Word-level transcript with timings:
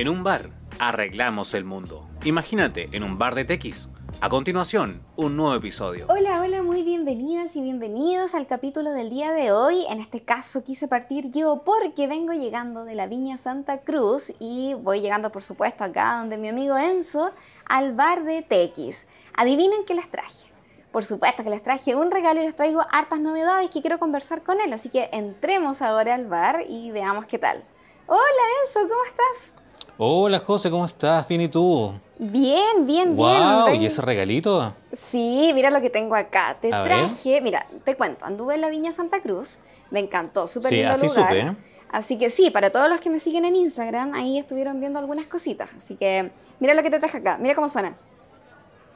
En 0.00 0.08
un 0.08 0.24
bar, 0.24 0.48
arreglamos 0.78 1.52
el 1.52 1.66
mundo. 1.66 2.08
Imagínate, 2.24 2.88
en 2.92 3.02
un 3.02 3.18
bar 3.18 3.34
de 3.34 3.44
tequis. 3.44 3.86
A 4.22 4.30
continuación, 4.30 5.02
un 5.16 5.36
nuevo 5.36 5.54
episodio. 5.54 6.06
Hola, 6.08 6.40
hola, 6.40 6.62
muy 6.62 6.82
bienvenidas 6.82 7.54
y 7.54 7.60
bienvenidos 7.60 8.34
al 8.34 8.46
capítulo 8.46 8.92
del 8.92 9.10
día 9.10 9.32
de 9.32 9.52
hoy. 9.52 9.84
En 9.90 10.00
este 10.00 10.22
caso 10.22 10.64
quise 10.64 10.88
partir 10.88 11.30
yo 11.30 11.64
porque 11.66 12.06
vengo 12.06 12.32
llegando 12.32 12.86
de 12.86 12.94
la 12.94 13.08
Viña 13.08 13.36
Santa 13.36 13.82
Cruz 13.82 14.32
y 14.38 14.72
voy 14.72 15.02
llegando 15.02 15.30
por 15.30 15.42
supuesto 15.42 15.84
acá 15.84 16.16
donde 16.16 16.38
mi 16.38 16.48
amigo 16.48 16.78
Enzo 16.78 17.32
al 17.66 17.92
bar 17.92 18.24
de 18.24 18.40
Tequis. 18.40 19.06
Adivinen 19.36 19.84
qué 19.86 19.92
les 19.92 20.10
traje. 20.10 20.50
Por 20.92 21.04
supuesto 21.04 21.44
que 21.44 21.50
les 21.50 21.62
traje 21.62 21.94
un 21.94 22.10
regalo 22.10 22.40
y 22.40 22.44
les 22.44 22.56
traigo 22.56 22.80
hartas 22.90 23.20
novedades 23.20 23.68
que 23.68 23.82
quiero 23.82 23.98
conversar 23.98 24.44
con 24.44 24.62
él, 24.62 24.72
así 24.72 24.88
que 24.88 25.10
entremos 25.12 25.82
ahora 25.82 26.14
al 26.14 26.26
bar 26.26 26.62
y 26.66 26.90
veamos 26.90 27.26
qué 27.26 27.38
tal. 27.38 27.62
Hola 28.06 28.44
Enzo, 28.64 28.80
¿cómo 28.88 29.04
estás? 29.04 29.59
Hola 30.02 30.38
José, 30.38 30.70
¿cómo 30.70 30.86
estás? 30.86 31.28
¿Bien 31.28 31.42
y 31.42 31.48
tú? 31.48 31.92
Bien, 32.18 32.86
bien, 32.86 33.14
wow, 33.14 33.66
bien. 33.66 33.82
¿y 33.82 33.84
ese 33.84 34.00
regalito? 34.00 34.72
Sí, 34.92 35.50
mira 35.54 35.70
lo 35.70 35.82
que 35.82 35.90
tengo 35.90 36.14
acá. 36.14 36.56
Te 36.58 36.72
A 36.72 36.78
ver. 36.82 36.88
traje, 36.88 37.42
mira, 37.42 37.66
te 37.84 37.96
cuento, 37.96 38.24
anduve 38.24 38.54
en 38.54 38.62
la 38.62 38.70
Viña 38.70 38.92
Santa 38.92 39.20
Cruz, 39.20 39.58
me 39.90 40.00
encantó, 40.00 40.46
súper 40.46 40.70
Sí, 40.70 40.76
lindo 40.76 40.92
así 40.92 41.06
lugar. 41.06 41.28
supe. 41.36 41.56
Así 41.90 42.16
que 42.16 42.30
sí, 42.30 42.50
para 42.50 42.70
todos 42.70 42.88
los 42.88 42.98
que 43.00 43.10
me 43.10 43.18
siguen 43.18 43.44
en 43.44 43.56
Instagram, 43.56 44.14
ahí 44.14 44.38
estuvieron 44.38 44.80
viendo 44.80 44.98
algunas 44.98 45.26
cositas. 45.26 45.68
Así 45.76 45.96
que 45.96 46.30
mira 46.60 46.72
lo 46.72 46.82
que 46.82 46.88
te 46.88 46.98
traje 46.98 47.18
acá, 47.18 47.36
mira 47.38 47.54
cómo 47.54 47.68
suena. 47.68 47.94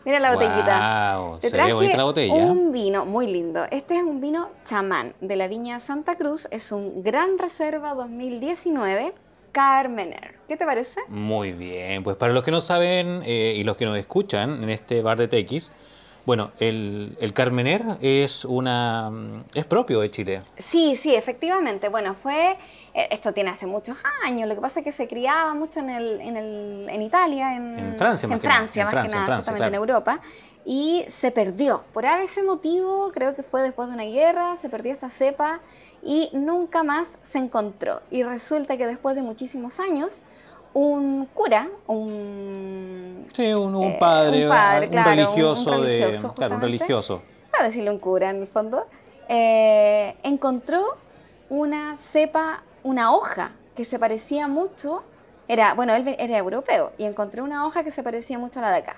Mira 0.07 0.21
la 0.21 0.33
botellita. 0.33 1.19
Wow, 1.19 1.39
Te 1.39 1.51
traje 1.51 1.75
bonita 1.75 1.99
la 1.99 2.05
botella. 2.05 2.35
un 2.35 2.73
vino 2.73 3.05
muy 3.05 3.27
lindo. 3.27 3.67
Este 3.71 3.97
es 3.99 4.03
un 4.03 4.23
vino 4.23 4.49
chamán 4.65 5.15
de 5.21 5.37
la 5.37 5.49
Viña 5.49 5.81
Santa 5.81 6.17
Cruz. 6.17 6.49
Es 6.51 6.73
un 6.73 7.03
Gran 7.03 7.39
Reserva 7.39 7.93
2019 7.95 9.13
Carmener. 9.55 10.35
¿Qué 10.49 10.57
te 10.59 10.67
parece? 10.67 11.01
Muy 11.09 11.53
bien, 11.53 12.03
pues 12.05 12.17
para 12.17 12.33
los 12.35 12.43
que 12.43 12.51
no 12.51 12.61
saben 12.61 13.23
eh, 13.25 13.55
y 13.57 13.65
los 13.65 13.77
que 13.77 13.87
nos 13.87 13.97
escuchan 13.97 14.63
en 14.63 14.69
este 14.69 15.01
bar 15.01 15.17
de 15.17 15.29
Tequis, 15.29 15.73
bueno, 16.27 16.53
el, 16.59 17.17
el 17.21 17.33
Carmener 17.33 17.83
es 18.01 18.45
una 18.45 19.11
mm, 19.11 19.45
es 19.55 19.65
propio 19.67 20.01
de 20.01 20.11
Chile. 20.11 20.43
Sí, 20.57 20.97
sí, 20.97 21.15
efectivamente. 21.15 21.89
Bueno, 21.91 22.15
fue. 22.15 22.57
eh, 22.95 23.09
Esto 23.11 23.33
tiene 23.33 23.51
hace 23.51 23.67
muchos 23.67 23.99
años. 24.27 24.49
Lo 24.49 24.55
que 24.55 24.61
pasa 24.61 24.81
es 24.81 24.85
que 24.85 24.93
se 24.93 25.07
criaba 25.07 25.55
mucho 25.55 25.81
en, 25.81 25.91
el, 25.91 26.21
en, 26.23 26.37
el, 26.37 26.87
en 26.91 27.03
Italia, 27.03 27.55
en, 27.57 27.79
En 27.79 27.97
Francia, 27.99 28.27
más 28.29 28.37
en 28.37 28.41
que. 28.41 28.49
Francia, 28.49 28.83
En 28.83 28.87
más 28.87 29.05
que 29.05 29.11
nada, 29.11 29.27
Francia, 29.27 29.37
justamente 29.53 29.69
en. 29.69 29.75
Europa. 29.75 30.21
Y 30.65 31.05
se 31.09 31.31
perdió. 31.31 31.85
Por 31.93 32.07
ese 32.07 32.43
motivo, 32.43 33.11
creo 33.13 33.35
que 33.35 33.43
fue 33.43 33.61
después 33.63 33.89
de 33.89 33.95
una 33.95 34.05
guerra, 34.05 34.57
se 34.57 34.71
perdió 34.71 34.93
esta 34.93 35.11
cepa 35.11 35.61
y 36.05 36.29
nunca 36.33 36.83
más 36.85 37.19
se 37.23 37.39
encontró. 37.39 38.01
Y 38.11 38.23
resulta 38.23 38.77
que 38.77 38.87
después 38.87 39.17
de 39.17 39.23
muchísimos 39.23 39.81
años, 39.81 40.23
un 40.75 41.27
cura, 41.33 41.69
un. 41.87 43.27
Sí, 43.35 43.53
un, 43.55 43.75
un 43.75 43.85
Eh, 43.93 43.97
padre, 43.99 44.45
un 44.45 44.49
padre, 44.51 44.87
un 44.87 44.93
claro, 44.93 45.11
un- 45.11 45.19
un 45.19 45.25
religioso, 45.27 45.71
de, 45.71 45.79
religioso, 46.01 46.35
claro, 46.35 46.55
un 46.57 46.61
religioso. 46.61 47.23
a 47.59 47.65
decirle 47.65 47.91
un 47.91 47.99
cura 47.99 48.31
en 48.31 48.41
el 48.41 48.47
fondo, 48.47 48.87
eh, 49.29 50.17
encontró 50.25 50.97
una 51.49 51.97
cepa, 51.97 52.65
una 52.83 53.13
hoja 53.13 53.53
que 53.77 53.85
se 53.85 53.99
parecía 53.99 54.49
mucho, 54.49 55.05
era, 55.47 55.75
bueno, 55.75 55.95
él 55.95 56.17
era 56.19 56.39
europeo, 56.39 56.93
y 56.99 57.05
encontró 57.05 57.45
una 57.45 57.67
hoja 57.67 57.85
que 57.85 57.91
se 57.91 58.03
parecía 58.03 58.39
mucho 58.39 58.59
a 58.59 58.63
la 58.63 58.71
de 58.73 58.79
acá. 58.79 58.97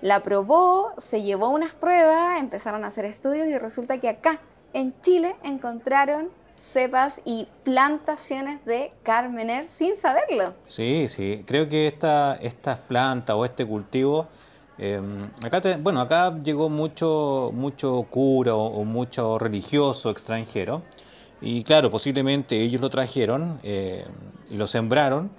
La 0.00 0.20
probó, 0.24 0.92
se 0.96 1.22
llevó 1.22 1.48
unas 1.50 1.72
pruebas, 1.74 2.40
empezaron 2.40 2.84
a 2.84 2.88
hacer 2.88 3.04
estudios 3.04 3.46
y 3.46 3.56
resulta 3.56 3.98
que 3.98 4.08
acá, 4.08 4.40
en 4.72 4.94
Chile, 5.02 5.36
encontraron 5.44 6.30
cepas 6.56 7.20
y 7.24 7.48
plantaciones 7.64 8.64
de 8.64 8.92
Carmener 9.02 9.68
sin 9.68 9.96
saberlo. 9.96 10.54
Sí, 10.68 11.06
sí. 11.08 11.42
Creo 11.46 11.68
que 11.68 11.86
esta, 11.88 12.34
estas 12.40 12.78
plantas 12.78 13.36
o 13.36 13.44
este 13.44 13.66
cultivo, 13.66 14.28
eh, 14.78 15.00
acá 15.44 15.60
te- 15.60 15.76
bueno, 15.76 16.00
acá 16.00 16.34
llegó 16.42 16.68
mucho, 16.68 17.50
mucho 17.52 18.06
cura 18.10 18.54
o, 18.54 18.66
o 18.66 18.84
mucho 18.84 19.38
religioso 19.38 20.10
extranjero. 20.10 20.82
Y 21.40 21.64
claro, 21.64 21.90
posiblemente 21.90 22.60
ellos 22.60 22.80
lo 22.80 22.88
trajeron 22.88 23.58
eh, 23.62 24.04
y 24.48 24.54
lo 24.56 24.66
sembraron. 24.66 25.30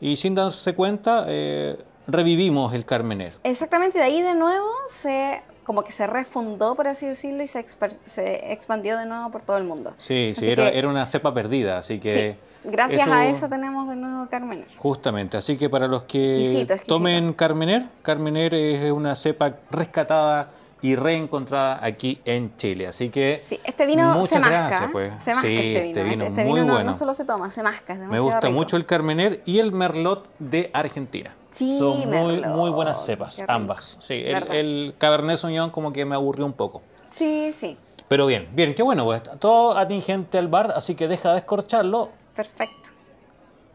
Y 0.00 0.16
sin 0.16 0.34
darse 0.34 0.74
cuenta, 0.74 1.26
eh, 1.28 1.76
revivimos 2.06 2.72
el 2.72 2.86
Carmener. 2.86 3.34
Exactamente, 3.44 3.98
de 3.98 4.04
ahí 4.04 4.22
de 4.22 4.34
nuevo 4.34 4.66
se 4.88 5.42
como 5.64 5.82
que 5.84 5.92
se 5.92 6.06
refundó, 6.06 6.74
por 6.74 6.88
así 6.88 7.06
decirlo, 7.06 7.42
y 7.42 7.46
se, 7.46 7.64
se 8.04 8.52
expandió 8.52 8.96
de 8.98 9.06
nuevo 9.06 9.30
por 9.30 9.42
todo 9.42 9.56
el 9.56 9.64
mundo. 9.64 9.94
Sí, 9.98 10.32
sí, 10.36 10.50
era, 10.50 10.70
que- 10.70 10.78
era 10.78 10.88
una 10.88 11.06
cepa 11.06 11.32
perdida, 11.34 11.78
así 11.78 12.00
que... 12.00 12.14
Sí, 12.62 12.68
gracias 12.70 13.06
a 13.08 13.26
eso 13.26 13.48
tenemos 13.48 13.88
de 13.88 13.96
nuevo 13.96 14.28
Carmener. 14.28 14.66
Justamente, 14.76 15.36
así 15.36 15.56
que 15.56 15.68
para 15.70 15.86
los 15.86 16.02
que 16.04 16.30
Exquisito, 16.30 16.72
exquisito. 16.74 16.94
tomen 16.96 17.32
Carmener, 17.34 17.86
Carmener 18.02 18.54
es 18.54 18.90
una 18.90 19.14
cepa 19.16 19.54
rescatada 19.70 20.50
y 20.82 20.96
reencontrada 20.96 21.78
aquí 21.84 22.20
en 22.24 22.56
Chile, 22.56 22.86
así 22.86 23.10
que 23.10 23.38
Sí, 23.42 23.60
este 23.64 23.84
vino 23.84 24.24
se 24.26 24.38
masca. 24.40 24.66
gracias, 24.68 24.90
pues. 24.90 25.22
Se 25.22 25.34
masca 25.34 25.46
Sí, 25.46 25.76
este 25.76 25.82
vino. 25.82 25.98
este 26.00 26.04
vino 26.10 26.24
Este 26.24 26.44
muy 26.44 26.52
vino 26.60 26.66
no, 26.66 26.72
bueno. 26.72 26.86
no 26.90 26.94
solo 26.94 27.12
se 27.12 27.24
toma, 27.26 27.50
se 27.50 27.62
masca, 27.62 27.92
es 27.92 27.98
me 28.00 28.18
gusta 28.18 28.40
rico. 28.40 28.52
mucho 28.54 28.76
el 28.78 28.86
Carmener 28.86 29.42
y 29.44 29.58
el 29.58 29.72
Merlot 29.72 30.26
de 30.38 30.70
Argentina. 30.72 31.34
Sí, 31.50 31.78
Son 31.78 32.08
muy, 32.10 32.40
muy 32.42 32.70
buenas 32.70 33.04
cepas, 33.04 33.42
ambas. 33.48 33.96
Sí, 34.00 34.22
el, 34.24 34.52
el 34.52 34.94
Cabernet 34.98 35.36
Sauvignon 35.36 35.70
como 35.70 35.92
que 35.92 36.04
me 36.04 36.14
aburrió 36.14 36.46
un 36.46 36.52
poco. 36.52 36.80
Sí, 37.08 37.50
sí, 37.52 37.76
Pero 38.08 38.26
bien, 38.26 38.48
bien, 38.52 38.74
qué 38.74 38.82
bueno, 38.84 39.04
pues 39.04 39.22
todo 39.40 39.76
atingente 39.76 40.38
al 40.38 40.46
bar, 40.48 40.72
así 40.76 40.94
que 40.94 41.08
deja 41.08 41.32
de 41.32 41.38
escorcharlo. 41.38 42.10
perfecto. 42.36 42.90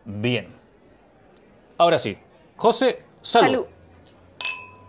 Bien. 0.06 0.48
Ahora 1.78 1.98
sí, 2.00 2.18
José, 2.56 3.04
salud. 3.22 3.48
Salud. 3.48 3.66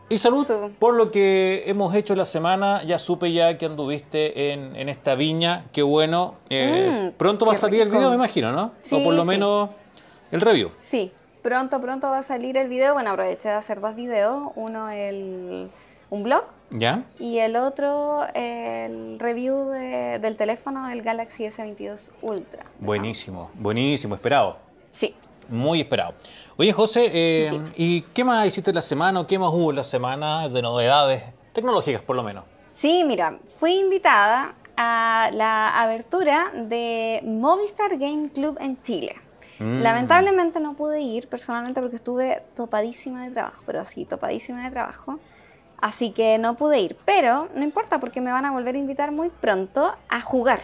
Y 0.09 0.19
salud 0.19 0.47
Su- 0.47 0.71
por 0.79 0.95
lo 0.95 1.11
que 1.11 1.65
hemos 1.67 1.93
hecho 1.97 2.15
la 2.15 2.25
semana. 2.25 2.85
Ya 2.85 2.97
supe 3.01 3.33
ya 3.33 3.59
que 3.59 3.67
anduviste 3.67 4.53
en, 4.53 4.77
en 4.77 4.89
esta 4.89 5.17
viña. 5.17 5.65
Qué 5.73 5.83
bueno. 5.83 6.37
Eh, 6.49 7.11
Mm, 7.13 7.17
pronto 7.19 7.45
va 7.45 7.55
a 7.55 7.59
salir 7.59 7.81
el 7.81 7.89
video, 7.91 8.11
me 8.11 8.15
imagino, 8.15 8.53
¿no? 8.53 8.71
Sí, 8.83 8.95
o 8.95 9.03
por 9.03 9.15
lo 9.15 9.23
sí. 9.25 9.29
menos 9.31 9.71
el 10.31 10.41
review. 10.41 10.71
Sí, 10.79 11.11
pronto, 11.47 11.81
pronto 11.81 12.11
va 12.11 12.19
a 12.19 12.23
salir 12.25 12.57
el 12.57 12.69
video. 12.69 12.95
Bueno, 12.95 13.11
aproveché 13.11 13.49
de 13.51 13.55
hacer 13.55 13.81
dos 13.81 13.95
videos. 13.95 14.51
Uno, 14.57 14.91
el, 14.91 15.71
un 16.11 16.23
blog, 16.25 16.43
¿Ya? 16.71 17.05
y 17.21 17.39
el 17.39 17.55
otro, 17.55 18.23
el 18.34 19.17
review 19.21 19.67
de- 19.69 20.19
del 20.19 20.37
teléfono 20.37 20.89
del 20.89 21.03
Galaxy 21.03 21.45
S22 21.45 22.11
Ultra. 22.23 22.65
Buenísimo, 22.81 23.51
buenísimo, 23.55 24.17
esperado. 24.17 24.57
Sí. 24.91 25.15
Muy 25.49 25.81
esperado. 25.83 26.15
Oye, 26.57 26.73
José, 26.73 27.09
eh. 27.12 27.61
¿y 27.77 28.03
qué 28.13 28.25
más 28.25 28.45
hiciste 28.49 28.73
la 28.73 28.83
semana 28.83 29.21
o 29.21 29.27
qué 29.28 29.39
más 29.39 29.51
hubo 29.53 29.71
la 29.71 29.84
semana 29.84 30.49
de 30.49 30.61
novedades 30.63 31.23
tecnológicas, 31.53 32.03
por 32.03 32.17
lo 32.17 32.25
menos? 32.25 32.43
Sí, 32.73 33.05
mira, 33.07 33.39
fui 33.57 33.78
invitada 33.78 34.55
a 34.77 35.31
la 35.33 35.81
abertura 35.81 36.51
de 36.53 37.21
Movistar 37.25 37.97
Game 37.99 38.31
Club 38.31 38.59
en 38.61 38.83
Chile. 38.83 39.15
Mm. 39.59 39.81
Lamentablemente 39.81 40.61
no 40.61 40.75
pude 40.75 41.00
ir 41.00 41.28
personalmente 41.28 41.81
porque 41.81 41.97
estuve 41.97 42.43
topadísima 42.55 43.25
de 43.25 43.31
trabajo, 43.31 43.62
pero 43.67 43.81
así, 43.81 44.05
topadísima 44.05 44.65
de 44.65 44.71
trabajo. 44.71 45.19
Así 45.78 46.11
que 46.11 46.39
no 46.39 46.56
pude 46.56 46.81
ir, 46.81 46.97
pero 47.05 47.49
no 47.55 47.62
importa 47.62 48.00
porque 48.00 48.21
me 48.21 48.33
van 48.33 48.45
a 48.45 48.50
volver 48.50 48.75
a 48.75 48.78
invitar 48.78 49.12
muy 49.12 49.31
pronto 49.31 49.95
a 50.09 50.21
jugar. 50.21 50.61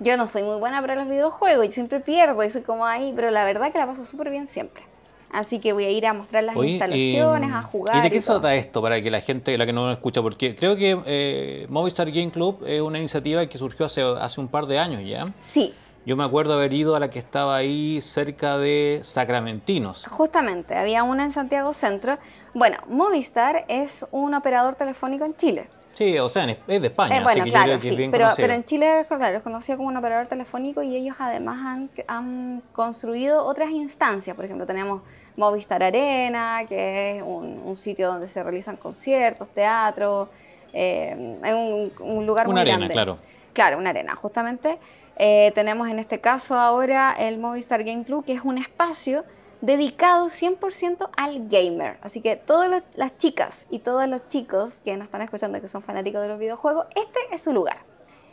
Yo 0.00 0.16
no 0.16 0.26
soy 0.26 0.42
muy 0.42 0.58
buena 0.58 0.80
para 0.80 0.94
los 0.94 1.08
videojuegos 1.08 1.66
y 1.66 1.72
siempre 1.72 2.00
pierdo 2.00 2.42
y 2.44 2.50
soy 2.50 2.62
como 2.62 2.86
ahí, 2.86 3.12
pero 3.16 3.30
la 3.30 3.44
verdad 3.44 3.72
que 3.72 3.78
la 3.78 3.86
paso 3.86 4.04
súper 4.04 4.30
bien 4.30 4.46
siempre. 4.46 4.82
Así 5.30 5.58
que 5.58 5.72
voy 5.72 5.84
a 5.84 5.90
ir 5.90 6.06
a 6.06 6.14
mostrar 6.14 6.44
las 6.44 6.56
Oye, 6.56 6.70
instalaciones, 6.70 7.50
eh, 7.50 7.54
a 7.54 7.62
jugar. 7.62 7.96
¿Y 7.96 8.00
de 8.00 8.10
qué 8.10 8.22
se 8.22 8.28
trata 8.28 8.54
esto 8.54 8.80
para 8.80 9.00
que 9.02 9.10
la 9.10 9.20
gente, 9.20 9.58
la 9.58 9.66
que 9.66 9.72
no 9.72 9.86
lo 9.86 9.92
escucha? 9.92 10.22
Porque 10.22 10.54
creo 10.54 10.76
que 10.76 10.98
eh, 11.04 11.66
Movistar 11.68 12.10
Game 12.10 12.30
Club 12.30 12.64
es 12.66 12.80
una 12.80 12.98
iniciativa 12.98 13.46
que 13.46 13.58
surgió 13.58 13.86
hace, 13.86 14.02
hace 14.02 14.40
un 14.40 14.48
par 14.48 14.66
de 14.66 14.78
años 14.78 15.02
ya. 15.04 15.24
Sí, 15.38 15.74
Yo 16.08 16.16
me 16.16 16.24
acuerdo 16.24 16.54
haber 16.54 16.72
ido 16.72 16.96
a 16.96 17.00
la 17.00 17.10
que 17.10 17.18
estaba 17.18 17.54
ahí 17.54 18.00
cerca 18.00 18.56
de 18.56 19.00
Sacramentinos. 19.02 20.06
Justamente, 20.06 20.74
había 20.74 21.02
una 21.02 21.22
en 21.22 21.32
Santiago 21.32 21.74
Centro. 21.74 22.16
Bueno, 22.54 22.78
Movistar 22.88 23.66
es 23.68 24.06
un 24.10 24.32
operador 24.32 24.74
telefónico 24.74 25.26
en 25.26 25.36
Chile. 25.36 25.68
Sí, 25.90 26.18
o 26.18 26.30
sea, 26.30 26.46
es 26.48 26.80
de 26.80 26.86
España, 26.86 27.18
Eh, 27.18 27.22
bueno, 27.22 27.42
así 27.42 27.50
que 27.50 27.50
claro, 27.50 27.78
sí, 27.78 27.94
bien 27.94 28.10
pero, 28.10 28.30
pero 28.36 28.54
en 28.54 28.64
Chile 28.64 29.04
claro, 29.06 29.36
es 29.36 29.42
conocido 29.42 29.76
como 29.76 29.90
un 29.90 29.98
operador 29.98 30.26
telefónico 30.26 30.82
y 30.82 30.96
ellos 30.96 31.16
además 31.18 31.58
han, 31.62 31.90
han 32.06 32.62
construido 32.72 33.44
otras 33.44 33.68
instancias. 33.68 34.34
Por 34.34 34.46
ejemplo, 34.46 34.64
tenemos 34.64 35.02
Movistar 35.36 35.82
Arena, 35.82 36.62
que 36.66 37.18
es 37.18 37.22
un, 37.22 37.60
un 37.62 37.76
sitio 37.76 38.08
donde 38.08 38.28
se 38.28 38.42
realizan 38.42 38.78
conciertos, 38.78 39.50
teatro, 39.50 40.30
eh, 40.72 41.36
es 41.44 41.52
un, 41.52 41.92
un 42.00 42.24
lugar 42.24 42.46
Una 42.46 42.54
muy 42.54 42.60
arena, 42.62 42.76
grande. 42.78 42.94
claro. 42.94 43.18
Claro, 43.52 43.76
una 43.78 43.90
arena, 43.90 44.14
justamente. 44.14 44.78
Eh, 45.18 45.50
tenemos 45.54 45.88
en 45.88 45.98
este 45.98 46.20
caso 46.20 46.58
ahora 46.58 47.12
el 47.18 47.38
Movistar 47.38 47.82
Game 47.82 48.04
Club, 48.04 48.24
que 48.24 48.32
es 48.32 48.42
un 48.44 48.56
espacio 48.56 49.24
dedicado 49.60 50.28
100% 50.28 51.10
al 51.16 51.48
gamer. 51.48 51.98
Así 52.02 52.20
que 52.20 52.36
todas 52.36 52.84
las 52.94 53.18
chicas 53.18 53.66
y 53.70 53.80
todos 53.80 54.08
los 54.08 54.28
chicos 54.28 54.80
que 54.80 54.96
nos 54.96 55.04
están 55.04 55.22
escuchando 55.22 55.60
que 55.60 55.66
son 55.66 55.82
fanáticos 55.82 56.22
de 56.22 56.28
los 56.28 56.38
videojuegos, 56.38 56.86
este 56.94 57.18
es 57.32 57.42
su 57.42 57.52
lugar. 57.52 57.78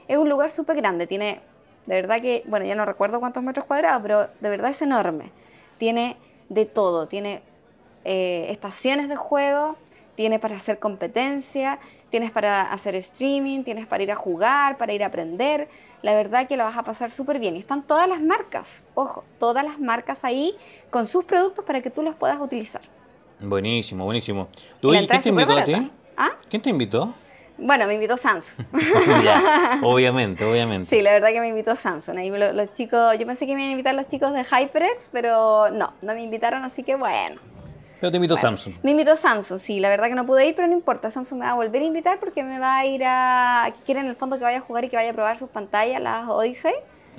Es 0.07 0.17
un 0.17 0.29
lugar 0.29 0.51
súper 0.51 0.77
grande, 0.77 1.07
tiene, 1.07 1.41
de 1.87 1.95
verdad 1.95 2.21
que, 2.21 2.43
bueno, 2.45 2.65
ya 2.65 2.75
no 2.75 2.85
recuerdo 2.85 3.19
cuántos 3.19 3.41
metros 3.41 3.65
cuadrados, 3.65 4.01
pero 4.03 4.29
de 4.39 4.49
verdad 4.49 4.69
es 4.69 4.81
enorme. 4.83 5.31
Tiene 5.79 6.17
de 6.49 6.65
todo. 6.65 7.07
Tiene 7.07 7.41
eh, 8.03 8.45
estaciones 8.49 9.09
de 9.09 9.15
juego, 9.15 9.77
tiene 10.15 10.37
para 10.37 10.55
hacer 10.55 10.77
competencia, 10.77 11.79
tienes 12.15 12.31
para 12.31 12.61
hacer 12.61 12.95
streaming, 12.95 13.63
tienes 13.63 13.87
para 13.87 14.01
ir 14.01 14.09
a 14.09 14.15
jugar, 14.15 14.77
para 14.77 14.93
ir 14.93 15.03
a 15.03 15.07
aprender. 15.07 15.67
La 16.01 16.13
verdad 16.13 16.47
que 16.47 16.55
lo 16.55 16.63
vas 16.63 16.77
a 16.77 16.83
pasar 16.83 17.11
súper 17.11 17.39
bien. 17.39 17.57
Y 17.57 17.59
están 17.59 17.83
todas 17.83 18.07
las 18.07 18.21
marcas, 18.21 18.85
ojo, 18.93 19.25
todas 19.37 19.65
las 19.65 19.81
marcas 19.81 20.23
ahí 20.23 20.55
con 20.89 21.07
sus 21.07 21.25
productos 21.25 21.65
para 21.65 21.81
que 21.81 21.89
tú 21.89 22.03
los 22.03 22.15
puedas 22.15 22.39
utilizar. 22.39 22.81
Buenísimo, 23.41 24.05
buenísimo. 24.05 24.47
La 24.81 24.91
¿Quién 24.91 25.07
te 25.07 25.27
invitó 25.27 25.57
a 25.57 25.65
ti? 25.65 25.71
barata. 25.73 25.93
¿Ah? 26.15 26.29
¿Quién 26.49 26.61
te 26.61 26.69
invitó? 26.69 27.13
Bueno, 27.57 27.85
me 27.85 27.95
invitó 27.95 28.15
Samsung. 28.15 28.65
ya, 29.25 29.79
obviamente, 29.83 30.45
obviamente. 30.45 30.85
Sí, 30.89 31.01
la 31.01 31.11
verdad 31.11 31.31
que 31.33 31.41
me 31.41 31.49
invitó 31.49 31.75
Samsung. 31.75 32.17
Ahí 32.17 32.29
lo- 32.29 32.53
los, 32.53 32.73
chicos, 32.73 33.17
yo 33.19 33.27
pensé 33.27 33.45
que 33.45 33.55
me 33.55 33.59
iban 33.59 33.71
a 33.71 33.71
invitar 33.73 33.93
los 33.93 34.07
chicos 34.07 34.31
de 34.31 34.45
HyperX, 34.45 35.09
pero 35.11 35.69
no, 35.69 35.93
no 36.01 36.13
me 36.13 36.23
invitaron, 36.23 36.63
así 36.63 36.81
que 36.83 36.95
bueno. 36.95 37.41
Pero 38.05 38.11
te 38.11 38.17
invitó 38.17 38.35
Bueno, 38.35 38.49
Samsung. 38.49 38.75
Me 38.83 38.91
invitó 38.91 39.15
Samsung, 39.15 39.59
sí, 39.59 39.79
la 39.79 39.89
verdad 39.89 40.09
que 40.09 40.13
no 40.13 40.27
pude 40.27 40.45
ir, 40.45 40.53
pero 40.53 40.67
no 40.67 40.75
importa. 40.75 41.09
Samsung 41.09 41.39
me 41.39 41.45
va 41.47 41.53
a 41.53 41.55
volver 41.55 41.81
a 41.81 41.85
invitar 41.85 42.19
porque 42.19 42.43
me 42.43 42.59
va 42.59 42.77
a 42.77 42.85
ir 42.85 43.01
a. 43.03 43.73
Quiere 43.83 44.01
en 44.01 44.05
el 44.05 44.15
fondo 44.15 44.37
que 44.37 44.43
vaya 44.43 44.59
a 44.59 44.61
jugar 44.61 44.83
y 44.83 44.89
que 44.89 44.95
vaya 44.95 45.09
a 45.09 45.13
probar 45.13 45.39
sus 45.39 45.49
pantallas, 45.49 45.99
las 45.99 46.29
Odyssey, 46.29 46.73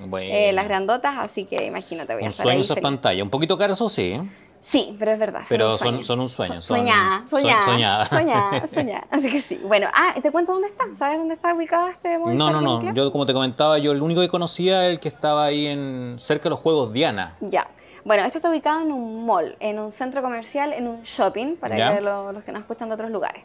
Bueno, 0.07 0.31
eh, 0.33 0.53
las 0.53 0.69
grandotas, 0.69 1.17
así 1.19 1.45
que 1.45 1.67
imagínate, 1.67 2.13
voy 2.15 2.23
a 2.23 2.27
un 2.27 2.31
estar 2.31 2.45
sueño 2.45 2.59
ahí 2.59 2.63
esas 2.63 2.79
pantallas. 2.79 3.21
Un 3.25 3.31
poquito 3.31 3.59
caras, 3.59 3.79
eso 3.79 3.89
sí. 3.89 4.13
¿eh? 4.13 4.23
Sí, 4.63 4.95
pero 4.97 5.11
es 5.11 5.19
verdad. 5.19 5.41
son 5.41 5.49
Pero 5.49 5.73
un 5.73 5.79
son- 5.79 6.05
son 6.05 6.21
un 6.21 6.29
sueño, 6.29 6.63
son- 6.63 6.79
soñada, 6.79 7.25
son- 7.29 7.41
soñada, 7.41 8.05
soñada. 8.09 8.67
soñada. 8.69 9.07
Así 9.11 9.29
que 9.29 9.41
sí. 9.41 9.61
Bueno, 9.65 9.89
ah, 9.93 10.15
te 10.23 10.31
cuento 10.31 10.53
dónde 10.53 10.69
está. 10.69 10.85
¿Sabes 10.95 11.19
dónde 11.19 11.35
está 11.35 11.53
ubicado 11.53 11.89
este 11.89 12.17
Movistar 12.17 12.53
No, 12.53 12.61
no, 12.61 12.61
no. 12.61 12.79
Club? 12.81 12.95
Yo, 12.95 13.11
como 13.11 13.27
te 13.27 13.33
comentaba, 13.33 13.79
yo 13.79 13.91
el 13.91 14.03
único 14.03 14.21
que 14.21 14.29
conocía 14.29 14.87
el 14.87 15.01
que 15.01 15.09
estaba 15.09 15.47
ahí 15.47 15.67
en 15.67 16.15
cerca 16.21 16.45
de 16.45 16.51
los 16.51 16.61
juegos 16.61 16.93
Diana. 16.93 17.35
Ya. 17.41 17.67
Bueno, 18.07 18.23
esto 18.25 18.39
está 18.39 18.51
ubicado 18.51 18.83
en 18.83 18.93
un 18.93 19.27
mall, 19.27 19.57
en 19.59 19.81
un 19.81 19.91
centro 19.91 20.23
comercial, 20.23 20.73
en 20.73 20.87
un 20.87 21.03
shopping, 21.03 21.57
para 21.57 21.75
que 21.97 22.01
lo- 22.01 22.31
los 22.31 22.45
que 22.45 22.53
nos 22.53 22.61
escuchan 22.61 22.89
de 22.89 22.95
otros 22.95 23.11
lugares. 23.11 23.43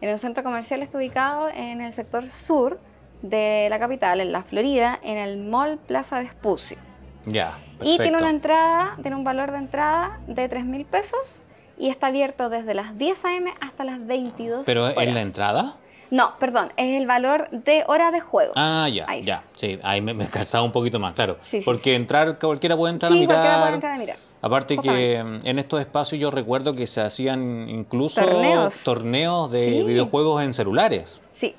En 0.00 0.10
un 0.10 0.18
centro 0.18 0.42
comercial 0.42 0.82
está 0.82 0.98
ubicado 0.98 1.48
en 1.48 1.80
el 1.80 1.92
sector 1.92 2.26
sur 2.26 2.80
de 3.22 3.68
la 3.70 3.78
capital, 3.78 4.20
en 4.20 4.32
la 4.32 4.42
Florida, 4.42 4.98
en 5.04 5.16
el 5.16 5.38
Mall 5.38 5.78
Plaza 5.78 6.18
Vespucio. 6.18 6.76
Ya. 7.24 7.52
Y 7.82 7.98
tiene 7.98 8.18
una 8.18 8.30
entrada, 8.30 8.96
tiene 9.00 9.16
un 9.16 9.22
valor 9.22 9.52
de 9.52 9.58
entrada 9.58 10.18
de 10.26 10.48
3 10.48 10.64
mil 10.64 10.84
pesos 10.86 11.42
y 11.78 11.88
está 11.88 12.08
abierto 12.08 12.48
desde 12.50 12.74
las 12.74 12.98
10 12.98 13.24
a.m. 13.26 13.52
hasta 13.60 13.84
las 13.84 14.04
22 14.04 14.66
Pero 14.66 14.86
horas. 14.86 14.96
en 14.98 15.14
la 15.14 15.22
entrada. 15.22 15.76
No, 16.10 16.34
perdón, 16.40 16.72
es 16.76 17.00
el 17.00 17.06
valor 17.06 17.48
de 17.50 17.84
hora 17.86 18.10
de 18.10 18.20
juego. 18.20 18.52
Ah, 18.56 18.88
ya, 18.92 19.04
Ahí 19.08 19.22
sí. 19.22 19.28
ya. 19.28 19.44
Sí, 19.56 19.78
ahí 19.82 20.00
me, 20.00 20.12
me 20.12 20.26
calzaba 20.26 20.64
un 20.64 20.72
poquito 20.72 20.98
más, 20.98 21.14
claro. 21.14 21.36
Sí, 21.42 21.60
sí, 21.60 21.64
Porque 21.64 21.94
entrar, 21.94 22.38
cualquiera 22.38 22.76
puede 22.76 22.92
entrar 22.94 23.12
sí, 23.12 23.18
a 23.18 23.20
mirar. 23.20 23.36
cualquiera 23.36 23.60
puede 23.60 23.74
entrar 23.74 23.92
a 23.92 23.98
mirar. 23.98 24.16
Aparte 24.42 24.74
Justamente. 24.76 25.16
que 25.16 25.22
mm, 25.22 25.46
en 25.46 25.58
estos 25.58 25.80
espacios 25.80 26.20
yo 26.20 26.30
recuerdo 26.30 26.72
que 26.74 26.86
se 26.86 27.00
hacían 27.02 27.68
incluso 27.68 28.24
Torneos. 28.24 28.82
torneos 28.82 29.50
de 29.50 29.66
Sí. 29.68 29.82
videojuegos 29.84 30.42
en 30.42 30.52
celulares. 30.54 31.20
Sí, 31.28 31.54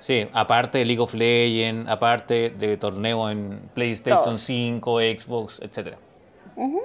Sí, 0.00 0.26
aparte 0.32 0.78
de 0.78 0.84
League 0.84 1.00
of 1.00 1.14
Legends, 1.14 1.88
aparte 1.88 2.50
de 2.50 2.76
torneos 2.76 3.30
en 3.30 3.70
PlayStation 3.72 4.24
Todos. 4.24 4.40
5, 4.40 4.98
Xbox, 4.98 5.60
etcétera. 5.62 5.96
Mm, 6.56 6.76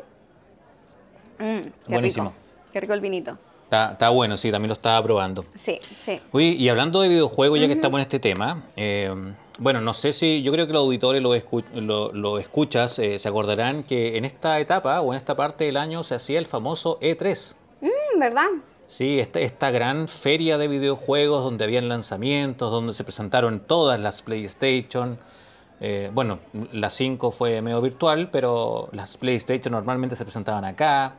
qué 1.40 1.72
Buenísimo. 1.88 2.30
rico. 2.30 2.42
Qué 2.74 2.80
rico 2.82 2.94
el 2.94 3.02
vinito. 3.02 3.38
Está, 3.68 3.92
está 3.92 4.10
bueno, 4.10 4.38
sí, 4.38 4.50
también 4.50 4.70
lo 4.70 4.74
estaba 4.74 5.04
probando. 5.04 5.44
Sí, 5.54 5.78
sí. 5.98 6.22
Oye, 6.32 6.48
y 6.58 6.70
hablando 6.70 7.02
de 7.02 7.10
videojuegos, 7.10 7.60
ya 7.60 7.68
que 7.68 7.74
estamos 7.74 7.98
en 7.98 8.04
este 8.04 8.18
tema, 8.20 8.64
eh, 8.78 9.14
bueno, 9.60 9.82
no 9.82 9.92
sé 9.92 10.14
si, 10.14 10.42
yo 10.42 10.54
creo 10.54 10.68
que 10.68 10.72
los 10.74 10.84
auditores 10.84 11.22
lo, 11.22 11.36
escu- 11.36 11.66
lo- 11.74 12.14
lo 12.14 12.40
escuchas, 12.40 12.98
eh, 13.00 13.20
se 13.20 13.28
acordarán 13.28 13.84
que 13.84 14.16
en 14.18 14.24
esta 14.24 14.58
etapa 14.62 15.02
o 15.02 15.12
en 15.12 15.18
esta 15.18 15.36
parte 15.36 15.66
del 15.66 15.76
año 15.76 16.04
se 16.06 16.16
hacía 16.16 16.40
el 16.40 16.46
famoso 16.46 16.98
E3. 17.02 17.56
Mm, 17.82 18.20
¿Verdad? 18.20 18.48
Sí, 18.88 19.20
esta, 19.20 19.42
esta 19.42 19.70
gran 19.70 20.08
feria 20.08 20.58
de 20.58 20.70
videojuegos 20.70 21.44
donde 21.44 21.66
habían 21.66 21.90
lanzamientos, 21.90 22.72
donde 22.72 22.94
se 22.94 23.04
presentaron 23.04 23.60
todas 23.60 24.00
las 24.00 24.22
PlayStation. 24.22 25.18
Eh, 25.82 26.10
bueno, 26.14 26.40
la 26.72 26.90
5 26.90 27.32
fue 27.32 27.62
medio 27.62 27.82
virtual, 27.82 28.30
pero 28.32 28.88
las 28.94 29.18
PlayStation 29.18 29.74
normalmente 29.74 30.16
se 30.16 30.24
presentaban 30.24 30.64
acá. 30.64 31.16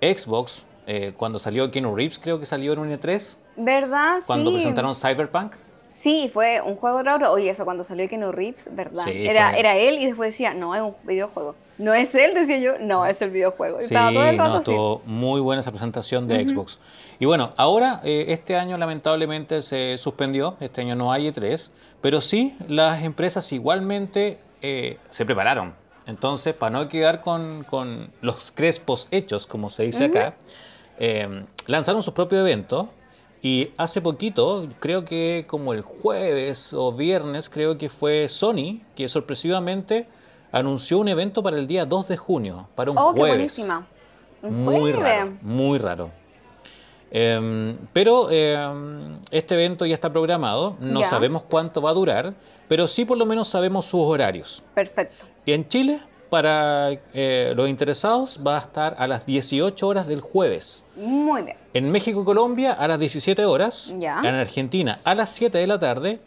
Xbox, 0.00 0.64
eh, 0.88 1.12
cuando 1.16 1.38
salió 1.38 1.70
Keanu 1.70 1.94
Reeves, 1.94 2.18
creo 2.18 2.40
que 2.40 2.46
salió 2.46 2.72
en 2.72 2.80
un 2.80 2.90
E3, 2.90 3.36
¿Verdad? 3.56 4.18
cuando 4.26 4.50
sí. 4.50 4.56
presentaron 4.56 4.94
Cyberpunk. 4.96 5.54
Sí, 5.92 6.30
fue 6.32 6.60
un 6.60 6.76
juego 6.76 7.02
raro. 7.02 7.30
Oye, 7.32 7.50
eso 7.50 7.64
cuando 7.64 7.82
salió 7.84 8.08
Keanu 8.08 8.30
Reeves, 8.32 8.70
¿verdad? 8.72 9.04
Sí, 9.04 9.26
era, 9.26 9.50
fue- 9.50 9.60
era 9.60 9.76
él 9.76 9.98
y 9.98 10.06
después 10.06 10.30
decía, 10.30 10.54
no, 10.54 10.74
es 10.74 10.82
un 10.82 10.94
videojuego. 11.04 11.54
No 11.78 11.94
es 11.94 12.14
él, 12.14 12.34
decía 12.34 12.58
yo, 12.58 12.78
no, 12.80 13.06
es 13.06 13.22
el 13.22 13.30
videojuego. 13.30 13.78
Y 13.78 13.82
Sí, 13.82 13.86
Estaba 13.94 14.12
todo 14.12 14.24
el 14.24 14.36
rato 14.38 14.50
no, 14.50 14.58
estuvo 14.58 15.02
muy 15.06 15.40
buena 15.40 15.60
esa 15.60 15.70
presentación 15.70 16.26
de 16.26 16.46
Xbox. 16.48 16.78
Y 17.20 17.26
bueno, 17.26 17.52
ahora 17.56 18.00
eh, 18.04 18.26
este 18.28 18.56
año 18.56 18.76
lamentablemente 18.76 19.62
se 19.62 19.96
suspendió, 19.98 20.56
este 20.60 20.80
año 20.80 20.94
no 20.96 21.12
hay 21.12 21.28
E3, 21.28 21.70
pero 22.00 22.20
sí 22.20 22.56
las 22.68 23.02
empresas 23.04 23.52
igualmente 23.52 24.38
eh, 24.62 24.98
se 25.10 25.24
prepararon. 25.24 25.74
Entonces, 26.06 26.54
para 26.54 26.70
no 26.70 26.88
quedar 26.88 27.20
con, 27.20 27.64
con 27.68 28.10
los 28.22 28.50
crespos 28.50 29.08
hechos, 29.10 29.46
como 29.46 29.68
se 29.70 29.82
dice 29.84 30.06
acá, 30.06 30.34
eh, 30.98 31.44
lanzaron 31.66 32.02
sus 32.02 32.14
propios 32.14 32.40
eventos. 32.42 32.86
Y 33.40 33.70
hace 33.76 34.00
poquito, 34.00 34.66
creo 34.80 35.04
que 35.04 35.44
como 35.46 35.72
el 35.72 35.82
jueves 35.82 36.72
o 36.72 36.92
viernes, 36.92 37.48
creo 37.48 37.78
que 37.78 37.88
fue 37.88 38.28
Sony, 38.28 38.80
que 38.96 39.08
sorpresivamente 39.08 40.08
anunció 40.50 40.98
un 40.98 41.06
evento 41.08 41.40
para 41.42 41.56
el 41.56 41.68
día 41.68 41.84
2 41.86 42.08
de 42.08 42.16
junio, 42.16 42.68
para 42.74 42.90
un 42.90 42.98
Oh, 42.98 43.14
qué 43.14 43.20
jueves. 43.20 43.36
buenísima. 43.36 43.86
Un 44.42 44.64
Muy 44.64 44.74
jueves. 44.92 44.98
raro, 44.98 45.32
muy 45.42 45.78
raro. 45.78 46.10
Em, 47.10 47.76
pero 47.92 48.28
em, 48.30 49.18
este 49.30 49.54
evento 49.54 49.86
ya 49.86 49.94
está 49.94 50.12
programado, 50.12 50.76
no 50.80 51.02
sabemos 51.02 51.42
cuánto 51.42 51.80
va 51.80 51.90
a 51.90 51.94
durar, 51.94 52.34
pero 52.68 52.86
sí 52.86 53.04
por 53.04 53.16
lo 53.16 53.24
menos 53.24 53.48
sabemos 53.48 53.86
sus 53.86 54.00
horarios. 54.04 54.62
Perfecto. 54.74 55.26
Y 55.46 55.52
en 55.52 55.66
Chile, 55.68 56.00
para 56.28 56.90
eh, 57.14 57.52
los 57.56 57.68
interesados, 57.68 58.40
va 58.46 58.56
a 58.56 58.60
estar 58.60 58.94
a 58.98 59.06
las 59.06 59.26
18 59.26 59.86
horas 59.86 60.06
del 60.06 60.20
jueves. 60.20 60.84
Muy 60.96 61.42
bien. 61.42 61.56
En 61.74 61.90
México 61.90 62.22
y 62.22 62.24
Colombia 62.24 62.72
a 62.72 62.86
las 62.88 62.98
17 62.98 63.44
horas. 63.44 63.94
Ya. 63.98 64.18
En 64.20 64.34
Argentina 64.34 64.98
a 65.04 65.14
las 65.14 65.30
7 65.30 65.58
de 65.58 65.66
la 65.66 65.78
tarde. 65.78 66.20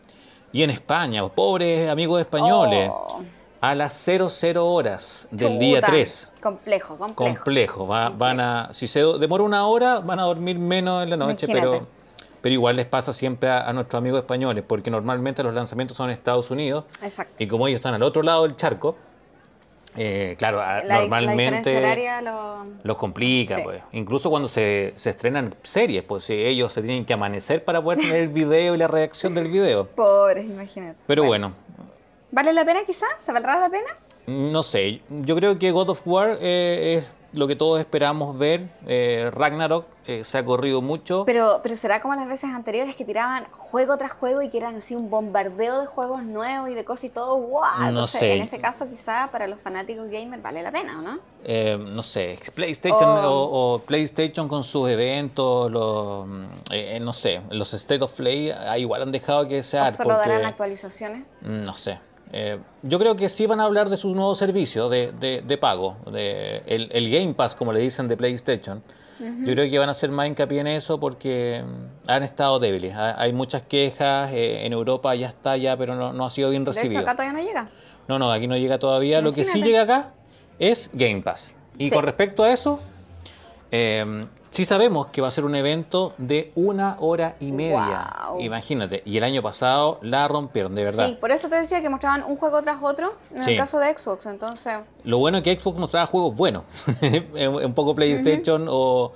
Y 0.53 0.63
en 0.63 0.69
España, 0.69 1.25
pobres 1.30 1.89
amigos 1.89 2.19
españoles, 2.19 2.89
Oh, 2.92 3.21
a 3.62 3.74
las 3.75 3.94
00 3.94 4.65
horas 4.68 5.27
del 5.31 5.57
día 5.59 5.75
chuta. 5.77 5.88
3. 5.92 6.33
Complejo, 6.44 6.98
complejo. 6.98 7.33
Complejo. 7.36 7.88
va- 7.88 8.09
van 8.09 8.39
a, 8.41 8.70
si 8.74 8.88
se 8.88 9.00
demora 9.01 9.43
una 9.46 9.65
hora, 9.67 10.00
van 10.00 10.20
a 10.20 10.24
dormir 10.24 10.60
menos 10.60 11.03
en 11.03 11.10
la 11.12 11.15
noche, 11.15 11.48
pero, 11.50 11.88
pero 12.41 12.51
igual 12.53 12.75
les 12.75 12.86
pasa 12.86 13.13
siempre 13.13 13.50
a, 13.50 13.62
a 13.62 13.72
nuestros 13.72 14.00
amigos 14.00 14.20
españoles, 14.20 14.63
porque 14.67 14.89
normalmente 14.91 15.41
los 15.41 15.53
lanzamientos 15.53 15.96
son 15.96 16.10
en 16.10 16.17
Estados 16.17 16.51
Unidos 16.51 16.84
Exacto. 17.01 17.41
y 17.41 17.48
como 17.48 17.67
ellos 17.67 17.77
están 17.77 17.93
al 17.93 18.03
otro 18.03 18.22
lado 18.24 18.43
del 18.43 18.58
charco, 18.58 18.98
eh, 19.98 20.36
claro, 20.38 20.57
La, 20.60 20.83
la 20.83 21.00
normalmente 21.01 21.77
horaria 21.77 22.21
lo... 22.21 22.65
los 22.83 22.98
complica, 22.98 23.57
Sí. 23.57 23.62
pues. 23.63 23.81
Incluso 23.91 24.29
cuando 24.29 24.48
se, 24.48 24.93
se 24.95 25.10
estrenan 25.12 25.53
series, 25.63 26.03
pues 26.03 26.24
si 26.25 26.33
ellos 26.33 26.71
se 26.74 26.81
tienen 26.81 27.05
que 27.05 27.13
amanecer 27.13 27.63
para 27.63 27.81
poder 27.81 28.00
tener 28.00 28.21
el 28.21 28.29
video 28.29 28.75
y 28.75 28.77
la 28.77 28.88
reacción 28.88 29.36
del 29.36 29.48
video. 29.50 29.86
Pobres, 29.95 30.45
imagínate. 30.45 30.98
Pero 31.07 31.24
bueno, 31.25 31.53
¿Vale 32.33 32.53
la 32.53 32.63
pena 32.63 32.79
quizás? 32.86 33.10
¿Se 33.17 33.31
valdrá 33.33 33.60
la 33.60 33.69
pena? 33.69 33.89
no 34.27 34.63
sé, 34.63 35.01
yo 35.10 35.36
creo 35.36 35.57
que 35.60 35.71
God 35.71 35.89
of 35.89 36.01
War 36.05 36.38
eh, 36.39 37.00
es 37.00 37.05
lo 37.34 37.48
que 37.48 37.56
todos 37.56 37.80
esperamos 37.80 38.38
ver. 38.38 38.68
Eh, 38.88 39.30
Ragnarok 39.34 39.86
eh, 40.06 40.24
se 40.26 40.38
ha 40.38 40.44
corrido 40.46 40.82
mucho. 40.82 41.24
Pero, 41.26 41.60
pero 41.64 41.76
será 41.76 42.00
como 42.02 42.14
las 42.16 42.28
veces 42.28 42.50
anteriores 42.54 42.96
que 42.96 43.06
tiraban 43.06 43.46
juego 43.52 43.96
tras 43.98 44.12
juego 44.12 44.42
y 44.42 44.50
que 44.50 44.58
eran 44.58 44.76
así 44.76 44.96
un 44.96 45.10
bombardeo 45.10 45.80
de 45.82 45.88
juegos 45.88 46.24
nuevos 46.24 46.70
y 46.70 46.74
de 46.74 46.84
cosas 46.84 47.06
y 47.06 47.10
todo. 47.10 47.38
¡Wow! 47.38 47.62
No 47.82 47.88
Entonces, 47.90 48.20
sé. 48.20 48.34
en 48.36 48.42
ese 48.42 48.60
caso, 48.60 48.90
quizá 48.90 49.30
para 49.32 49.48
los 49.48 49.60
fanáticos 49.60 50.10
gamers 50.10 50.42
vale 50.44 50.62
la 50.64 50.72
pena, 50.72 51.00
¿o 51.00 51.02
no? 51.02 51.20
Eh, 51.44 51.78
no 51.80 52.04
sé, 52.04 52.38
PlayStation 52.54 53.10
o, 53.26 53.74
o 53.76 53.80
PlayStation 53.80 54.48
con 54.48 54.64
sus 54.64 54.90
eventos, 54.90 55.72
los, 55.72 56.28
mm, 56.28 56.46
eh, 56.72 57.00
no 57.02 57.14
sé, 57.14 57.42
los 57.50 57.74
State 57.74 58.04
of 58.04 58.14
Play 58.14 58.52
ah, 58.52 58.78
igual 58.78 59.02
han 59.04 59.12
dejado 59.12 59.48
que 59.48 59.56
¿O 59.56 59.58
desear. 59.58 59.96
solo 59.96 60.10
darán 60.18 60.36
porque- 60.38 60.48
actualizaciones? 60.48 61.24
Mm, 61.42 61.64
No 61.64 61.74
sé. 61.74 62.00
Eh, 62.34 62.60
yo 62.84 62.98
creo 62.98 63.16
que 63.16 63.28
sí 63.30 63.46
van 63.46 63.60
a 63.60 63.66
hablar 63.66 63.90
de 63.90 63.98
su 63.98 64.14
nuevo 64.16 64.34
servicio 64.36 64.88
de, 64.90 65.12
de- 65.12 65.42
de 65.42 65.58
pago, 65.58 65.98
de 66.12 66.64
el, 66.66 66.90
el 66.94 67.10
Game 67.12 67.34
Pass, 67.34 67.56
como 67.56 67.74
le 67.74 67.80
dicen 67.80 68.08
de 68.08 68.16
PlayStation. 68.18 68.82
Yo 69.20 69.54
creo 69.54 69.70
que 69.70 69.78
van 69.78 69.88
a 69.88 69.92
hacer 69.92 70.10
más 70.10 70.26
hincapié 70.28 70.62
en 70.62 70.68
eso 70.68 71.00
porque 71.00 71.64
mm, 71.64 72.10
han 72.10 72.24
estado 72.24 72.58
débiles. 72.60 72.96
Ha- 72.96 73.22
Hay 73.22 73.34
muchas 73.34 73.62
quejas, 73.62 74.32
eh, 74.34 74.66
en 74.66 74.74
Europa 74.74 75.14
ya 75.14 75.28
está 75.28 75.58
ya, 75.58 75.78
pero 75.78 75.94
no, 75.96 76.12
no 76.12 76.26
ha 76.26 76.30
sido 76.32 76.50
bien 76.50 76.64
De 76.66 76.72
hecho, 76.72 76.80
recibido. 76.80 77.02
acá 77.02 77.16
todavía 77.16 77.40
no 77.40 77.48
llega. 77.48 77.70
No, 78.08 78.18
no, 78.18 78.32
aquí 78.32 78.48
no 78.48 78.58
llega 78.58 78.80
todavía. 78.80 79.22
Lo 79.22 79.32
que 79.32 79.44
sí 79.44 79.62
llega 79.62 79.84
acá 79.84 80.14
es 80.58 80.90
Game 80.94 81.22
Pass. 81.22 81.54
Y 81.78 81.90
Sí. 81.90 81.92
con 81.96 82.04
respecto 82.04 82.44
a 82.44 82.52
eso, 82.52 82.80
eh, 83.72 84.04
Sí 84.51 84.65
sabemos 84.65 85.08
que 85.08 85.22
va 85.22 85.29
a 85.29 85.31
ser 85.31 85.46
un 85.46 85.55
evento 85.55 86.13
de 86.17 86.51
una 86.55 86.98
hora 87.00 87.36
y 87.39 87.51
media. 87.53 88.08
Imagínate. 88.39 89.01
Y 89.05 89.15
el 89.17 89.24
año 89.24 89.41
pasado 89.41 89.98
la 90.01 90.27
rompieron, 90.27 90.75
de 90.75 90.84
verdad. 90.84 91.08
Sí, 91.08 91.17
por 91.20 91.31
eso 91.31 91.48
te 91.48 91.55
decía 91.55 91.81
que 91.81 91.89
mostraban 91.89 92.24
un 92.24 92.36
juego 92.36 92.62
tras 92.62 92.84
otro 92.84 93.13
en 93.34 93.41
Sí. 93.43 93.51
el 93.51 93.58
caso 93.58 93.79
de 93.79 93.98
Xbox. 93.98 94.25
Entonces, 94.25 94.79
Lo 95.05 95.20
bueno 95.20 95.38
es 95.38 95.43
que 95.43 95.58
Xbox 95.58 95.79
mostraba 95.79 96.05
juegos 96.05 96.36
buenos. 96.36 96.63
un 97.63 97.74
poco 97.74 97.96
PlayStation 97.96 98.67
o 98.70 99.13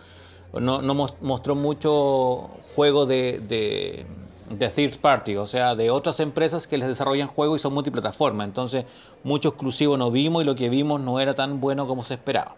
o 0.54 0.60
no, 0.62 0.82
no 0.82 0.94
mos- 0.96 1.15
mostró 1.20 1.54
mucho 1.54 2.50
juegos 2.74 3.10
de, 3.10 3.42
de, 3.46 4.06
de 4.50 4.70
third 4.70 5.00
party, 5.00 5.36
o 5.36 5.46
sea, 5.48 5.75
de 5.75 5.92
otras 5.92 6.22
empresas 6.22 6.65
que 6.65 6.77
les 6.77 6.88
desarrollan 6.88 7.27
juegos 7.27 7.60
y 7.60 7.62
son 7.62 7.74
multiplataforma. 7.74 8.46
Entonces, 8.46 8.86
mucho 9.25 9.50
exclusivo 9.50 9.98
no 9.98 10.12
vimos 10.12 10.44
y 10.44 10.46
lo 10.46 10.56
que 10.56 10.70
vimos 10.70 11.01
no 11.01 11.20
era 11.20 11.34
tan 11.36 11.60
bueno 11.60 11.88
como 11.88 12.04
se 12.04 12.13
esperaba. 12.13 12.56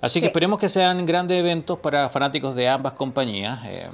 Así 0.00 0.14
Sí. 0.14 0.20
que 0.20 0.26
esperemos 0.28 0.58
que 0.58 0.68
sean 0.68 1.04
grandes 1.06 1.38
eventos 1.40 1.78
para 1.78 2.08
fanáticos 2.08 2.54
de 2.54 2.68
ambas 2.68 2.92
compañías. 2.92 3.58
Eh, 3.64 3.88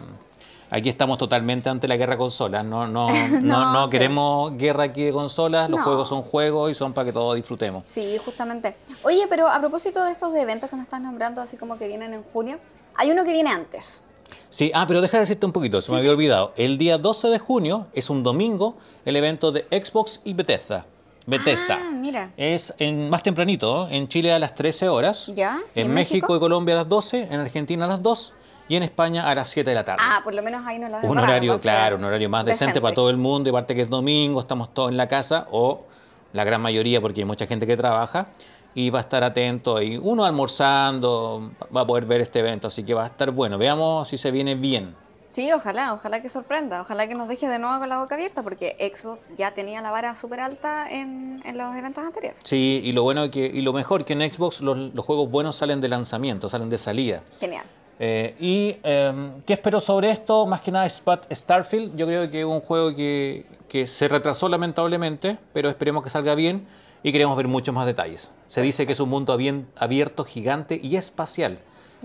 aquí 0.71 0.89
estamos 0.91 1.17
totalmente 1.19 1.69
ante 1.71 1.89
la 1.89 1.97
guerra 1.97 2.17
consolas. 2.19 2.65
No, 2.65 2.87
no, 2.87 3.09
no, 3.31 3.41
No, 3.41 3.73
no 3.73 3.87
sí. 3.87 3.93
queremos 3.93 4.57
guerra 4.59 4.85
aquí 4.85 5.03
de 5.05 5.13
consolas. 5.13 5.71
Los 5.71 5.79
No. 5.81 5.85
juegos 5.87 6.09
son 6.09 6.23
juegos 6.23 6.71
y 6.71 6.75
son 6.75 6.93
para 6.93 7.07
que 7.07 7.13
todos 7.13 7.37
disfrutemos. 7.37 7.83
sí, 7.89 8.19
justamente. 8.25 8.77
Oye, 9.03 9.27
pero 9.31 9.49
a 9.49 9.59
propósito 9.61 10.05
de 10.05 10.13
estos 10.13 10.35
eventos 10.37 10.69
que 10.69 10.77
me 10.77 10.83
estás 10.83 11.01
nombrando, 11.01 11.41
así 11.41 11.57
como 11.57 11.79
que 11.79 11.87
vienen 11.89 12.13
en 12.13 12.23
junio, 12.23 12.59
hay 12.97 13.11
uno 13.11 13.25
que 13.25 13.33
viene 13.33 13.51
antes. 13.51 14.03
Sí, 14.51 14.71
ah, 14.75 14.85
pero 14.87 15.01
deja 15.01 15.17
de 15.17 15.23
decirte 15.23 15.47
un 15.47 15.53
poquito, 15.53 15.81
se 15.81 15.87
Sí, 15.87 15.93
me 15.93 15.99
había 15.99 16.11
sí. 16.11 16.15
olvidado. 16.15 16.53
El 16.57 16.79
día 16.79 16.97
12 16.99 17.29
de 17.29 17.39
junio 17.39 17.87
es 17.93 18.09
un 18.11 18.23
domingo 18.23 18.77
el 19.05 19.17
evento 19.17 19.53
de 19.53 19.63
Xbox 19.71 20.21
y 20.25 20.33
Bethesda. 20.35 20.87
Bethesda. 21.26 21.78
Ah, 21.81 21.90
mira. 21.93 22.31
Es 22.37 22.75
en, 22.78 23.09
más 23.09 23.23
tempranito, 23.23 23.88
en 23.90 24.09
Chile 24.09 24.33
a 24.33 24.38
las 24.38 24.54
13 24.54 24.88
horas, 24.88 25.33
Ya, 25.35 25.59
¿y 25.75 25.81
en, 25.81 25.87
en 25.87 25.95
México? 25.95 26.14
México? 26.14 26.37
y 26.37 26.40
Colombia 26.40 26.75
a 26.75 26.78
las 26.78 26.88
12, 26.88 27.28
en 27.31 27.40
Argentina 27.40 27.87
a 27.87 27.88
las 27.88 28.02
2 28.02 28.33
y 28.69 28.76
en 28.76 28.83
España 28.83 29.28
a 29.28 29.35
las 29.35 29.50
7 29.50 29.69
de 29.71 29.75
la 29.75 29.85
tarde. 29.85 30.02
Ah, 30.07 30.21
por 30.23 30.35
lo 30.35 30.43
menos 30.43 30.64
ahí 30.66 30.78
no 30.78 30.88
lo 30.88 30.99
un 30.99 31.19
horario, 31.19 31.59
claro, 31.59 31.97
un 31.97 32.04
horario 32.04 32.28
más 32.28 32.45
decente, 32.45 32.64
decente. 32.66 32.81
para 32.81 32.95
todo 32.95 33.11
el 33.11 33.16
mundo, 33.16 33.49
y 33.49 33.50
aparte 33.50 33.75
que 33.75 33.83
es 33.83 33.90
domingo, 33.90 34.40
estamos 34.40 34.73
todos 34.75 34.90
en 34.90 34.97
la 34.97 35.09
casa, 35.09 35.47
o 35.50 35.85
la 36.33 36.45
gran 36.45 36.61
mayoría, 36.61 37.00
porque 37.00 37.21
hay 37.21 37.26
mucha 37.26 37.47
gente 37.47 37.66
que 37.66 37.76
trabaja, 37.76 38.28
y 38.75 38.90
va 38.90 38.99
a 38.99 39.02
estar 39.02 39.23
atento 39.23 39.76
ahí, 39.76 39.99
uno 40.02 40.25
almorzando, 40.25 41.52
va 41.75 41.83
a 41.83 41.87
poder 41.87 42.07
ver 42.07 42.21
este 42.21 42.40
evento, 42.40 42.66
así 42.69 42.83
que 42.83 42.93
va 42.93 43.04
a 43.04 43.07
estar 43.07 43.31
bueno. 43.31 43.57
Veamos 43.57 44.09
si 44.09 44.19
se 44.19 44.31
viene 44.31 44.57
bien. 44.57 44.95
Sí, 45.35 45.50
ojalá, 45.50 45.93
ojalá 45.93 46.23
que 46.23 46.29
sorprenda, 46.29 46.81
ojalá 46.81 47.09
que 47.09 47.17
nos 47.17 47.26
deje 47.26 47.49
de 47.49 47.59
nuevo 47.59 47.81
con 47.81 47.88
la 47.88 47.99
boca 47.99 48.14
abierta, 48.14 48.45
porque 48.45 48.76
Xbox 48.79 49.35
ya 49.37 49.53
tenía 49.53 49.83
la 49.83 49.91
vara 49.91 50.14
súper 50.14 50.38
alta 50.38 50.88
en, 50.88 51.41
en 51.45 51.59
los 51.59 51.75
eventos 51.75 52.05
anteriores. 52.05 52.38
Sí, 52.45 52.81
y 52.85 52.93
lo 52.93 53.03
bueno 53.03 53.29
que, 53.33 53.45
y 53.47 53.61
lo 53.62 53.73
mejor 53.73 54.05
que 54.05 54.12
en 54.12 54.33
Xbox 54.33 54.61
los, 54.61 54.95
los 54.95 55.05
juegos 55.05 55.29
buenos 55.29 55.57
salen 55.57 55.81
de 55.81 55.88
lanzamiento, 55.88 56.49
salen 56.49 56.71
de 56.71 56.79
salida. 56.79 57.21
Genial. 57.41 57.67
Eh, 57.99 58.37
y 58.38 58.76
em, 58.85 59.43
qué 59.43 59.55
espero 59.55 59.81
sobre 59.81 60.12
esto, 60.12 60.47
más 60.47 60.61
que 60.61 60.71
nada 60.71 60.88
Starfield. 60.88 61.97
Yo 61.97 62.07
creo 62.07 62.31
que 62.31 62.38
es 62.38 62.47
un 62.47 62.61
juego 62.61 62.95
que, 62.95 63.45
que 63.69 63.88
se 63.88 64.07
retrasó 64.07 64.49
lamentablemente, 64.49 65.37
pero 65.53 65.69
esperemos 65.69 66.05
que 66.05 66.11
salga 66.11 66.37
bien 66.37 66.62
y 67.03 67.11
queremos 67.11 67.37
ver 67.37 67.49
muchos 67.49 67.75
más 67.75 67.87
detalles. 67.87 68.31
Se 68.47 68.62
dice 68.62 68.87
que 68.87 68.93
es 68.93 69.00
un 69.00 69.09
mundo 69.09 69.37
abierto, 69.76 70.25
gigante 70.25 70.79
y 70.81 70.95
espacial. 70.95 71.59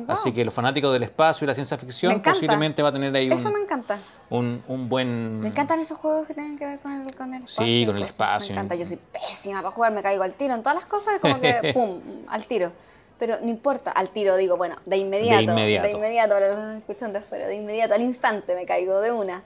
Wow. 0.06 0.16
Así 0.16 0.32
que 0.32 0.44
los 0.46 0.54
fanáticos 0.54 0.92
del 0.94 1.04
espacio 1.04 1.46
y 1.46 1.48
la 1.48 1.54
ciencia 1.54 1.78
ficción 1.78 2.22
posiblemente 2.22 2.82
va 2.82 2.90
a 2.90 2.92
tener 2.92 3.16
ahí 3.16 3.28
Eso 3.28 3.50
me 3.52 3.58
un, 3.60 3.64
encanta. 3.66 3.98
un, 4.30 4.62
un 4.68 4.90
buen... 4.90 5.40
Me 5.42 5.48
encantan 5.50 5.80
esos 5.80 5.98
juegos 5.98 6.28
que 6.28 6.34
tienen 6.34 6.58
que 6.58 6.66
ver 6.66 6.80
con 6.80 6.92
el, 6.94 7.16
con 7.16 7.34
el 7.34 7.42
Sí, 7.48 7.48
espacio. 7.48 7.66
y 7.82 7.86
con 7.86 7.96
el 7.98 8.02
cosas. 8.04 8.14
espacio. 8.14 8.56
Me 8.56 8.60
encanta, 8.62 8.76
yo 8.76 8.86
soy 8.86 8.98
pésima 9.12 9.60
para 9.62 9.72
jugar, 9.72 9.92
me 9.94 10.02
caigo 10.04 10.24
al 10.24 10.34
tiro. 10.36 10.54
En 10.54 10.62
todas 10.64 10.76
las 10.76 10.86
cosas 10.86 11.16
es 11.16 11.20
como 11.20 11.40
que, 11.40 11.72
pum, 11.74 12.00
al 12.28 12.46
tiro. 12.48 12.72
Pero 13.18 13.38
no 13.42 13.50
importa, 13.50 13.92
al 13.92 14.10
tiro 14.12 14.38
digo, 14.38 14.56
bueno, 14.56 14.76
de 14.86 14.96
inmediato. 14.98 15.42
inmediato. 15.44 15.88
De 15.88 15.94
inmediato, 15.94 16.34
ahora 16.36 16.54
los 16.56 16.78
escuchantes, 16.78 17.24
pero 17.30 17.48
de 17.48 17.56
inmediato, 17.56 17.94
al 17.94 18.02
instante 18.02 18.56
me 18.56 18.66
caigo 18.66 19.02
de 19.02 19.12
una. 19.12 19.44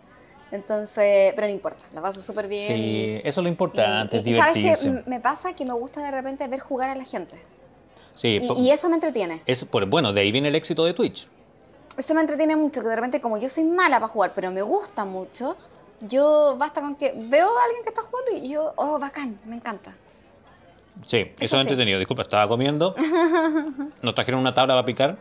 Entonces, 0.51 1.33
pero 1.35 1.47
no 1.47 1.53
importa, 1.53 1.83
la 1.95 2.01
paso 2.01 2.21
súper 2.21 2.47
bien. 2.47 2.67
Sí, 2.67 2.73
y- 2.73 3.15
eso 3.27 3.41
es 3.41 3.43
lo 3.43 3.49
importante, 3.49 4.17
y- 4.17 4.19
es 4.19 4.27
y 4.27 4.33
sabes 4.33 4.53
divertirse. 4.55 5.03
que 5.03 5.09
me 5.09 5.19
pasa 5.19 5.53
que 5.55 5.65
me 5.65 5.73
gusta 5.73 6.03
de 6.03 6.11
repente 6.11 6.47
ver 6.47 6.59
jugar 6.59 6.91
a 6.91 6.95
la 6.95 7.03
gente. 7.05 7.35
Sí, 8.15 8.39
Y, 8.57 8.61
y 8.67 8.71
eso 8.71 8.89
me 8.89 8.95
entretiene. 8.95 9.41
es 9.45 9.65
por, 9.65 9.85
bueno, 9.85 10.13
de 10.13 10.21
ahí 10.21 10.31
viene 10.31 10.49
el 10.49 10.55
éxito 10.55 10.85
de 10.85 10.93
Twitch. 10.93 11.27
Eso 11.97 12.13
me 12.13 12.21
entretiene 12.21 12.55
mucho, 12.55 12.81
que 12.81 12.87
de 12.87 12.95
repente 12.95 13.21
como 13.21 13.37
yo 13.37 13.47
soy 13.49 13.65
mala 13.65 13.99
para 13.99 14.07
jugar, 14.07 14.31
pero 14.35 14.51
me 14.51 14.61
gusta 14.61 15.05
mucho, 15.05 15.55
yo 16.01 16.55
basta 16.57 16.81
con 16.81 16.95
que 16.95 17.13
veo 17.15 17.47
a 17.47 17.63
alguien 17.65 17.83
que 17.83 17.89
está 17.89 18.01
jugando 18.01 18.31
y 18.31 18.49
yo, 18.49 18.73
oh, 18.75 18.97
bacán, 18.99 19.39
me 19.45 19.55
encanta. 19.55 19.95
Sí, 21.07 21.17
Eso 21.17 21.33
eso 21.39 21.45
es 21.45 21.49
sí. 21.49 21.57
entretenido. 21.61 21.97
Disculpa, 21.99 22.21
estaba 22.23 22.47
comiendo. 22.47 22.95
Nos 24.01 24.13
trajeron 24.15 24.39
una 24.41 24.53
tabla 24.53 24.73
para 24.75 24.85
picar. 24.85 25.17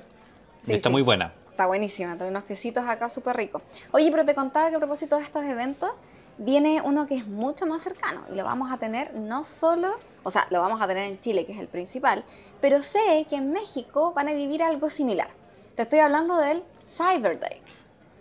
Sí, 0.58 0.74
está 0.74 0.88
sí. 0.88 0.92
muy 0.92 1.02
buena. 1.02 1.32
Está 1.50 1.66
buenísima, 1.66 2.16
tengo 2.16 2.30
unos 2.30 2.44
quesitos 2.44 2.84
acá 2.86 3.08
súper 3.08 3.36
ricos. 3.36 3.62
Oye, 3.90 4.10
pero 4.10 4.24
te 4.24 4.34
contaba 4.34 4.70
que 4.70 4.76
a 4.76 4.78
propósito 4.78 5.16
de 5.16 5.22
estos 5.24 5.44
eventos, 5.44 5.90
viene 6.38 6.80
uno 6.82 7.06
que 7.06 7.16
es 7.16 7.26
mucho 7.26 7.66
más 7.66 7.82
cercano 7.82 8.22
y 8.32 8.34
lo 8.36 8.44
vamos 8.44 8.72
a 8.72 8.78
tener 8.78 9.14
no 9.14 9.44
solo, 9.44 9.98
o 10.22 10.30
sea, 10.30 10.46
lo 10.50 10.60
vamos 10.60 10.80
a 10.80 10.86
tener 10.88 11.08
en 11.08 11.20
Chile, 11.20 11.44
que 11.46 11.52
es 11.52 11.58
el 11.58 11.68
principal, 11.68 12.24
pero 12.60 12.80
sé 12.80 13.26
que 13.28 13.36
en 13.36 13.50
México 13.52 14.12
van 14.14 14.28
a 14.28 14.32
vivir 14.34 14.62
algo 14.62 14.88
similar. 14.90 15.28
Te 15.74 15.82
estoy 15.82 16.00
hablando 16.00 16.36
del 16.36 16.62
Cyber 16.82 17.38
Day. 17.40 17.60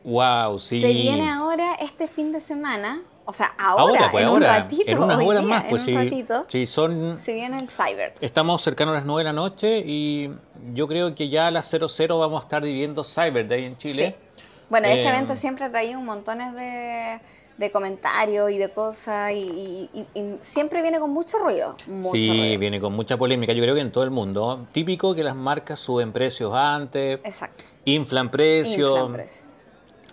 Wow, 0.04 0.60
sí. 0.60 0.82
Se 0.82 0.88
viene 0.94 1.30
ahora 1.30 1.76
este 1.76 2.08
fin 2.08 2.32
de 2.32 2.40
semana, 2.40 3.04
o 3.26 3.34
sea, 3.34 3.54
ahora, 3.60 4.10
pues 4.12 4.24
en 4.24 4.30
ahora. 4.30 4.48
un 4.48 4.54
ratito, 4.54 4.84
en 4.88 4.98
unas 5.04 5.18
hoy 5.18 5.26
horas 5.28 5.42
día, 5.44 5.50
más, 5.50 5.64
pues 5.70 5.82
en 5.84 5.86
sí. 5.86 5.96
ratito, 6.10 6.46
Sí, 6.48 6.66
son. 6.66 7.20
se 7.24 7.34
viene 7.34 7.60
el 7.60 7.68
Cyber. 7.68 8.14
Estamos 8.20 8.62
cercanos 8.64 8.94
a 8.94 8.96
las 8.98 9.06
9 9.06 9.20
de 9.20 9.24
la 9.26 9.34
noche 9.34 9.84
y 9.86 10.32
yo 10.74 10.88
creo 10.88 11.14
que 11.14 11.30
ya 11.30 11.48
a 11.48 11.52
las 11.52 11.70
00 11.70 12.18
vamos 12.18 12.42
a 12.42 12.44
estar 12.46 12.64
viviendo 12.64 13.04
Cyber 13.04 13.48
Day 13.48 13.66
en 13.66 13.78
Chile. 13.78 14.16
Sí. 14.18 14.44
Bueno, 14.70 14.88
este 14.88 15.02
Eh, 15.04 15.08
evento 15.10 15.36
siempre 15.36 15.66
ha 15.66 15.72
traído 15.72 16.00
un 16.00 16.06
montones 16.06 16.54
de, 16.56 17.20
de 17.58 17.72
comentarios 17.72 18.50
y 18.52 18.58
de 18.58 18.70
cosas 18.72 19.32
y, 19.34 19.90
y- 19.94 20.08
y- 20.14 20.20
y 20.20 20.36
siempre 20.40 20.82
viene 20.82 21.00
con 21.00 21.12
mucho 21.12 21.38
ruido. 21.38 21.76
Mucho 21.88 22.16
Sí, 22.16 22.28
ruido. 22.30 22.60
viene 22.60 22.80
con 22.82 22.94
mucha 22.94 23.18
polémica, 23.18 23.54
yo 23.54 23.62
creo 23.62 23.76
que 23.76 23.82
en 23.82 23.92
todo 23.92 24.04
el 24.04 24.10
mundo. 24.12 24.66
Típico 24.72 25.14
que 25.14 25.24
las 25.24 25.36
marcas 25.36 25.80
suben 25.80 26.12
precios 26.12 26.54
antes, 26.56 27.20
Exacto. 27.24 27.64
inflan 27.86 28.32
precios. 28.32 28.92
Inflan 28.92 29.14
precio. 29.14 29.48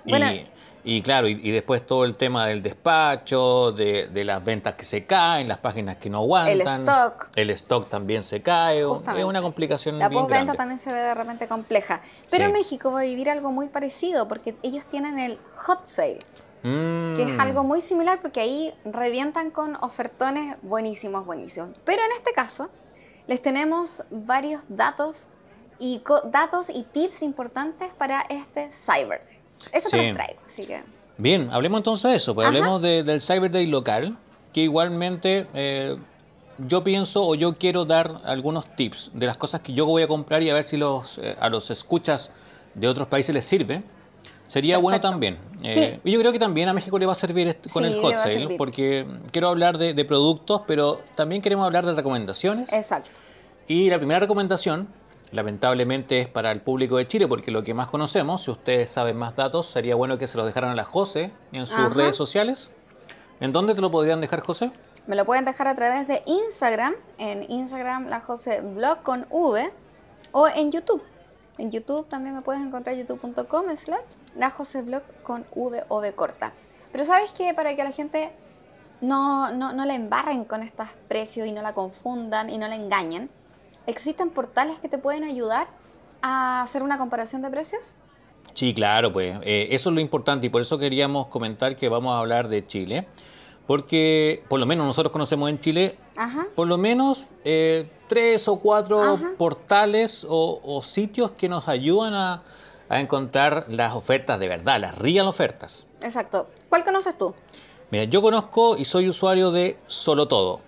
Y, 0.04 0.10
Bueno, 0.10 0.26
y 0.84 1.02
claro, 1.02 1.28
y, 1.28 1.32
y 1.42 1.50
después 1.50 1.84
todo 1.86 2.04
el 2.04 2.16
tema 2.16 2.46
del 2.46 2.62
despacho, 2.62 3.72
de, 3.72 4.08
de 4.08 4.24
las 4.24 4.42
ventas 4.44 4.74
que 4.74 4.84
se 4.84 5.04
caen, 5.06 5.46
las 5.48 5.58
páginas 5.58 5.96
que 5.96 6.08
no 6.10 6.18
aguantan. 6.18 6.52
El 6.52 6.60
stock. 6.62 7.28
El 7.34 7.50
stock 7.50 7.88
también 7.88 8.22
se 8.22 8.40
cae. 8.42 8.84
Justamente. 8.84 9.20
Es 9.22 9.26
una 9.26 9.42
complicación 9.42 9.98
la 9.98 10.08
postventa 10.10 10.54
también 10.54 10.78
se 10.78 10.92
ve 10.92 11.00
de 11.00 11.14
repente 11.14 11.46
compleja. 11.48 12.00
Pero 12.30 12.46
Sí. 12.46 12.52
México 12.52 12.90
va 12.92 13.00
a 13.00 13.04
vivir 13.04 13.28
algo 13.30 13.52
muy 13.52 13.68
parecido 13.68 14.28
porque 14.28 14.54
ellos 14.62 14.86
tienen 14.86 15.18
el 15.18 15.38
hot 15.66 15.84
sale. 15.84 16.20
Mm. 16.62 17.14
que 17.14 17.22
es 17.22 17.38
algo 17.38 17.62
muy 17.64 17.80
similar 17.80 18.20
porque 18.20 18.40
ahí 18.40 18.74
revientan 18.84 19.50
con 19.50 19.76
ofertones 19.76 20.56
buenísimos, 20.62 21.24
buenísimos. 21.24 21.70
Pero 21.84 22.02
en 22.02 22.12
este 22.16 22.32
caso, 22.32 22.68
les 23.26 23.40
tenemos 23.42 24.04
varios 24.10 24.62
datos 24.68 25.32
y, 25.78 26.02
datos 26.32 26.68
y 26.70 26.82
tips 26.82 27.22
importantes 27.22 27.92
para 27.96 28.22
este 28.22 28.70
Cyber 28.72 29.20
Day. 29.24 29.38
Eso 29.72 29.88
te 29.90 29.98
Sí. 30.00 30.06
los 30.08 30.16
traigo, 30.16 30.40
así 30.44 30.66
que... 30.66 30.82
Bien, 31.16 31.48
hablemos 31.52 31.78
entonces 31.78 32.10
de 32.10 32.16
eso, 32.16 32.34
pues 32.34 32.46
Ajá. 32.48 32.56
hablemos 32.56 32.80
de- 32.82 33.02
del 33.02 33.20
Cyber 33.22 33.50
Day 33.50 33.66
local, 33.66 34.16
que 34.52 34.60
igualmente 34.62 35.46
eh, 35.54 35.96
yo 36.58 36.82
pienso 36.82 37.24
o 37.26 37.34
yo 37.34 37.58
quiero 37.58 37.84
dar 37.84 38.20
algunos 38.24 38.74
tips 38.76 39.10
de 39.14 39.26
las 39.26 39.36
cosas 39.36 39.60
que 39.60 39.72
yo 39.72 39.86
voy 39.86 40.02
a 40.02 40.08
comprar 40.08 40.42
y 40.42 40.50
a 40.50 40.54
ver 40.54 40.64
si 40.64 40.76
los, 40.76 41.18
eh, 41.18 41.36
a 41.40 41.48
los 41.48 41.70
escuchas 41.70 42.30
de 42.74 42.88
otros 42.88 43.06
países 43.08 43.32
les 43.34 43.44
sirve. 43.44 43.82
Sería 44.48 44.78
bueno 44.78 45.00
también. 45.00 45.38
Sí. 45.64 45.80
Eh, 45.80 46.00
y 46.04 46.12
yo 46.12 46.18
creo 46.20 46.32
que 46.32 46.38
también 46.38 46.68
a 46.68 46.72
México 46.72 46.98
le 46.98 47.06
va 47.06 47.12
a 47.12 47.14
servir 47.14 47.56
con 47.72 47.84
Sí, 47.84 47.92
el 47.92 48.00
hot 48.00 48.14
sale, 48.14 48.56
porque 48.56 49.06
quiero 49.30 49.48
hablar 49.48 49.78
de, 49.78 49.94
de 49.94 50.04
productos, 50.04 50.62
pero 50.66 51.00
también 51.14 51.42
queremos 51.42 51.64
hablar 51.66 51.84
de 51.86 51.94
recomendaciones. 51.94 52.72
Exacto. 52.72 53.10
Y 53.66 53.90
la 53.90 53.98
primera 53.98 54.18
recomendación, 54.20 54.88
lamentablemente, 55.32 56.20
es 56.20 56.28
para 56.28 56.50
el 56.50 56.62
público 56.62 56.96
de 56.96 57.06
Chile, 57.06 57.28
porque 57.28 57.50
lo 57.50 57.62
que 57.62 57.74
más 57.74 57.88
conocemos, 57.88 58.42
si 58.44 58.50
ustedes 58.50 58.88
saben 58.90 59.16
más 59.16 59.36
datos, 59.36 59.66
sería 59.66 59.94
bueno 59.94 60.16
que 60.16 60.26
se 60.26 60.38
los 60.38 60.46
dejaran 60.46 60.70
a 60.70 60.74
la 60.74 60.84
José 60.84 61.30
en 61.52 61.66
sus 61.66 61.78
Ajá. 61.78 61.90
redes 61.90 62.16
sociales. 62.16 62.70
¿En 63.40 63.52
dónde 63.52 63.74
te 63.74 63.80
lo 63.80 63.90
podrían 63.90 64.20
dejar, 64.20 64.40
José? 64.40 64.72
Me 65.06 65.16
lo 65.16 65.24
pueden 65.24 65.44
dejar 65.44 65.68
a 65.68 65.74
través 65.74 66.08
de 66.08 66.22
Instagram, 66.26 66.94
en 67.18 67.50
Instagram 67.50 68.08
la 68.08 68.20
Jose 68.20 68.60
Blog 68.62 69.02
con 69.02 69.26
V, 69.30 69.70
o 70.32 70.48
en 70.48 70.70
YouTube. 70.72 71.02
En 71.58 71.70
YouTube 71.70 72.08
también 72.08 72.34
me 72.34 72.42
puedes 72.42 72.64
encontrar 72.64 72.96
youtube.com 72.96 73.64
slash 73.76 74.00
la 74.36 74.52
con 75.22 75.44
V 75.54 75.84
o 75.88 75.98
V 75.98 76.12
corta. 76.14 76.54
Pero 76.92 77.04
sabes 77.04 77.32
que 77.32 77.52
para 77.54 77.74
que 77.76 77.84
la 77.84 77.92
gente 77.92 78.30
no, 79.00 79.50
no, 79.52 79.72
no 79.72 79.84
la 79.84 79.94
embarren 79.94 80.44
con 80.44 80.62
estos 80.62 80.88
precios 81.08 81.46
y 81.46 81.52
no 81.52 81.62
la 81.62 81.74
confundan 81.74 82.50
y 82.50 82.58
no 82.58 82.68
la 82.68 82.76
engañen, 82.76 83.28
existen 83.86 84.30
portales 84.30 84.78
que 84.78 84.88
te 84.88 84.98
pueden 84.98 85.24
ayudar 85.24 85.68
a 86.22 86.62
hacer 86.62 86.82
una 86.82 86.98
comparación 86.98 87.42
de 87.42 87.50
precios. 87.50 87.94
Sí, 88.54 88.74
claro, 88.74 89.12
pues 89.12 89.38
eh, 89.42 89.68
eso 89.70 89.90
es 89.90 89.94
lo 89.94 90.00
importante 90.00 90.46
y 90.46 90.50
por 90.50 90.62
eso 90.62 90.78
queríamos 90.78 91.26
comentar 91.28 91.76
que 91.76 91.88
vamos 91.88 92.14
a 92.14 92.18
hablar 92.18 92.48
de 92.48 92.66
Chile, 92.66 93.06
porque 93.66 94.42
por 94.48 94.58
lo 94.58 94.66
menos 94.66 94.86
nosotros 94.86 95.12
conocemos 95.12 95.48
en 95.50 95.60
Chile 95.60 95.96
Ajá. 96.18 96.46
por 96.54 96.66
lo 96.66 96.76
menos 96.78 97.28
eh, 97.44 97.88
tres 98.08 98.48
o 98.48 98.58
cuatro 98.58 99.00
Ajá. 99.00 99.32
portales 99.38 100.26
o, 100.28 100.60
o 100.62 100.82
sitios 100.82 101.30
que 101.32 101.48
nos 101.48 101.68
ayudan 101.68 102.12
a, 102.14 102.42
a 102.88 103.00
encontrar 103.00 103.66
las 103.68 103.94
ofertas 103.94 104.38
de 104.40 104.48
verdad, 104.48 104.80
las 104.80 104.98
real 104.98 105.26
ofertas. 105.28 105.86
Exacto. 106.02 106.48
¿Cuál 106.68 106.84
conoces 106.84 107.16
tú? 107.16 107.34
Mira, 107.90 108.04
yo 108.04 108.20
conozco 108.20 108.76
y 108.76 108.84
soy 108.84 109.08
usuario 109.08 109.50
de 109.50 109.78
Solo 109.86 110.28
Todo. 110.28 110.60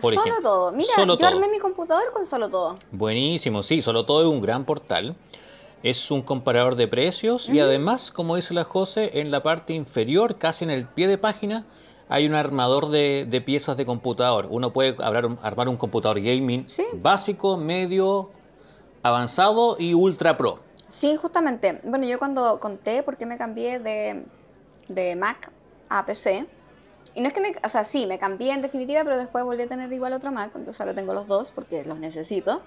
Por 0.00 0.12
solo 0.12 0.26
ejemplo. 0.26 0.42
todo. 0.42 0.72
Mira, 0.72 0.92
Solo 0.94 1.12
yo 1.14 1.18
Todo. 1.18 1.28
armé 1.28 1.48
mi 1.48 1.60
computador 1.60 2.02
con 2.12 2.26
solo 2.26 2.48
todo. 2.50 2.76
Buenísimo, 2.90 3.62
sí, 3.62 3.80
Solo 3.80 4.04
Todo 4.04 4.22
es 4.22 4.28
un 4.28 4.40
gran 4.40 4.64
portal. 4.64 5.14
Es 5.84 6.10
un 6.10 6.22
comparador 6.22 6.74
de 6.76 6.88
precios 6.88 7.48
y 7.50 7.60
además, 7.60 8.10
como 8.10 8.36
dice 8.36 8.54
la 8.54 8.64
José, 8.64 9.20
en 9.20 9.30
la 9.30 9.42
parte 9.42 9.74
inferior, 9.74 10.36
casi 10.38 10.64
en 10.64 10.70
el 10.70 10.86
pie 10.86 11.06
de 11.06 11.18
página, 11.18 11.64
hay 12.14 12.26
un 12.26 12.34
armador 12.36 12.90
de, 12.90 13.26
de 13.28 13.40
piezas 13.40 13.76
de 13.76 13.84
computador. 13.84 14.46
Uno 14.48 14.72
puede 14.72 14.94
armar 15.02 15.26
un, 15.26 15.38
armar 15.42 15.68
un 15.68 15.76
computador 15.76 16.20
gaming 16.20 16.68
Sí. 16.68 16.84
básico, 16.94 17.56
medio, 17.56 18.30
avanzado 19.02 19.74
y 19.80 19.94
ultra 19.94 20.36
pro. 20.36 20.60
Sí, 20.86 21.16
justamente. 21.16 21.80
Bueno, 21.82 22.06
yo 22.06 22.20
cuando 22.20 22.60
conté 22.60 23.02
por 23.02 23.16
qué 23.16 23.26
me 23.26 23.36
cambié 23.36 23.80
de, 23.80 24.24
de 24.86 25.16
Mac 25.16 25.50
a 25.88 26.06
PC, 26.06 26.46
y 27.16 27.20
no 27.20 27.26
es 27.26 27.34
que 27.34 27.40
me, 27.40 27.52
o 27.64 27.68
sea, 27.68 27.82
sí, 27.82 28.06
me 28.06 28.16
cambié 28.20 28.52
en 28.52 28.62
definitiva, 28.62 29.02
pero 29.02 29.16
después 29.16 29.42
volví 29.42 29.62
a 29.62 29.66
tener 29.68 29.92
igual 29.92 30.12
otro 30.12 30.30
Mac, 30.30 30.52
entonces 30.54 30.80
ahora 30.80 30.94
tengo 30.94 31.14
los 31.14 31.26
dos 31.26 31.50
porque 31.50 31.84
los 31.84 31.98
necesito. 31.98 32.62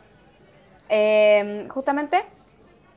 Eh, 0.89 1.66
justamente 1.70 2.18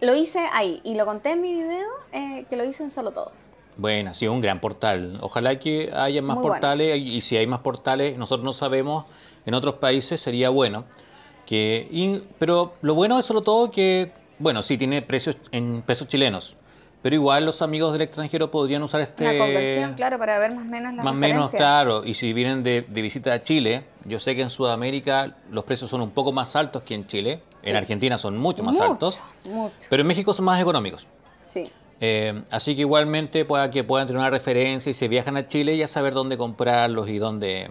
lo 0.00 0.14
hice 0.16 0.40
ahí 0.52 0.80
y 0.82 0.94
lo 0.96 1.06
conté 1.06 1.30
en 1.32 1.42
mi 1.42 1.54
video 1.54 1.86
eh, 2.12 2.44
que 2.48 2.56
lo 2.56 2.64
hice 2.64 2.82
en 2.82 2.90
solo 2.90 3.12
todo. 3.12 3.30
Bueno, 3.76 4.12
sí, 4.14 4.26
un 4.28 4.40
gran 4.40 4.60
portal. 4.60 5.18
Ojalá 5.22 5.58
que 5.58 5.90
haya 5.94 6.20
más 6.22 6.36
Muy 6.36 6.42
bueno. 6.42 6.54
portales 6.54 6.98
y 6.98 7.20
si 7.22 7.36
hay 7.36 7.46
más 7.46 7.60
portales, 7.60 8.16
nosotros 8.18 8.44
no 8.44 8.52
sabemos, 8.52 9.06
en 9.46 9.54
otros 9.54 9.74
países 9.76 10.20
sería 10.20 10.50
bueno. 10.50 10.84
Que, 11.46 11.88
y- 11.90 12.22
pero 12.38 12.74
lo 12.82 12.94
bueno 12.94 13.18
es 13.18 13.24
solo 13.26 13.40
todo 13.42 13.70
que, 13.70 14.12
bueno, 14.38 14.62
sí 14.62 14.76
tiene 14.78 15.02
precios 15.02 15.36
en 15.50 15.82
pesos 15.82 16.06
chilenos, 16.06 16.56
pero 17.02 17.16
igual 17.16 17.44
los 17.44 17.60
amigos 17.62 17.92
del 17.92 18.02
extranjero 18.02 18.50
podrían 18.50 18.82
usar 18.82 19.00
este... 19.00 19.24
Una 19.24 19.38
conversión, 19.38 19.94
claro, 19.94 20.18
para 20.18 20.38
ver 20.38 20.52
más 20.54 20.64
o 20.64 20.68
menos 20.68 20.92
la 20.92 21.02
Más 21.02 21.14
o 21.14 21.16
menos, 21.16 21.50
claro. 21.50 22.04
Y 22.04 22.14
si 22.14 22.32
vienen 22.34 22.62
de, 22.62 22.82
de 22.82 23.02
visita 23.02 23.32
a 23.32 23.42
Chile, 23.42 23.84
yo 24.04 24.18
sé 24.20 24.36
que 24.36 24.42
en 24.42 24.50
Sudamérica 24.50 25.36
los 25.50 25.64
precios 25.64 25.90
son 25.90 26.02
un 26.02 26.10
poco 26.10 26.30
más 26.32 26.54
altos 26.54 26.82
que 26.82 26.94
en 26.94 27.06
Chile. 27.06 27.42
En. 27.62 27.74
Argentina 27.76 28.16
son 28.16 28.36
mucho 28.38 28.62
más 28.62 28.74
Mucho, 28.76 28.84
altos. 28.92 29.20
mucho. 29.46 29.74
Pero 29.88 30.02
en 30.02 30.06
México 30.06 30.32
son 30.32 30.44
más 30.44 30.60
económicos. 30.60 31.06
Sí. 31.48 31.68
Eh, 32.00 32.42
así 32.50 32.74
que 32.74 32.80
igualmente 32.82 33.44
pueda 33.44 33.70
que 33.70 33.84
puedan 33.84 34.06
tener 34.06 34.20
una 34.20 34.30
referencia 34.30 34.88
y 34.90 34.94
si 34.94 35.06
viajan 35.06 35.36
a 35.36 35.46
Chile 35.46 35.76
ya 35.76 35.86
saber 35.86 36.14
dónde 36.14 36.38
comprarlos 36.38 37.08
y 37.10 37.18
dónde, 37.18 37.70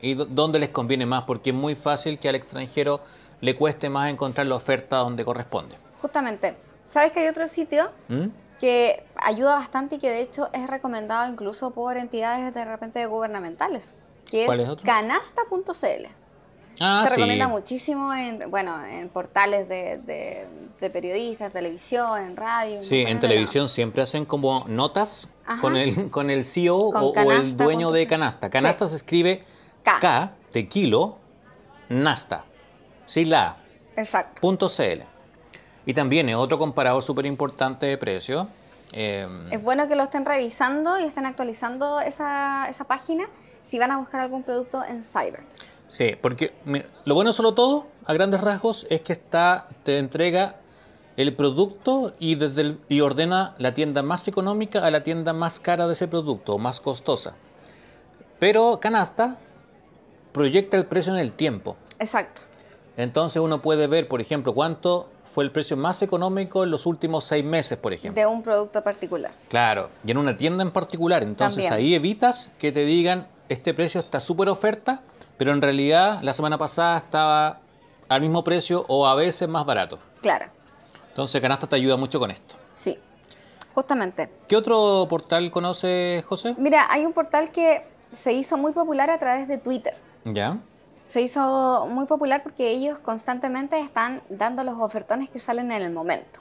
y 0.00 0.14
dó- 0.14 0.26
dónde 0.26 0.58
les 0.60 0.68
conviene 0.68 1.06
más, 1.06 1.24
porque 1.24 1.50
es 1.50 1.56
muy 1.56 1.74
fácil 1.74 2.18
que 2.20 2.28
al 2.28 2.36
extranjero 2.36 3.00
le 3.40 3.56
cueste 3.56 3.90
más 3.90 4.10
encontrar 4.10 4.46
la 4.46 4.54
oferta 4.54 4.98
donde 4.98 5.24
corresponde. 5.24 5.74
Justamente. 6.00 6.56
¿Sabes 6.86 7.10
que 7.12 7.20
hay 7.20 7.28
otro 7.28 7.48
sitio 7.48 7.90
¿Mm? 8.08 8.26
que 8.60 9.04
ayuda 9.16 9.56
bastante 9.56 9.96
y 9.96 9.98
que 9.98 10.10
de 10.10 10.20
hecho 10.20 10.48
es 10.52 10.68
recomendado 10.68 11.28
incluso 11.30 11.72
por 11.72 11.96
entidades 11.96 12.54
de 12.54 12.64
repente 12.64 13.04
gubernamentales, 13.06 13.94
que 14.30 14.46
¿Cuál 14.46 14.60
es 14.60 14.64
es 14.66 14.70
otro? 14.70 14.86
canasta.cl. 14.86 16.06
Ah, 16.80 17.02
Se 17.02 17.08
sí. 17.10 17.14
recomienda 17.16 17.48
muchísimo 17.48 18.12
en, 18.14 18.50
bueno, 18.50 18.84
en 18.84 19.08
portales 19.08 19.68
de, 19.68 19.98
de- 19.98 20.48
de 20.80 20.90
periodistas, 20.90 21.52
televisión, 21.52 22.20
en 22.22 22.36
radio. 22.36 22.82
Sí, 22.82 23.02
en 23.06 23.20
televisión 23.20 23.68
siempre 23.68 24.02
hacen 24.02 24.24
como 24.24 24.64
notas 24.68 25.28
Ajá. 25.46 25.60
con 25.60 25.76
el, 25.76 26.10
con 26.10 26.30
el 26.30 26.44
CEO 26.44 26.90
Con 26.90 27.02
o, 27.02 27.06
o 27.10 27.32
el 27.32 27.56
dueño 27.56 27.90
de. 27.90 28.06
Canasta. 28.06 28.48
Sí. 28.48 28.50
Canasta 28.52 28.86
se 28.86 28.96
escribe 28.96 29.44
K. 29.84 29.98
K 30.00 30.32
de 30.52 30.68
kilo, 30.68 31.18
Nasta, 31.88 32.44
sí, 33.06 33.24
la. 33.24 33.56
Exacto. 33.96 34.40
punto 34.40 34.68
.cl. 34.68 35.02
Y 35.86 35.94
también 35.94 36.28
es 36.28 36.34
otro 36.36 36.58
comparador 36.58 37.02
súper 37.02 37.26
importante 37.26 37.86
de 37.86 37.96
precio. 37.98 38.48
Eh, 38.92 39.28
Es 39.50 39.62
bueno 39.62 39.86
que 39.86 39.94
lo 39.96 40.02
estén 40.02 40.24
revisando 40.24 40.98
y 40.98 41.04
estén 41.04 41.26
actualizando 41.26 42.00
esa, 42.00 42.66
esa 42.68 42.84
página 42.84 43.24
si 43.62 43.78
van 43.78 43.90
a 43.92 43.98
buscar 43.98 44.20
algún 44.20 44.42
producto 44.42 44.84
en 44.84 45.02
Cyber. 45.02 45.42
Sí, 45.94 46.16
porque 46.20 46.52
mira, 46.64 46.86
lo 47.04 47.14
bueno 47.14 47.32
solo 47.32 47.54
todo, 47.54 47.86
a 48.04 48.12
grandes 48.12 48.40
rasgos, 48.40 48.84
es 48.90 49.00
que 49.02 49.12
está, 49.12 49.68
te 49.84 49.98
entrega 49.98 50.56
el 51.16 51.32
producto 51.36 52.12
y, 52.18 52.34
desde 52.34 52.62
el- 52.62 52.80
y 52.88 53.00
ordena 53.00 53.54
la 53.58 53.72
tienda 53.74 54.02
más 54.02 54.26
económica 54.26 54.84
a 54.84 54.90
la 54.90 55.04
tienda 55.04 55.32
más 55.32 55.60
cara 55.60 55.86
de 55.86 55.92
ese 55.92 56.08
producto, 56.08 56.54
o 56.54 56.58
más 56.58 56.80
costosa. 56.80 57.36
Pero 58.40 58.80
Canasta 58.80 59.38
proyecta 60.32 60.76
el 60.76 60.86
precio 60.86 61.12
en 61.14 61.20
el 61.20 61.34
tiempo. 61.34 61.76
Exacto. 62.00 62.42
Entonces 62.96 63.40
uno 63.40 63.62
puede 63.62 63.86
ver, 63.86 64.08
por 64.08 64.20
ejemplo, 64.20 64.52
cuánto 64.54 65.08
fue 65.32 65.44
el 65.44 65.50
precio 65.52 65.76
más 65.76 66.02
económico 66.02 66.64
en 66.64 66.70
los 66.70 66.86
últimos 66.86 67.24
seis 67.24 67.44
meses, 67.44 67.78
por 67.78 67.92
ejemplo. 67.92 68.20
De 68.20 68.26
un 68.26 68.42
producto 68.42 68.82
particular. 68.82 69.32
Claro, 69.48 69.90
y 70.04 70.10
en 70.10 70.18
una 70.18 70.36
tienda 70.36 70.62
en 70.62 70.70
particular. 70.70 71.22
Entonces 71.22 71.64
También. 71.64 71.72
ahí 71.72 71.94
evitas 71.94 72.50
que 72.58 72.70
te 72.72 72.84
digan, 72.84 73.26
este 73.48 73.74
precio 73.74 74.00
está 74.00 74.20
súper 74.20 74.48
oferta, 74.48 75.02
pero 75.36 75.52
en 75.52 75.62
realidad 75.62 76.20
la 76.22 76.32
semana 76.32 76.58
pasada 76.58 76.98
estaba 76.98 77.60
al 78.08 78.20
mismo 78.20 78.44
precio 78.44 78.84
o 78.88 79.06
a 79.06 79.14
veces 79.14 79.48
más 79.48 79.64
barato. 79.64 79.98
Claro. 80.20 80.46
Entonces 81.08 81.40
Canasta 81.40 81.66
te 81.66 81.76
ayuda 81.76 81.96
mucho 81.96 82.18
con 82.18 82.30
esto. 82.30 82.56
Sí. 82.72 82.98
Justamente. 83.74 84.30
¿Qué 84.46 84.56
otro 84.56 85.06
portal 85.08 85.50
conoces, 85.50 86.24
José? 86.24 86.54
Mira, 86.58 86.86
hay 86.90 87.04
un 87.04 87.12
portal 87.12 87.50
que 87.50 87.86
se 88.12 88.32
hizo 88.32 88.56
muy 88.56 88.72
popular 88.72 89.10
a 89.10 89.18
través 89.18 89.48
de 89.48 89.58
Twitter. 89.58 89.94
Ya. 90.24 90.58
Se 91.06 91.20
hizo 91.20 91.86
muy 91.88 92.06
popular 92.06 92.42
porque 92.42 92.70
ellos 92.70 92.98
constantemente 92.98 93.78
están 93.80 94.22
dando 94.28 94.64
los 94.64 94.78
ofertones 94.78 95.28
que 95.28 95.38
salen 95.38 95.72
en 95.72 95.82
el 95.82 95.92
momento. 95.92 96.40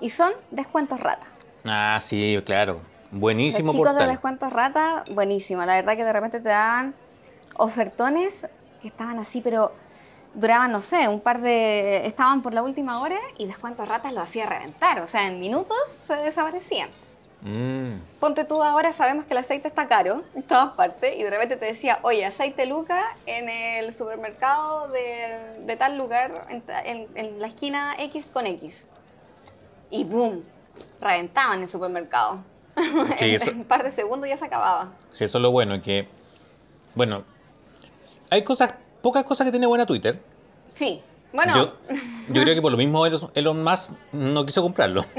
Y 0.00 0.10
son 0.10 0.32
descuentos 0.50 1.00
rata. 1.00 1.26
Ah, 1.64 1.98
sí, 2.00 2.40
claro. 2.46 2.80
Buenísimo 3.10 3.66
Los 3.66 3.76
chicos 3.76 3.96
de 3.96 4.06
descuentos 4.06 4.52
rata, 4.52 5.04
buenísimo. 5.10 5.64
La 5.64 5.74
verdad 5.74 5.96
que 5.96 6.04
de 6.04 6.12
repente 6.12 6.40
te 6.40 6.48
daban 6.48 6.94
ofertones 7.58 8.48
que 8.80 8.88
estaban 8.88 9.18
así, 9.18 9.40
pero 9.42 9.72
duraban, 10.34 10.72
no 10.72 10.80
sé, 10.80 11.08
un 11.08 11.20
par 11.20 11.40
de... 11.42 12.06
Estaban 12.06 12.40
por 12.42 12.54
la 12.54 12.62
última 12.62 13.00
hora 13.02 13.18
y 13.36 13.46
descuentos 13.46 13.86
ratas 13.86 14.12
lo 14.12 14.20
hacía 14.22 14.46
reventar. 14.46 15.00
O 15.00 15.06
sea, 15.06 15.26
en 15.26 15.38
minutos 15.40 15.76
se 15.86 16.14
desaparecían. 16.14 16.88
Mm, 17.40 18.00
Ponte 18.18 18.44
tú 18.44 18.60
ahora, 18.62 18.92
sabemos 18.92 19.24
que 19.24 19.32
el 19.34 19.38
aceite 19.38 19.68
está 19.68 19.86
caro 19.86 20.24
en 20.34 20.42
todas 20.42 20.70
partes 20.72 21.14
y 21.16 21.22
de 21.22 21.30
repente 21.30 21.56
te 21.56 21.66
decía, 21.66 22.00
oye, 22.02 22.24
aceite 22.26 22.66
Luca 22.66 23.00
en 23.26 23.48
el 23.48 23.92
supermercado 23.92 24.88
de, 24.88 25.60
de 25.64 25.76
tal 25.76 25.96
lugar, 25.96 26.46
en, 26.48 26.62
ta- 26.62 26.82
en- 26.82 27.06
en 27.14 27.40
la 27.40 27.46
esquina 27.46 27.94
X 27.98 28.30
con 28.32 28.46
X. 28.46 28.86
Y 29.90 30.02
boom, 30.04 30.44
reventaban 31.00 31.62
el 31.62 31.68
supermercado. 31.68 32.42
Sí, 32.76 32.84
en, 33.20 33.34
eso- 33.36 33.50
en 33.50 33.58
un 33.58 33.64
par 33.64 33.84
de 33.84 33.90
segundos 33.92 34.28
ya 34.28 34.36
se 34.36 34.44
acababa. 34.46 34.92
sí, 35.12 35.24
eso 35.24 35.38
es 35.38 35.42
lo 35.42 35.50
bueno, 35.52 35.80
que... 35.80 36.08
Bueno, 36.96 37.22
hay 38.30 38.42
cosas, 38.42 38.74
pocas 39.02 39.24
cosas 39.24 39.44
que 39.44 39.50
tiene 39.50 39.66
buena 39.66 39.86
Twitter. 39.86 40.20
Sí, 40.74 41.02
bueno, 41.32 41.54
Yo, 41.54 41.72
yo 42.32 42.42
creo 42.42 42.54
que 42.54 42.62
por 42.62 42.72
lo 42.72 42.78
mismo 42.78 43.04
Elon- 43.06 43.62
Musk 43.62 43.92
no 44.12 44.44
quiso 44.46 44.62
comprarlo. 44.62 45.04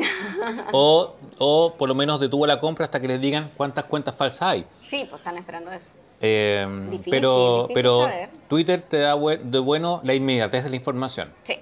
O, 0.72 1.16
o 1.38 1.74
por 1.78 1.90
lo 1.90 1.96
menos 1.96 2.20
detuvo 2.20 2.48
la 2.48 2.60
compra 2.60 2.86
hasta 2.86 3.00
que 3.02 3.08
les 3.10 3.20
digan 3.20 3.52
cuántas 3.58 3.84
cuentas 3.84 4.16
falsas 4.16 4.42
hay. 4.44 4.66
sí, 4.80 5.06
pues 5.10 5.20
están 5.20 5.38
esperando 5.38 5.70
eso. 5.72 5.94
Eh, 6.22 6.66
Difícil, 6.90 7.12
pero 7.12 7.62
difícil 7.68 7.74
pero 7.76 8.04
saber. 8.04 8.30
Twitter 8.48 8.82
te 8.82 9.00
da 9.00 9.16
de 9.18 9.60
bueno 9.60 10.00
la 10.04 10.14
inmediatez 10.14 10.64
de 10.64 10.70
la 10.70 10.76
información. 10.78 11.30
Sí, 11.44 11.56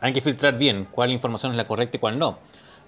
Hay 0.00 0.12
que 0.14 0.20
filtrar 0.22 0.56
bien 0.56 0.86
cuál 0.90 1.10
información 1.12 1.52
es 1.52 1.56
la 1.58 1.66
correcta 1.66 1.98
y 1.98 2.00
cuál 2.00 2.18
no. 2.18 2.38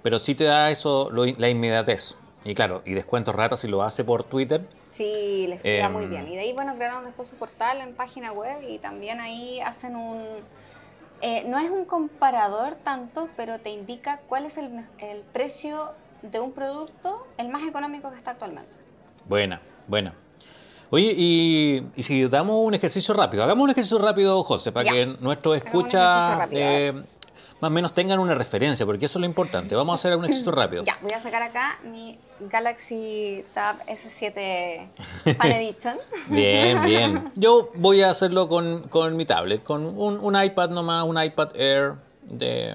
Pero 0.02 0.18
sí 0.18 0.34
te 0.34 0.44
da 0.44 0.70
eso, 0.70 1.10
lo- 1.12 1.26
la 1.26 1.48
inmediatez. 1.50 2.14
Y 2.44 2.54
claro, 2.54 2.82
y 2.86 2.92
descuentos 2.94 3.34
ratas 3.34 3.60
si 3.60 3.68
lo 3.68 3.82
hace 3.82 4.02
por 4.04 4.24
Twitter. 4.24 4.66
Sí, 4.92 5.46
les 5.48 5.60
queda 5.60 5.88
muy 5.88 6.04
Em, 6.04 6.10
bien. 6.10 6.28
Y 6.28 6.34
de 6.36 6.40
ahí, 6.42 6.52
bueno, 6.52 6.76
crearon 6.76 7.04
después 7.04 7.26
su 7.28 7.34
portal 7.36 7.80
en 7.80 7.94
página 7.94 8.30
web 8.32 8.58
y 8.68 8.78
también 8.78 9.18
ahí 9.20 9.58
hacen 9.60 9.96
un... 9.96 10.22
eh, 11.20 11.44
no 11.48 11.58
es 11.58 11.70
un 11.70 11.84
comparador 11.84 12.76
tanto, 12.76 13.28
pero 13.36 13.58
te 13.58 13.70
indica 13.70 14.20
cuál 14.28 14.46
es 14.46 14.56
el, 14.58 14.70
el 14.98 15.22
precio 15.32 15.90
de 16.22 16.38
un 16.38 16.52
producto, 16.52 17.26
el 17.36 17.48
más 17.48 17.66
económico 17.68 18.10
que 18.10 18.16
está 18.16 18.30
actualmente. 18.32 18.70
Buena, 19.28 19.60
buena. 19.88 20.14
Oye, 20.90 21.14
y, 21.16 21.86
y 21.96 22.02
si 22.02 22.28
damos 22.28 22.56
un 22.66 22.74
ejercicio 22.74 23.14
rápido, 23.14 23.42
hagamos 23.42 23.64
un 23.64 23.70
ejercicio 23.70 23.98
rápido, 23.98 24.42
José, 24.44 24.72
para 24.72 24.84
Ya. 24.84 24.92
que 24.92 25.06
nuestros 25.20 25.56
escuchas 25.56 26.48
eh, 26.52 26.92
más 27.62 27.70
o 27.70 27.74
menos 27.74 27.92
tengan 27.94 28.18
una 28.18 28.34
referencia, 28.34 28.84
porque 28.84 29.06
eso 29.06 29.18
es 29.18 29.20
lo 29.20 29.26
importante. 29.26 29.76
Vamos 29.76 29.92
a 29.92 29.94
hacer 29.94 30.18
un 30.18 30.24
ejercicio 30.24 30.50
rápido. 30.62 30.82
Ya, 30.82 30.98
voy 31.00 31.12
a 31.12 31.20
sacar 31.20 31.42
acá 31.42 31.78
mi 31.84 32.18
Galaxy 32.40 33.44
Tab 33.54 33.76
S7 33.86 34.88
Fan 35.36 35.52
Edition. 35.52 35.96
Bien, 36.26 36.82
bien. 36.82 37.30
Yo 37.36 37.70
voy 37.74 38.02
a 38.02 38.10
hacerlo 38.10 38.48
con, 38.48 38.88
con 38.88 39.16
mi 39.16 39.24
tablet, 39.26 39.62
con 39.62 39.84
un, 39.96 40.18
un 40.18 40.42
iPad 40.42 40.70
nomás, 40.70 41.04
un 41.06 41.22
iPad 41.22 41.54
Air 41.54 41.94
de 42.22 42.74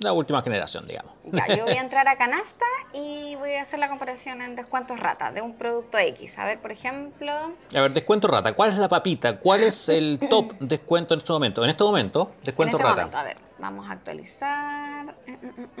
la 0.00 0.12
última 0.12 0.42
generación, 0.42 0.84
digamos. 0.84 1.12
Ya, 1.26 1.46
yo 1.54 1.62
voy 1.64 1.74
a 1.74 1.80
entrar 1.80 2.08
a 2.08 2.16
canasta 2.16 2.66
y 2.92 3.36
voy 3.36 3.52
a 3.54 3.62
hacer 3.62 3.78
la 3.78 3.88
comparación 3.88 4.42
en 4.42 4.56
descuentos 4.56 4.98
rata 4.98 5.30
de 5.30 5.42
un 5.42 5.54
producto 5.54 5.96
X. 5.96 6.40
A 6.40 6.44
ver, 6.44 6.60
por 6.60 6.72
ejemplo, 6.72 7.32
A 7.32 7.80
ver, 7.80 7.92
descuento 7.92 8.26
rata. 8.26 8.52
¿Cuál 8.52 8.72
es 8.72 8.78
la 8.78 8.88
papita? 8.88 9.38
¿Cuál 9.38 9.62
es 9.62 9.88
el 9.88 10.18
top 10.28 10.54
descuento 10.58 11.14
en 11.14 11.18
este 11.20 11.32
momento? 11.32 11.62
En 11.62 11.70
este 11.70 11.84
momento, 11.84 12.32
descuento 12.42 12.78
en 12.78 12.80
este 12.80 12.88
rata. 12.90 13.02
momento, 13.02 13.18
a 13.18 13.22
ver, 13.22 13.51
vamos 13.62 13.88
a 13.88 13.92
actualizar. 13.92 15.14
Mm, 15.26 15.80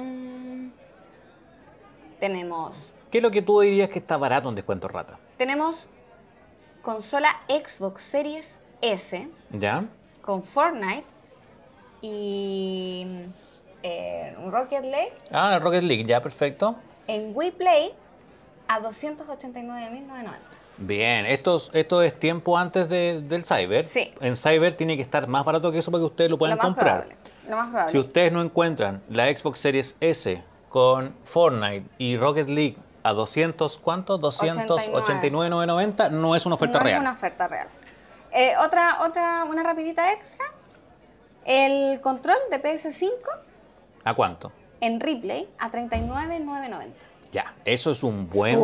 mm. 0.66 0.72
Tenemos, 2.20 2.94
¿Qué 3.10 3.18
es 3.18 3.22
lo 3.24 3.30
que 3.32 3.42
tú 3.42 3.60
dirías 3.60 3.88
que 3.90 3.98
está 3.98 4.16
barato 4.16 4.48
en 4.48 4.54
descuento 4.54 4.86
rata? 4.88 5.18
tenemos 5.36 5.90
consola 6.82 7.28
Xbox 7.48 8.00
Series 8.00 8.60
S 8.80 9.28
¿Ya? 9.50 9.84
con 10.22 10.44
Fortnite 10.44 11.04
y 12.00 13.06
eh, 13.82 14.36
Rocket 14.48 14.84
League 14.84 15.12
Ah, 15.32 15.58
Rocket 15.60 15.82
League, 15.82 16.04
ya, 16.06 16.22
perfecto. 16.22 16.76
en 17.08 17.32
Wii 17.36 17.50
Play 17.52 17.90
a 18.68 18.80
289.990. 18.80 20.38
Bien, 20.78 21.26
esto, 21.26 21.56
es- 21.56 21.70
esto 21.74 22.02
es 22.02 22.16
tiempo 22.18 22.56
antes 22.56 22.88
de- 22.88 23.20
del 23.20 23.44
Cyber. 23.44 23.88
Sí. 23.88 24.14
En 24.20 24.36
Cyber 24.36 24.76
tiene 24.76 24.96
que 24.96 25.02
estar 25.02 25.26
más 25.26 25.44
barato 25.44 25.70
que 25.72 25.78
eso 25.78 25.90
para 25.90 26.02
que 26.02 26.06
ustedes 26.06 26.30
lo 26.30 26.38
puedan 26.38 26.56
Lo 26.56 26.62
más 26.62 26.66
comprar. 26.66 27.04
probable. 27.06 27.16
Lo 27.52 27.58
más 27.58 27.68
probable. 27.68 27.92
Si 27.92 27.98
ustedes 27.98 28.32
no 28.32 28.40
encuentran 28.40 29.02
la 29.10 29.26
Xbox 29.26 29.58
Series 29.58 29.94
S 30.00 30.42
con 30.70 31.14
Fortnite 31.22 31.84
y 31.98 32.16
Rocket 32.16 32.48
League 32.48 32.78
a 33.02 33.12
200, 33.12 33.76
¿cuánto? 33.76 34.16
289,990, 34.16 36.08
no 36.08 36.34
es 36.34 36.46
una 36.46 36.54
oferta 36.54 36.78
no 36.78 36.84
real. 36.84 36.96
es 36.96 37.00
una 37.02 37.12
oferta 37.12 37.48
real. 37.48 37.68
Eh, 38.30 38.54
otra, 38.58 39.02
otra, 39.02 39.44
una 39.44 39.62
rapidita 39.62 40.14
extra. 40.14 40.46
El 41.44 42.00
control 42.00 42.38
de 42.50 42.62
PS5 42.62 43.10
¿A 44.04 44.14
cuánto? 44.14 44.50
en 44.80 44.98
replay 44.98 45.46
a 45.58 45.70
39.990. 45.70 46.86
Ya, 47.32 47.54
eso 47.66 47.90
es 47.90 48.02
un 48.02 48.26
buen, 48.28 48.58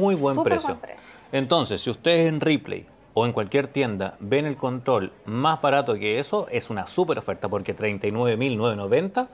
muy 0.00 0.16
buen 0.16 0.42
precio. 0.42 0.70
buen 0.70 0.80
precio. 0.80 1.16
Entonces, 1.30 1.80
si 1.80 1.90
ustedes 1.90 2.26
en 2.26 2.40
Replay 2.40 2.86
o 3.14 3.26
en 3.26 3.32
cualquier 3.32 3.66
tienda 3.66 4.14
ven 4.20 4.46
el 4.46 4.56
control 4.56 5.12
más 5.26 5.60
barato 5.60 5.94
que 5.94 6.18
eso, 6.18 6.46
es 6.50 6.70
una 6.70 6.86
súper 6.86 7.18
oferta 7.18 7.48
porque 7.48 7.76
39.990 7.76 9.28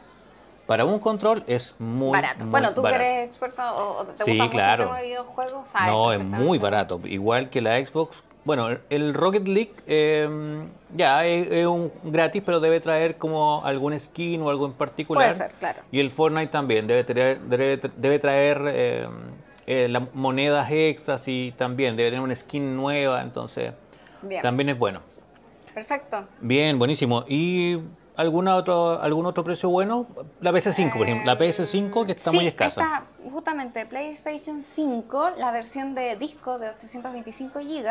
para 0.67 0.85
un 0.85 0.99
control 0.99 1.45
es 1.47 1.75
muy 1.79 2.13
barato. 2.13 2.41
muy 2.45 2.51
bueno, 2.51 2.75
tú 2.75 2.83
barato. 2.83 3.01
que 3.03 3.07
eres 3.15 3.27
experto 3.29 3.63
o, 3.63 4.05
te 4.05 4.25
Sí, 4.25 4.37
gusta 4.39 4.51
claro. 4.51 4.71
mucho 4.71 4.83
el 4.83 4.87
tema 4.89 4.99
de 4.99 5.07
videojuegos, 5.07 5.69
sabes 5.69 5.93
No, 5.93 6.13
es 6.13 6.21
muy 6.21 6.59
barato. 6.59 7.01
Igual 7.05 7.49
que 7.51 7.61
la 7.63 7.79
Xbox. 7.85 8.23
Bueno, 8.45 8.69
el- 8.69 8.81
el 8.91 9.15
Rocket 9.15 9.47
League 9.49 9.73
eh, 9.87 10.29
ya 10.95 11.25
es, 11.27 11.51
es 11.51 11.67
un 11.67 11.91
gratis, 12.05 12.43
pero 12.45 12.61
debe 12.61 12.81
traer 12.81 13.17
como 13.17 13.63
algún 13.65 13.99
skin 13.99 14.41
o 14.43 14.51
algo 14.51 14.67
en 14.67 14.73
particular. 14.73 15.25
Puede 15.29 15.39
ser, 15.39 15.53
claro. 15.59 15.81
Y 15.91 16.01
el 16.01 16.11
Fortnite 16.11 16.49
también 16.49 16.87
debe 16.87 17.05
traer, 17.05 17.41
debe, 17.41 17.79
debe 17.97 18.19
traer 18.19 18.63
eh, 18.67 19.09
eh, 19.71 19.87
las 19.87 20.15
monedas 20.15 20.71
extras 20.71 21.29
y 21.29 21.53
también 21.55 21.95
debe 21.95 22.09
tener 22.09 22.23
una 22.23 22.35
skin 22.35 22.75
nueva, 22.75 23.21
entonces 23.21 23.75
Bien. 24.23 24.41
también 24.41 24.71
es 24.71 24.79
bueno. 24.79 25.03
Perfecto. 25.75 26.27
Bien, 26.41 26.79
buenísimo. 26.79 27.23
¿Y 27.29 27.79
alguna 28.17 28.57
otro, 28.57 28.99
algún 28.99 29.27
otro 29.27 29.45
precio 29.45 29.69
bueno? 29.69 30.07
La 30.41 30.53
PS5, 30.53 30.97
por 30.97 31.07
ejemplo. 31.07 31.27
La 31.27 31.39
PS5 31.39 32.07
que 32.07 32.13
está 32.13 32.31
Sí, 32.31 32.39
muy 32.39 32.47
escasa. 32.47 32.81
Esta, 32.81 33.05
justamente 33.31 33.85
PlayStation 33.85 34.63
5, 34.63 35.33
la 35.37 35.51
versión 35.51 35.95
de 35.95 36.17
disco 36.17 36.59
de 36.59 36.71
825 36.71 37.59
GB, 37.59 37.91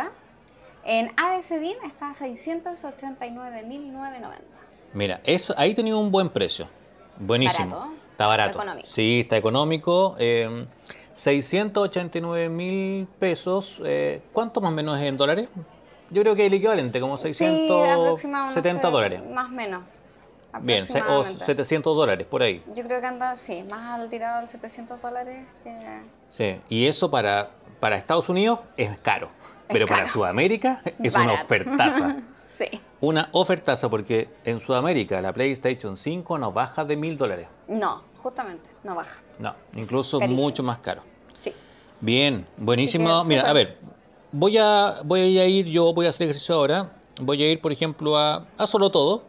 en 0.84 1.12
ABCDIN 1.16 1.78
está 1.86 2.10
a 2.10 2.14
689.990. 2.16 4.32
Mira, 4.94 5.22
eso, 5.26 5.54
ahí 5.56 5.76
tenía 5.76 5.96
un 5.96 6.12
buen 6.12 6.30
precio. 6.30 6.68
Buenísimo. 7.20 7.76
Barato. 7.76 7.94
Está 8.14 8.26
barato. 8.26 8.50
Está 8.50 8.62
económico. 8.64 8.88
Sí, 8.88 9.20
está 9.20 9.38
económico. 9.38 10.16
Eh, 10.18 10.66
689 11.18 12.50
mil 12.50 13.08
pesos. 13.20 13.82
eh, 13.84 14.22
¿Cuánto 14.32 14.62
más 14.62 14.72
o 14.72 14.76
menos 14.76 15.00
es 15.00 15.06
en 15.06 15.18
dólares? 15.18 15.50
Yo 16.12 16.22
creo 16.22 16.36
que 16.36 16.46
el 16.46 16.54
equivalente, 16.54 17.00
como 17.00 17.18
Sí, 17.18 17.30
aproximadamente, 17.30 18.62
670 18.62 18.74
no 18.84 18.90
sé, 18.90 18.92
dólares. 18.92 19.22
Más 19.34 19.46
o 19.46 19.50
menos. 19.50 19.82
Bien, 20.62 20.84
o 20.84 20.86
aproximadamente. 20.86 21.46
700 21.46 21.98
dólares, 21.98 22.28
por 22.28 22.44
ahí. 22.44 22.64
Yo 22.76 22.84
creo 22.84 23.02
que 23.02 23.08
anda, 23.08 23.36
sí, 23.36 23.64
más 23.64 24.00
al 24.00 24.10
tirado 24.10 24.40
al 24.40 24.48
700 24.48 25.02
dólares 25.02 25.46
que... 25.64 26.02
Sí. 26.30 26.62
Y 26.70 26.86
eso 26.86 27.10
para, 27.10 27.50
para 27.80 27.98
Estados 27.98 28.30
Unidos 28.30 28.60
es 28.78 28.98
caro. 29.00 29.30
Pero 29.68 29.88
para. 29.88 30.08
Sudamérica 30.08 30.82
es 31.02 31.16
una 31.16 31.34
ofertaza. 31.34 32.18
Sí. 32.48 32.66
Una 33.02 33.28
ofertaza 33.34 33.90
porque 33.90 34.30
en 34.46 34.62
Sudamérica 34.62 35.22
la 35.22 35.34
PlayStation 35.34 35.98
5 35.98 36.40
no 36.40 36.54
baja 36.54 36.86
de 36.86 36.96
mil 36.96 37.18
dólares. 37.18 37.48
No, 37.68 38.04
justamente, 38.28 38.70
no 38.84 38.94
baja. 38.94 39.24
No, 39.40 39.56
incluso 39.76 40.20
carísimo. 40.20 40.42
mucho 40.42 40.62
más 40.62 40.80
caro. 40.80 41.02
Sí. 41.38 41.54
Bien, 42.02 42.46
buenísimo. 42.58 43.24
Mira, 43.24 43.50
a 43.50 43.54
ver, 43.54 43.78
voy 44.34 44.58
a, 44.58 45.02
voy 45.06 45.40
a 45.40 45.48
ir, 45.48 45.68
yo 45.68 45.94
voy 45.94 46.08
a 46.08 46.10
hacer 46.10 46.26
ejercicio 46.26 46.56
ahora. 46.56 46.94
Voy 47.22 47.42
a 47.42 47.50
ir, 47.50 47.62
por 47.62 47.72
ejemplo, 47.72 48.18
a, 48.18 48.46
a 48.58 48.68
Solo 48.68 48.90
Todo, 48.90 49.24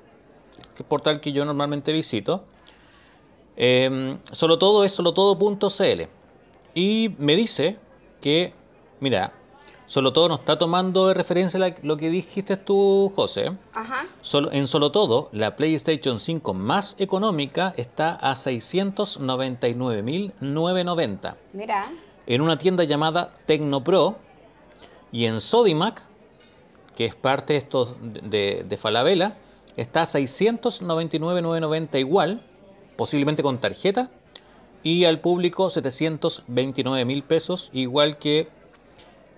que 0.74 0.82
es 0.82 0.88
portal 0.88 1.20
que 1.20 1.30
yo 1.30 1.44
normalmente 1.44 1.92
visito. 1.92 2.44
Eh, 3.56 4.18
solo 4.32 4.58
Todo 4.58 4.84
es 4.84 4.92
solotodo.cl. 4.92 6.02
Y 6.74 7.14
me 7.18 7.36
dice 7.36 7.78
que, 8.20 8.52
mira, 8.98 9.32
Solo 9.88 10.12
Todo 10.12 10.28
nos 10.28 10.40
está 10.40 10.58
tomando 10.58 11.08
de 11.08 11.14
referencia 11.14 11.58
la- 11.58 11.74
lo 11.82 11.96
que 11.96 12.10
dijiste 12.10 12.58
tú, 12.58 13.10
José. 13.16 13.52
Ajá. 13.72 14.04
Solo, 14.20 14.52
en 14.52 14.66
solo 14.66 14.92
todo, 14.92 15.30
la 15.32 15.56
PlayStation 15.56 16.20
5 16.20 16.52
más 16.54 16.94
económica 16.98 17.72
está 17.78 18.14
a 18.16 18.34
699.990 18.36 21.36
Mira, 21.52 21.86
en 22.26 22.40
una 22.42 22.58
tienda 22.58 22.84
llamada 22.84 23.32
Tecnopro 23.46 24.16
y 25.10 25.24
en 25.24 25.40
Sodimac, 25.40 26.02
que 26.94 27.06
es 27.06 27.14
parte 27.14 27.54
de 27.54 27.58
estos 27.58 27.96
de, 28.02 28.64
de 28.68 28.76
Falabella, 28.76 29.36
está 29.76 30.02
a 30.02 30.06
699.990 30.06 31.98
igual, 31.98 32.40
posiblemente 32.96 33.42
con 33.42 33.58
tarjeta, 33.58 34.10
y 34.82 35.04
al 35.06 35.20
público 35.20 35.70
729 35.70 37.04
mil 37.04 37.22
pesos, 37.22 37.70
igual 37.72 38.18
que 38.18 38.48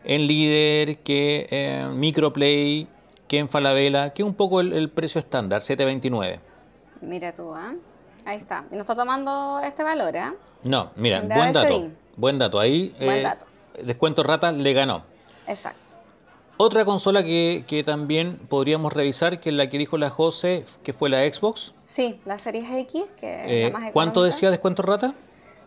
en 0.05 0.27
Líder, 0.27 0.99
que 0.99 1.47
en 1.51 1.99
Microplay, 1.99 2.87
que 3.29 3.39
en 3.39 3.49
Falabella, 3.49 4.11
que 4.11 4.23
un 4.23 4.35
poco 4.35 4.61
el, 4.61 4.73
el 4.73 4.91
precio 4.91 5.19
estándar, 5.19 5.63
729. 5.63 6.41
mira 7.03 7.35
tú, 7.35 7.55
¿ah? 7.55 7.75
Ahí 8.27 8.37
está. 8.37 8.65
Y 8.71 8.75
nos 8.75 8.81
está 8.81 8.95
tomando 8.97 9.61
este 9.65 9.83
valor, 9.83 10.17
¿ah? 10.17 10.35
No, 10.63 10.91
mira, 10.97 11.21
De 11.23 11.35
buen 11.35 11.53
dato. 11.53 11.91
Buen 12.17 12.39
dato. 12.39 12.61
Ahí 12.61 12.95
Buen 12.99 13.19
eh, 13.19 13.23
dato. 13.23 13.47
Descuento 13.83 14.23
Rata 14.23 14.53
le 14.53 14.73
ganó. 14.75 15.05
Exacto. 15.47 15.79
Otra 16.59 16.85
consola 16.85 17.23
que, 17.23 17.65
que 17.67 17.83
también 17.83 18.37
podríamos 18.51 18.93
revisar, 18.93 19.41
que 19.41 19.49
es 19.49 19.55
la 19.57 19.71
que 19.71 19.79
dijo 19.79 19.97
la 19.97 20.11
José, 20.11 20.65
que 20.83 20.93
fue 20.93 21.09
la 21.09 21.21
Xbox. 21.21 21.73
Sí, 21.87 22.21
la 22.27 22.37
Series 22.37 22.71
X, 22.71 23.05
que 23.19 23.35
es 23.35 23.47
Eh, 23.47 23.71
la 23.73 23.79
más 23.79 23.91
¿Cuánto 23.93 24.21
económica. 24.21 24.35
decía 24.35 24.51
descuento 24.51 24.83
Rata? 24.83 25.15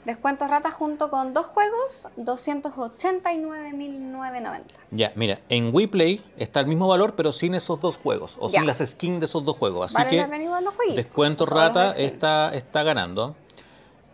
Descuento 0.06 0.48
rata 0.48 0.70
junto 0.70 1.10
con 1.10 1.34
dos 1.34 1.46
juegos, 1.46 2.10
289.990. 2.18 4.64
Ya, 4.92 5.14
mira, 5.16 5.40
en 5.48 5.74
WePlay 5.74 6.24
está 6.38 6.60
el 6.60 6.68
mismo 6.68 6.88
valor, 6.88 7.16
pero 7.16 7.32
sin 7.32 7.56
esos 7.56 7.80
dos 7.80 7.98
juegos, 7.98 8.36
o 8.40 8.50
Ya. 8.50 8.60
sin 8.60 8.68
las 8.68 8.80
skins 8.80 9.22
de 9.22 9.26
esos 9.28 9.46
dos 9.46 9.56
juegos. 9.58 9.96
Así 9.96 10.18
Vale 10.18 10.28
que 10.28 10.62
los 10.62 10.74
descuento 10.96 11.46
Rata 11.46 11.94
está, 11.96 12.54
está 12.54 12.84
ganando. 12.84 13.36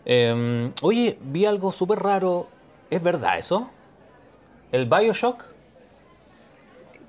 Eh, 0.05 0.71
oye, 0.81 1.17
vi 1.21 1.45
algo 1.45 1.71
súper 1.71 1.99
raro. 1.99 2.47
¿Es 2.89 3.03
verdad 3.03 3.37
eso? 3.37 3.69
¿El 4.71 4.87
Bioshock? 4.87 5.45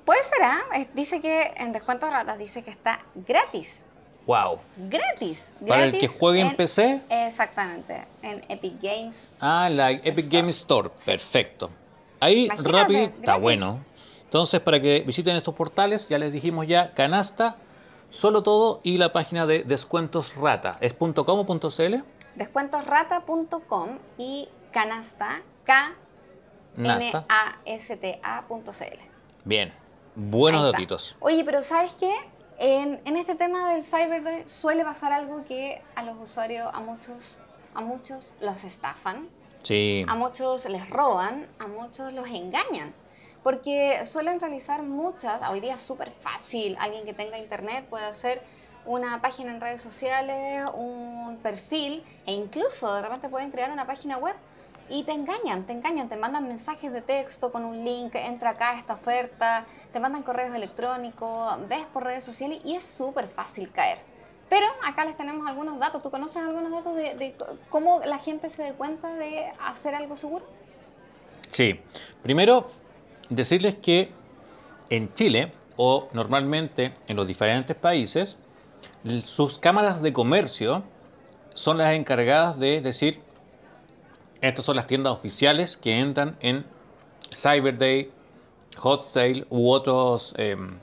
Puede 0.04 0.22
ser, 0.24 0.42
¿ah? 0.42 0.58
Dice 0.94 1.20
que 1.20 1.54
en 1.56 1.72
descuento 1.72 2.10
ratas 2.10 2.38
dice 2.38 2.62
que 2.62 2.70
está 2.70 3.00
gratis. 3.14 3.84
¡Wow! 4.30 4.60
Gratis. 4.88 5.54
Para 5.66 5.86
el 5.86 5.98
que 5.98 6.06
juegue 6.06 6.40
en 6.40 6.54
PC. 6.54 7.02
Exactamente. 7.10 8.06
En 8.22 8.40
Epic 8.48 8.80
Games. 8.80 9.28
Ah, 9.40 9.68
la 9.68 9.90
Epic 9.90 10.18
Store. 10.18 10.36
Game 10.36 10.50
Store. 10.50 10.90
Perfecto. 11.04 11.68
Ahí 12.20 12.44
Imagínate, 12.44 12.72
rápido, 12.72 13.00
está 13.00 13.36
bueno. 13.38 13.84
Entonces, 14.22 14.60
para 14.60 14.78
que 14.78 15.00
visiten 15.00 15.34
estos 15.34 15.52
portales, 15.52 16.08
ya 16.08 16.16
les 16.16 16.30
dijimos 16.30 16.68
ya, 16.68 16.94
Canasta, 16.94 17.56
Solo 18.10 18.44
Todo 18.44 18.78
y 18.84 18.98
la 18.98 19.12
página 19.12 19.46
de 19.46 19.64
Descuentos 19.64 20.36
Rata. 20.36 20.78
¿Es 20.80 20.94
.com 20.94 21.12
o 21.16 21.70
.cl? 21.70 22.04
Descuentosrata.com 22.36 23.98
y 24.16 24.48
canasta, 24.70 25.42
K. 25.64 25.96
N 26.78 27.12
A 27.28 27.58
S 27.64 27.96
T 27.96 28.20
A.cl. 28.22 28.98
Bien. 29.44 29.72
Buenos 30.14 30.70
datitos. 30.70 31.16
Oye, 31.18 31.42
pero 31.44 31.64
¿sabes 31.64 31.94
qué? 31.94 32.12
En, 32.62 33.00
en 33.06 33.16
este 33.16 33.34
tema 33.36 33.72
del 33.72 33.82
Cyber 33.82 34.46
suele 34.46 34.84
pasar 34.84 35.14
algo 35.14 35.44
que 35.46 35.82
a 35.94 36.02
los 36.02 36.18
usuarios, 36.22 36.68
a 36.74 36.80
muchos, 36.80 37.38
a 37.74 37.80
muchos 37.80 38.34
los 38.40 38.64
estafan, 38.64 39.28
Sí. 39.62 40.04
a 40.08 40.14
muchos 40.14 40.66
les 40.68 40.88
roban, 40.90 41.46
a 41.58 41.66
muchos 41.66 42.12
los 42.12 42.28
engañan. 42.28 42.94
Porque 43.42 44.04
suelen 44.04 44.38
realizar 44.40 44.82
muchas, 44.82 45.40
hoy 45.48 45.60
día 45.60 45.74
es 45.76 45.80
súper 45.80 46.10
fácil, 46.10 46.76
alguien 46.78 47.06
que 47.06 47.14
tenga 47.14 47.38
internet 47.38 47.86
puede 47.88 48.04
hacer 48.04 48.42
una 48.84 49.22
página 49.22 49.52
en 49.52 49.60
redes 49.62 49.80
sociales, 49.80 50.66
un 50.74 51.38
perfil 51.42 52.04
e 52.26 52.32
incluso 52.32 52.94
de 52.94 53.00
repente 53.00 53.30
pueden 53.30 53.50
crear 53.50 53.70
una 53.70 53.86
página 53.86 54.18
web 54.18 54.36
y 54.90 55.04
te 55.04 55.12
engañan, 55.12 55.64
te 55.64 55.72
engañan, 55.72 56.08
te 56.08 56.16
mandan 56.16 56.48
mensajes 56.48 56.92
de 56.92 57.00
texto 57.00 57.52
con 57.52 57.64
un 57.64 57.84
link, 57.84 58.14
entra 58.16 58.50
acá 58.50 58.76
esta 58.76 58.94
oferta, 58.94 59.64
te 59.92 60.00
mandan 60.00 60.22
correos 60.22 60.54
electrónicos, 60.54 61.56
ves 61.68 61.84
por 61.92 62.04
redes 62.04 62.24
sociales 62.24 62.60
y 62.64 62.74
es 62.74 62.84
súper 62.84 63.28
fácil 63.28 63.70
caer. 63.70 63.98
Pero 64.48 64.66
acá 64.84 65.04
les 65.04 65.16
tenemos 65.16 65.48
algunos 65.48 65.78
datos. 65.78 66.02
¿Tú 66.02 66.10
conoces 66.10 66.38
algunos 66.38 66.72
datos 66.72 66.96
de, 66.96 67.14
de 67.14 67.36
cómo 67.68 68.00
la 68.04 68.18
gente 68.18 68.50
se 68.50 68.64
dé 68.64 68.72
cuenta 68.72 69.14
de 69.14 69.52
hacer 69.64 69.94
algo 69.94 70.16
seguro? 70.16 70.44
Sí. 71.50 71.80
Primero, 72.22 72.68
decirles 73.28 73.76
que 73.76 74.12
en 74.90 75.14
Chile 75.14 75.52
o 75.76 76.08
normalmente 76.12 76.94
en 77.06 77.16
los 77.16 77.28
diferentes 77.28 77.76
países, 77.76 78.38
sus 79.24 79.58
cámaras 79.58 80.02
de 80.02 80.12
comercio 80.12 80.82
son 81.54 81.78
las 81.78 81.94
encargadas 81.94 82.58
de 82.58 82.80
decir, 82.80 83.22
estas 84.40 84.64
son 84.64 84.76
las 84.76 84.86
tiendas 84.86 85.12
oficiales 85.12 85.76
que 85.76 85.98
entran 85.98 86.36
en 86.40 86.64
Cyber 87.32 87.78
Day, 87.78 88.12
Hot 88.78 89.10
Sale 89.10 89.46
u 89.50 89.70
otros, 89.70 90.34
em, 90.36 90.78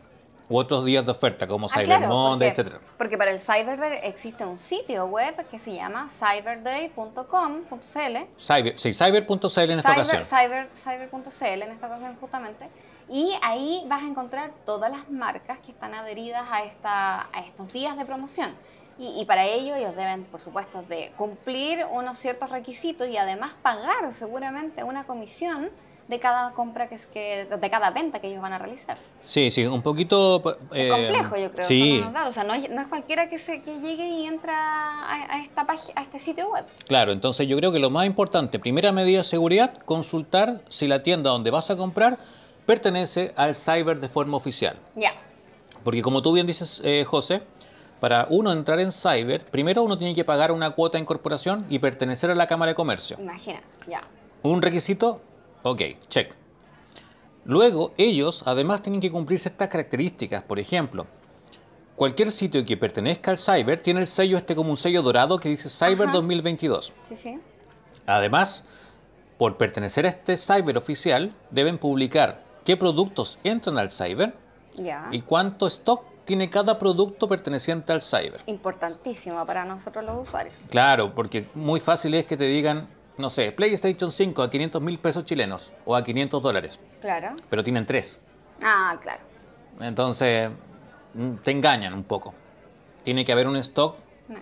u 0.50 0.58
otros 0.58 0.86
días 0.86 1.06
de 1.06 1.12
oferta 1.12 1.48
como 1.48 1.68
Ah, 1.68 1.74
Cyber 1.74 1.86
claro, 1.88 2.08
Monday, 2.08 2.54
porque, 2.54 2.70
etc. 2.72 2.82
Porque 2.98 3.18
para 3.18 3.32
el 3.32 3.40
Cyber 3.40 3.78
Day 3.78 4.00
existe 4.04 4.46
un 4.46 4.58
sitio 4.58 5.06
web 5.08 5.46
que 5.50 5.60
se 5.60 5.74
llama 5.76 6.08
cyberday.com.cl. 6.10 8.18
Cyber, 8.40 8.80
sí, 8.80 8.94
cyber.cl 8.94 9.72
en 9.72 9.80
esta 9.80 9.94
Cyber, 9.94 10.06
ocasión. 10.06 10.24
cyber, 10.24 10.70
cyber.cl 10.74 11.62
en 11.64 11.72
esta 11.72 11.88
ocasión 11.88 12.16
justamente. 12.20 12.70
Y 13.10 13.34
ahí 13.42 13.84
vas 13.88 14.04
a 14.04 14.08
encontrar 14.08 14.52
todas 14.66 14.92
las 14.92 15.10
marcas 15.10 15.60
que 15.60 15.72
están 15.72 15.94
adheridas 15.94 16.44
a, 16.52 16.64
esta, 16.64 17.22
a 17.34 17.40
estos 17.46 17.72
días 17.72 17.98
de 17.98 18.06
promoción. 18.06 18.52
Y, 19.00 19.22
y 19.22 19.26
para 19.26 19.46
ello 19.46 19.76
ellos 19.76 19.96
deben, 19.96 20.24
por 20.26 20.40
supuesto, 20.40 20.82
de 20.84 21.12
cumplir 21.18 21.86
unos 21.92 22.18
ciertos 22.18 22.50
requisitos 22.50 23.08
y 23.08 23.18
además 23.18 23.54
pagar 23.62 24.12
seguramente 24.12 24.84
una 24.84 25.06
comisión 25.06 25.70
de 26.08 26.20
cada 26.22 26.54
compra 26.54 26.88
que 26.88 26.96
es 26.96 27.06
que 27.06 27.46
de 27.46 27.70
cada 27.70 27.92
venta 27.92 28.20
que 28.20 28.30
ellos 28.30 28.42
van 28.42 28.54
a 28.54 28.58
realizar. 28.58 28.98
Sí, 29.24 29.52
sí, 29.52 29.66
un 29.66 29.82
poquito... 29.82 30.42
Es 30.72 30.86
eh, 30.86 30.90
complejo, 30.90 31.36
yo 31.36 31.52
creo. 31.52 31.66
Sí, 31.66 32.00
son 32.02 32.14
datos. 32.14 32.30
O 32.30 32.34
sea, 32.34 32.46
no 32.46 32.54
es, 32.54 32.70
no 32.70 32.82
es 32.82 32.88
cualquiera 32.88 33.28
que, 33.28 33.38
se, 33.38 33.62
que 33.62 33.82
llegue 33.82 34.08
y 34.08 34.26
entra 34.26 34.56
a, 34.56 35.36
a 35.36 35.44
esta 35.44 35.68
página, 35.68 36.00
a 36.00 36.04
este 36.04 36.18
sitio 36.18 36.50
web. 36.50 36.66
Claro, 36.88 37.12
entonces 37.12 37.46
yo 37.48 37.58
creo 37.58 37.74
que 37.74 37.80
lo 37.80 37.90
más 37.90 38.06
importante, 38.06 38.58
primera 38.58 38.94
medida 38.94 39.18
de 39.18 39.24
seguridad, 39.26 39.78
consultar 39.80 40.62
si 40.70 40.88
la 40.88 41.04
tienda 41.04 41.30
donde 41.30 41.52
vas 41.52 41.70
a 41.72 41.76
comprar 41.76 42.18
pertenece 42.66 43.34
al 43.36 43.56
cyber 43.56 44.00
de 44.00 44.08
forma 44.08 44.38
oficial. 44.38 44.80
Ya. 44.96 45.12
Porque 45.84 46.02
como 46.02 46.22
tú 46.22 46.32
bien 46.32 46.48
dices, 46.48 46.82
eh, 46.86 47.04
José, 47.06 47.42
para 48.00 48.28
uno 48.30 48.52
entrar 48.52 48.80
en 48.80 48.92
cyber, 48.92 49.46
primero 49.46 49.84
uno 49.84 49.98
tiene 49.98 50.14
que 50.14 50.24
pagar 50.24 50.52
una 50.52 50.72
cuota 50.72 50.98
de 50.98 51.02
incorporación 51.02 51.66
y 51.70 51.80
pertenecer 51.80 52.30
a 52.32 52.36
la 52.36 52.48
Cámara 52.48 52.72
de 52.72 52.76
Comercio. 52.76 53.18
Imagina, 53.20 53.62
ya. 53.88 54.02
Un 54.44 54.62
requisito, 54.62 55.22
ok, 55.64 55.82
check. 56.10 56.34
Luego, 57.46 57.94
ellos 57.98 58.44
además 58.46 58.82
tienen 58.82 59.00
que 59.02 59.12
cumplir 59.12 59.40
ciertas 59.40 59.70
características. 59.70 60.44
Por 60.44 60.60
ejemplo, 60.60 61.08
cualquier 61.96 62.32
sitio 62.32 62.66
que 62.66 62.76
pertenezca 62.78 63.32
al 63.32 63.38
cyber 63.38 63.80
tiene 63.80 64.02
el 64.02 64.08
sello 64.08 64.38
este 64.38 64.56
como 64.56 64.70
un 64.70 64.78
sello 64.78 65.02
dorado 65.02 65.40
que 65.40 65.50
dice 65.50 65.70
Cyber 65.70 66.08
Ajá. 66.10 66.14
2022. 66.18 66.94
Sí, 67.04 67.16
sí. 67.16 67.40
Además, 68.06 68.64
por 69.38 69.58
pertenecer 69.58 70.06
a 70.06 70.10
este 70.10 70.36
cyber 70.38 70.78
oficial, 70.78 71.34
deben 71.52 71.78
publicar 71.78 72.44
qué 72.66 72.76
productos 72.76 73.40
entran 73.44 73.78
al 73.78 73.92
cyber 73.92 74.36
Ya. 74.76 75.08
y 75.12 75.22
cuánto 75.22 75.68
stock 75.68 76.04
tiene 76.28 76.50
cada 76.50 76.78
producto 76.78 77.28
perteneciente 77.30 77.94
al 77.94 78.02
cyber. 78.02 78.42
Importantísimo 78.48 79.44
para 79.46 79.64
nosotros 79.64 80.04
los 80.04 80.28
usuarios. 80.28 80.54
Claro, 80.70 81.16
porque 81.16 81.48
muy 81.56 81.80
fácil 81.80 82.14
es 82.16 82.26
que 82.26 82.36
te 82.36 82.44
digan, 82.44 82.90
no 83.18 83.30
sé, 83.30 83.54
PlayStation 83.54 84.12
5 84.12 84.44
a 84.44 84.50
500 84.50 84.82
mil 84.82 85.00
pesos 85.00 85.24
chilenos 85.24 85.72
o 85.86 85.96
a 85.96 86.04
500 86.04 86.44
dólares, 86.44 86.80
Claro. 87.00 87.38
pero 87.50 87.64
tienen 87.64 87.86
tres. 87.86 88.20
Ah, 88.62 88.98
claro. 89.02 89.24
Entonces, 89.80 90.50
mm, 91.14 91.36
te 91.44 91.52
engañan 91.52 91.94
un 91.94 92.04
poco. 92.04 92.34
Tiene 93.06 93.24
que 93.24 93.32
haber 93.32 93.48
un 93.48 93.56
stock 93.56 93.96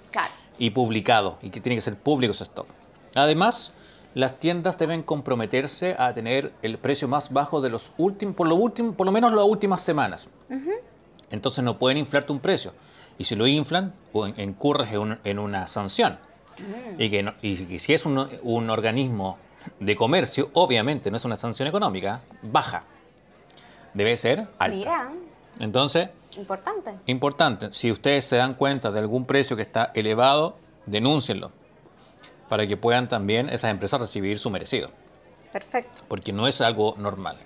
Claro. 0.10 0.34
y 0.58 0.72
publicado, 0.72 1.38
y 1.44 1.52
que 1.52 1.62
tiene 1.62 1.76
que 1.76 1.82
ser 1.82 1.96
público 1.98 2.32
ese 2.34 2.46
stock. 2.46 2.66
Además, 3.14 3.74
las 4.16 4.40
tiendas 4.40 4.80
deben 4.80 5.04
comprometerse 5.04 5.96
a 6.00 6.14
tener 6.16 6.52
el 6.64 6.80
precio 6.80 7.08
más 7.08 7.32
bajo 7.32 7.62
de 7.62 7.70
los 7.70 7.92
últimos, 8.00 8.36
por 8.36 8.48
lo 8.48 8.56
último, 8.56 8.94
por 8.94 9.06
lo 9.06 9.12
menos 9.12 9.32
las 9.34 9.46
últimas 9.46 9.84
semanas. 9.84 10.28
Entonces 11.36 11.64
no 11.64 11.78
pueden 11.78 11.98
inflarte 11.98 12.32
un 12.32 12.40
precio. 12.40 12.74
Y 13.18 13.26
si 13.26 13.36
lo 13.36 13.46
inflan, 13.46 13.94
incurres 14.38 14.92
en, 14.92 15.00
un- 15.00 15.20
en 15.24 15.40
una 15.40 15.68
sanción. 15.68 16.18
Y, 16.98 17.10
que 17.10 17.22
no- 17.24 17.34
y 17.42 17.56
si- 17.58 17.68
y 17.74 17.80
si 17.80 17.94
es 17.94 18.06
un, 18.06 18.28
un 18.44 18.70
organismo 18.70 19.38
de 19.80 19.96
comercio, 19.96 20.50
obviamente 20.54 21.12
no 21.12 21.18
es 21.18 21.26
una 21.26 21.36
sanción 21.36 21.68
económica, 21.68 22.22
baja. 22.42 22.84
Debe 23.94 24.16
ser 24.18 24.48
alta. 24.60 24.76
Mira, 24.76 25.12
Entonces, 25.60 26.10
importante. 26.38 26.94
Importante, 27.06 27.70
si 27.72 27.92
ustedes 27.92 28.26
se 28.26 28.36
dan 28.38 28.54
cuenta 28.56 28.92
de 28.92 29.00
algún 29.00 29.26
precio 29.26 29.56
que 29.56 29.62
está 29.62 29.92
elevado, 29.94 30.58
denúncienlo 30.86 31.52
para 32.50 32.68
que 32.68 32.78
puedan 32.78 33.08
también 33.08 33.50
esas 33.50 33.72
empresas 33.72 34.00
recibir 34.02 34.38
su 34.38 34.50
merecido, 34.50 34.90
Perfecto. 35.52 36.04
porque 36.08 36.32
no 36.34 36.48
es 36.48 36.62
algo 36.62 36.94
normal. 36.98 37.38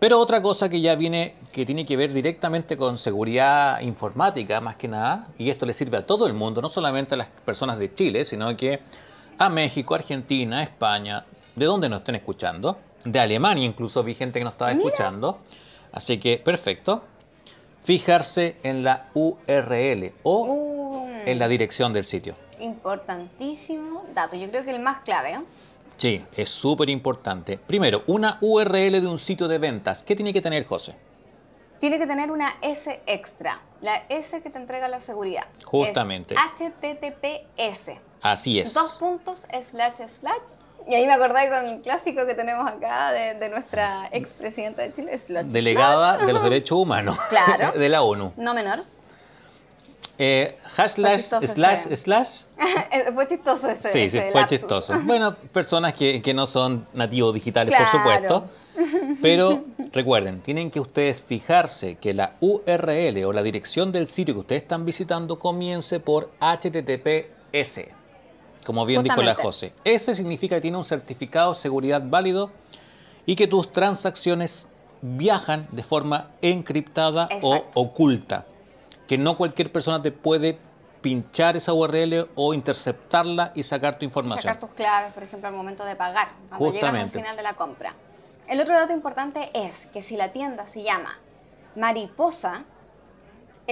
Pero 0.00 0.18
otra 0.18 0.40
cosa 0.40 0.68
que 0.70 0.80
ya 0.80 0.94
viene, 0.94 1.34
que 1.52 1.66
tiene 1.66 1.84
que 1.84 1.94
ver 1.96 2.12
directamente 2.12 2.76
con 2.76 2.96
seguridad 2.96 3.80
informática, 3.82 4.60
más 4.60 4.76
que 4.76 4.88
nada, 4.88 5.28
y 5.38 5.50
esto 5.50 5.66
le 5.66 5.74
sirve 5.74 5.98
a 5.98 6.06
todo 6.06 6.26
el 6.26 6.32
mundo, 6.32 6.62
no 6.62 6.70
solamente 6.70 7.14
a 7.14 7.18
las 7.18 7.28
personas 7.28 7.78
de 7.78 7.92
Chile, 7.92 8.24
sino 8.24 8.56
que 8.56 8.80
a 9.38 9.50
México, 9.50 9.94
Argentina, 9.94 10.62
España, 10.62 11.24
de 11.54 11.66
donde 11.66 11.88
nos 11.90 11.98
estén 12.00 12.14
escuchando, 12.14 12.78
de 13.04 13.20
Alemania 13.20 13.64
incluso 13.66 14.02
vi 14.02 14.14
gente 14.14 14.38
que 14.38 14.44
nos 14.44 14.54
estaba 14.54 14.72
escuchando, 14.72 15.38
así 15.92 16.18
que 16.18 16.38
perfecto. 16.38 17.02
Fijarse 17.82 18.56
en 18.62 18.82
la 18.82 19.08
URL 19.14 20.12
o 20.22 20.44
Uh, 20.46 21.08
en 21.24 21.38
la 21.38 21.48
dirección 21.48 21.92
del 21.94 22.04
sitio. 22.04 22.34
importantísimo 22.58 24.04
dato. 24.14 24.36
Yo 24.36 24.48
creo 24.50 24.64
que 24.64 24.70
el 24.70 24.80
más 24.80 24.98
clave. 24.98 25.32
¿eh? 25.32 25.40
Sí, 26.00 26.24
es 26.34 26.48
súper 26.48 26.88
importante. 26.88 27.58
Primero, 27.58 28.04
una 28.06 28.38
URL 28.40 29.02
de 29.02 29.06
un 29.06 29.18
sitio 29.18 29.46
de 29.48 29.58
ventas. 29.58 30.02
¿Qué 30.02 30.16
tiene 30.16 30.32
que 30.32 30.40
tener, 30.40 30.64
José? 30.64 30.94
Tiene 31.78 31.98
que 31.98 32.06
tener 32.06 32.30
una 32.30 32.56
S 32.62 33.02
extra. 33.06 33.60
La 33.82 33.96
S 34.08 34.40
que 34.40 34.48
te 34.48 34.56
entrega 34.56 34.88
la 34.88 34.98
seguridad. 34.98 35.44
Justamente. 35.62 36.34
Es 36.34 36.40
HTTPS. 36.40 37.98
Así 38.22 38.58
es. 38.58 38.72
Dos 38.72 38.96
puntos 38.98 39.46
slash 39.60 40.06
slash. 40.08 40.56
Y 40.88 40.94
ahí 40.94 41.06
me 41.06 41.12
acordé 41.12 41.50
con 41.50 41.66
el 41.66 41.82
clásico 41.82 42.24
que 42.24 42.32
tenemos 42.34 42.66
acá 42.66 43.12
de, 43.12 43.34
de 43.34 43.48
nuestra 43.50 44.08
expresidenta 44.10 44.80
de 44.80 44.94
Chile, 44.94 45.18
slash 45.18 45.46
Delegada 45.48 46.14
slash. 46.16 46.26
de 46.26 46.32
los 46.32 46.42
derechos 46.50 46.78
humanos 46.78 47.18
Claro. 47.28 47.72
de 47.78 47.88
la 47.90 48.00
ONU. 48.00 48.32
No 48.38 48.54
menor. 48.54 48.80
Eh, 50.22 50.54
slash 50.66 51.32
ese. 51.86 51.96
slash. 51.96 52.42
Eh, 52.92 53.10
fue 53.14 53.26
chistoso 53.26 53.70
ese. 53.70 53.88
Sí, 53.88 54.10
sí, 54.10 54.18
ese 54.18 54.32
fue 54.32 54.40
lapsus. 54.42 54.58
chistoso. 54.58 55.00
Bueno, 55.04 55.34
personas 55.34 55.94
que, 55.94 56.20
que 56.20 56.34
no 56.34 56.44
son 56.44 56.86
nativos 56.92 57.32
digitales, 57.32 57.74
por 57.74 57.86
supuesto. 57.86 58.44
Pero 59.22 59.64
recuerden, 59.92 60.42
tienen 60.42 60.70
que 60.70 60.78
ustedes 60.78 61.22
fijarse 61.22 61.96
que 61.96 62.12
la 62.12 62.36
URL 62.40 63.24
o 63.24 63.32
la 63.32 63.42
dirección 63.42 63.92
del 63.92 64.08
sitio 64.08 64.34
que 64.34 64.40
ustedes 64.40 64.62
están 64.62 64.84
visitando 64.84 65.38
comience 65.38 66.00
por 66.00 66.30
HTTPS. 66.38 67.80
Como 68.66 68.84
bien 68.84 69.02
dijo 69.02 69.22
la. 69.22 69.34
José. 69.34 69.72
S 69.84 70.14
significa 70.14 70.56
que 70.56 70.60
tiene 70.60 70.76
un 70.76 70.84
certificado 70.84 71.54
de 71.54 71.58
seguridad 71.58 72.02
válido 72.04 72.50
y 73.24 73.36
que 73.36 73.46
tus 73.46 73.72
transacciones 73.72 74.68
viajan 75.00 75.66
de 75.72 75.82
forma 75.82 76.30
encriptada 76.42 77.26
o 77.40 77.64
oculta. 77.72 78.44
Que 79.10 79.18
no 79.18 79.36
cualquier 79.36 79.72
persona 79.72 80.00
te 80.00 80.12
puede 80.12 80.56
pinchar 81.00 81.56
esa 81.56 81.72
URL 81.72 82.28
o 82.36 82.54
interceptarla 82.54 83.50
y 83.56 83.64
sacar 83.64 83.98
tu 83.98 84.04
información. 84.04 84.42
Sacar 84.44 84.60
tus 84.60 84.70
claves, 84.70 85.12
por 85.12 85.24
ejemplo, 85.24 85.48
al 85.48 85.54
momento 85.56 85.84
de 85.84 85.96
pagar, 85.96 86.28
cuando 86.48 86.66
llegas 86.66 86.84
al 86.84 86.90
Justamente. 86.90 87.18
final 87.18 87.36
de 87.36 87.42
la 87.42 87.54
compra. 87.54 87.92
El 88.46 88.60
otro 88.60 88.76
dato 88.76 88.92
importante 88.92 89.50
es 89.52 89.86
que 89.86 90.00
si 90.00 90.16
la 90.16 90.30
tienda 90.30 90.68
se 90.68 90.84
llama 90.84 91.18
Mariposa, 91.74 92.62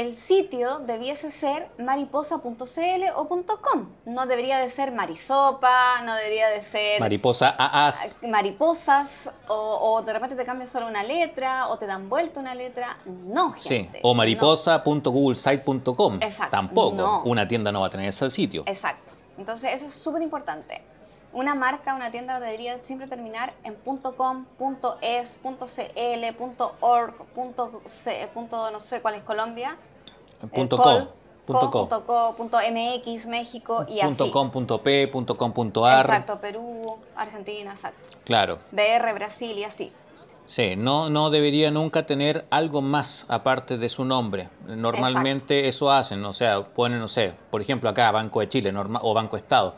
el 0.01 0.17
sitio 0.17 0.79
debiese 0.81 1.31
ser 1.31 1.71
mariposa.cl 1.79 3.05
o 3.17 3.29
.com. 3.61 3.89
No 4.05 4.27
debería 4.27 4.59
de 4.59 4.69
ser 4.69 4.93
Marisopa, 4.93 6.03
no 6.05 6.15
debería 6.15 6.49
de 6.49 6.63
ser 6.63 7.01
Mariposa 7.01 7.55
AAS. 7.59 8.19
mariposas 8.23 9.31
o, 9.49 9.55
o 9.95 10.03
de 10.03 10.13
repente 10.13 10.37
te 10.37 10.45
cambian 10.45 10.69
solo 10.69 10.87
una 10.87 11.03
letra 11.03 11.69
o 11.69 11.79
te 11.79 11.87
dan 11.87 12.09
vuelta 12.09 12.41
una 12.41 12.55
letra. 12.55 12.97
No, 13.07 13.55
Sí, 13.59 13.69
gente. 13.69 14.01
o 14.03 14.09
no. 14.11 14.15
mariposa.googlesite.com. 14.17 16.23
Exacto, 16.23 16.51
Tampoco. 16.57 16.97
no. 16.97 17.23
Una 17.25 17.49
tienda 17.49 17.73
no 17.73 17.81
va 17.81 17.87
a 17.89 17.91
tener 17.91 18.09
ese 18.09 18.31
sitio. 18.31 18.63
Exacto. 18.67 19.15
Entonces 19.37 19.73
eso 19.73 19.87
es 19.87 19.95
súper 19.95 20.23
importante. 20.23 20.83
Una 21.33 21.55
marca, 21.55 21.95
una 21.95 22.11
tienda 22.11 22.41
debería 22.41 22.79
siempre 22.83 23.07
terminar 23.07 23.53
en 23.63 23.77
.com, 24.17 24.47
.es, 25.03 25.39
.cl, 25.43 26.37
.org, 26.81 27.15
.c, 27.85 28.31
no 28.73 28.81
sé 28.81 29.03
cuál 29.03 29.15
es 29.15 29.23
Colombia. 29.23 29.77
eh, 30.43 30.47
Punto 30.47 30.77
col, 30.77 30.85
com, 30.85 31.09
punto 31.47 31.61
co, 31.61 31.71
co. 31.71 31.81
punto 31.81 32.05
co, 32.05 32.35
punto 32.37 32.59
MX, 32.59 33.27
México 33.27 33.85
y 33.89 34.01
así. 34.01 34.31
Punto 34.31 34.33
com, 34.33 34.81
p, 34.83 35.09
punto 35.09 35.37
com, 35.37 35.53
punto 35.53 35.85
ar. 35.85 36.07
Exacto, 36.07 36.41
Perú, 36.41 36.99
Argentina, 37.15 37.73
exacto. 37.73 38.09
Claro. 38.25 38.59
BR, 38.73 39.13
Brasil 39.13 39.59
y 39.59 39.65
así. 39.65 39.93
Sí, 40.47 40.77
no, 40.77 41.11
no 41.11 41.29
debería 41.29 41.71
nunca 41.71 42.07
tener 42.07 42.47
algo 42.49 42.81
más 42.81 43.27
aparte 43.29 43.77
de 43.77 43.91
su 43.91 44.07
nombre. 44.07 44.49
Normalmente 44.67 45.69
eso 45.69 45.91
hacen, 45.93 46.25
o 46.25 46.33
sea, 46.33 46.65
ponen, 46.65 47.01
no 47.01 47.09
sé, 47.09 47.35
por 47.51 47.61
ejemplo 47.61 47.91
acá 47.91 48.11
Banco 48.13 48.41
de 48.41 48.49
Chile 48.49 48.73
o 49.03 49.13
Banco 49.13 49.37
Estado, 49.37 49.77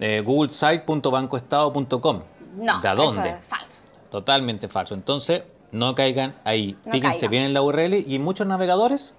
eh, 0.00 0.22
googlesite.bancoestado.com. 0.24 2.22
No, 2.56 2.80
¿de 2.80 2.94
dónde? 2.94 3.28
Eso 3.28 3.38
es 3.38 3.44
falso. 3.46 3.88
Totalmente 4.10 4.68
falso. 4.68 4.94
Entonces, 4.94 5.44
no 5.70 5.94
caigan 5.94 6.34
ahí. 6.44 6.76
Fíjense 6.90 7.28
bien 7.28 7.44
en 7.44 7.54
la 7.54 7.62
URL 7.62 7.94
y 8.06 8.18
muchos 8.18 8.46
navegadores 8.46 9.14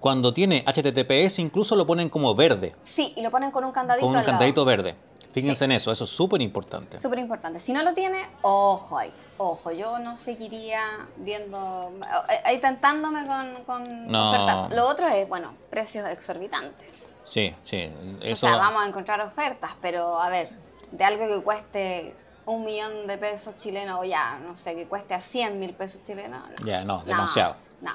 cuando 0.00 0.32
tiene 0.32 0.64
HTTPS 0.66 1.38
incluso 1.38 1.76
lo 1.76 1.86
ponen 1.86 2.08
como 2.08 2.34
verde. 2.34 2.74
Sí, 2.84 3.12
y 3.16 3.22
lo 3.22 3.30
ponen 3.30 3.50
con 3.50 3.64
un 3.64 3.72
candadito. 3.72 4.06
Con 4.06 4.16
un 4.16 4.22
candadito 4.22 4.64
verde. 4.64 4.96
Fíjense 5.32 5.66
en 5.66 5.72
eso, 5.72 5.92
eso 5.92 6.04
es 6.04 6.10
súper 6.10 6.40
importante. 6.40 6.98
Súper 6.98 7.18
importante. 7.18 7.58
Si 7.58 7.72
no 7.72 7.82
lo 7.82 7.94
tiene, 7.94 8.18
ojo 8.42 8.98
ahí, 8.98 9.12
ojo. 9.36 9.70
Yo 9.70 9.98
no 9.98 10.16
seguiría 10.16 10.80
viendo, 11.18 11.92
eh, 12.28 12.40
ahí 12.44 12.58
tentándome 12.60 13.26
con, 13.26 13.64
con 13.64 14.14
ofertas. 14.14 14.70
Lo 14.74 14.88
otro 14.88 15.06
es, 15.08 15.28
bueno, 15.28 15.52
precios 15.70 16.08
exorbitantes. 16.08 16.86
Sí, 17.28 17.54
sí. 17.62 17.90
Eso... 18.22 18.46
O 18.46 18.50
sea, 18.50 18.58
vamos 18.58 18.82
a 18.82 18.88
encontrar 18.88 19.20
ofertas, 19.20 19.72
pero 19.80 20.18
a 20.18 20.28
ver, 20.28 20.50
de 20.90 21.04
algo 21.04 21.28
que 21.28 21.42
cueste 21.42 22.14
un 22.46 22.64
millón 22.64 23.06
de 23.06 23.18
pesos 23.18 23.58
chilenos 23.58 24.00
o 24.00 24.04
ya, 24.04 24.38
no 24.38 24.56
sé, 24.56 24.74
que 24.74 24.86
cueste 24.86 25.14
a 25.14 25.20
100 25.20 25.58
mil 25.58 25.74
pesos 25.74 26.02
chilenos. 26.02 26.42
Ya, 26.64 26.84
no, 26.84 27.02
demasiado. 27.04 27.56
No, 27.82 27.92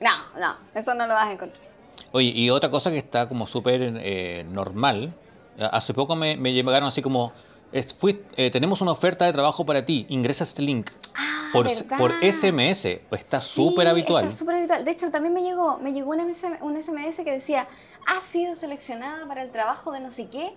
no, 0.00 0.40
no, 0.40 0.56
eso 0.74 0.94
no 0.94 1.06
lo 1.06 1.14
vas 1.14 1.28
a 1.28 1.32
encontrar. 1.32 1.66
Oye, 2.12 2.28
y 2.28 2.50
otra 2.50 2.70
cosa 2.70 2.90
que 2.90 2.98
está 2.98 3.28
como 3.28 3.46
súper 3.46 3.80
eh, 3.82 4.46
normal, 4.48 5.12
hace 5.58 5.92
poco 5.94 6.14
me, 6.14 6.36
me, 6.36 6.52
llegaron 6.52 6.86
así 6.86 7.02
como, 7.02 7.32
eh, 7.72 8.50
tenemos 8.50 8.80
una 8.80 8.92
oferta 8.92 9.26
de 9.26 9.32
trabajo 9.32 9.66
para 9.66 9.84
ti, 9.84 10.06
ingresa 10.08 10.44
este 10.44 10.62
link. 10.62 10.90
Ah, 11.14 11.48
por, 11.52 11.66
por 11.98 12.12
SMS, 12.22 13.00
está 13.10 13.40
súper 13.40 13.88
habitual. 13.88 14.24
Está 14.24 14.36
súper 14.36 14.56
habitual. 14.56 14.84
De 14.84 14.90
hecho, 14.90 15.10
también 15.10 15.34
me 15.34 15.42
llegó, 15.42 15.78
me 15.78 15.92
llegó 15.92 16.10
un 16.10 16.82
SMS 16.82 17.16
que 17.24 17.32
decía, 17.32 17.66
ha 18.06 18.20
sido 18.20 18.56
seleccionada 18.56 19.26
para 19.26 19.42
el 19.42 19.50
trabajo 19.50 19.92
de 19.92 20.00
no 20.00 20.10
sé 20.10 20.28
qué. 20.28 20.54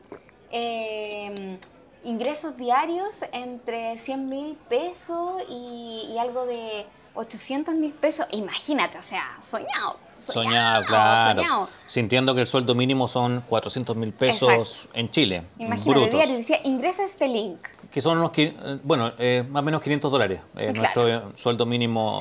Eh, 0.52 1.58
ingresos 2.04 2.58
diarios 2.58 3.24
entre 3.34 3.98
100 3.98 4.30
mil 4.30 4.58
pesos 4.70 5.42
y, 5.50 6.16
algo 6.20 6.46
de 6.46 6.86
800 7.16 7.76
mil 7.76 7.92
pesos. 7.92 8.28
Imagínate, 8.32 8.98
o 8.98 9.02
sea, 9.02 9.38
soñado. 9.42 9.98
Soñado, 10.18 10.86
claro. 10.86 11.70
Sintiendo 11.86 12.36
que 12.36 12.42
el 12.42 12.48
sueldo 12.48 12.76
mínimo 12.76 13.08
son 13.08 13.42
400 13.48 13.96
mil 13.96 14.12
pesos 14.12 14.90
en 14.94 15.10
Chile. 15.10 15.44
Imagínate, 15.58 16.10
diario 16.10 16.36
decía, 16.36 16.60
ingresa 16.64 17.06
este 17.06 17.28
link. 17.28 17.60
Que 17.90 18.02
son 18.02 18.18
unos, 18.18 18.32
eh, 18.38 18.54
bueno, 18.84 19.14
eh, 19.18 19.46
más 19.50 19.62
o 19.62 19.64
menos 19.64 19.82
500 19.82 20.12
dólares. 20.12 20.42
Nuestro 20.54 21.36
sueldo 21.36 21.66
mínimo 21.66 22.20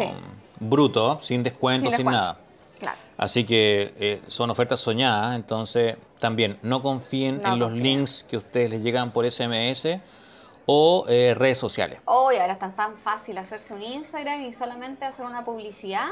bruto, 0.61 1.19
sin 1.21 1.43
descuento, 1.43 1.91
sin, 1.91 2.07
nada. 2.07 2.39
Así 3.19 3.45
que 3.45 4.23
son 4.29 4.49
ofertas 4.51 4.81
soñadas, 4.81 5.35
entonces 5.35 5.97
también 6.19 6.59
no 6.63 6.81
confíen 6.81 7.45
en 7.45 7.59
los 7.59 7.73
links 7.73 8.25
que 8.29 8.37
ustedes 8.37 8.71
les 8.71 8.83
llegan 8.83 9.13
por 9.13 9.29
SMS 9.31 10.01
o 10.71 11.07
eh, 11.09 11.35
redes 11.35 11.57
sociales. 11.57 11.99
Hoy 12.05 12.37
ahora 12.37 12.53
está 12.53 12.71
tan 12.71 12.95
fácil 12.97 13.39
hacerse 13.39 13.73
un 13.73 13.83
Instagram 13.83 14.43
y 14.43 14.53
solamente 14.53 15.07
hacer 15.07 15.25
una 15.25 15.43
publicidad 15.43 16.09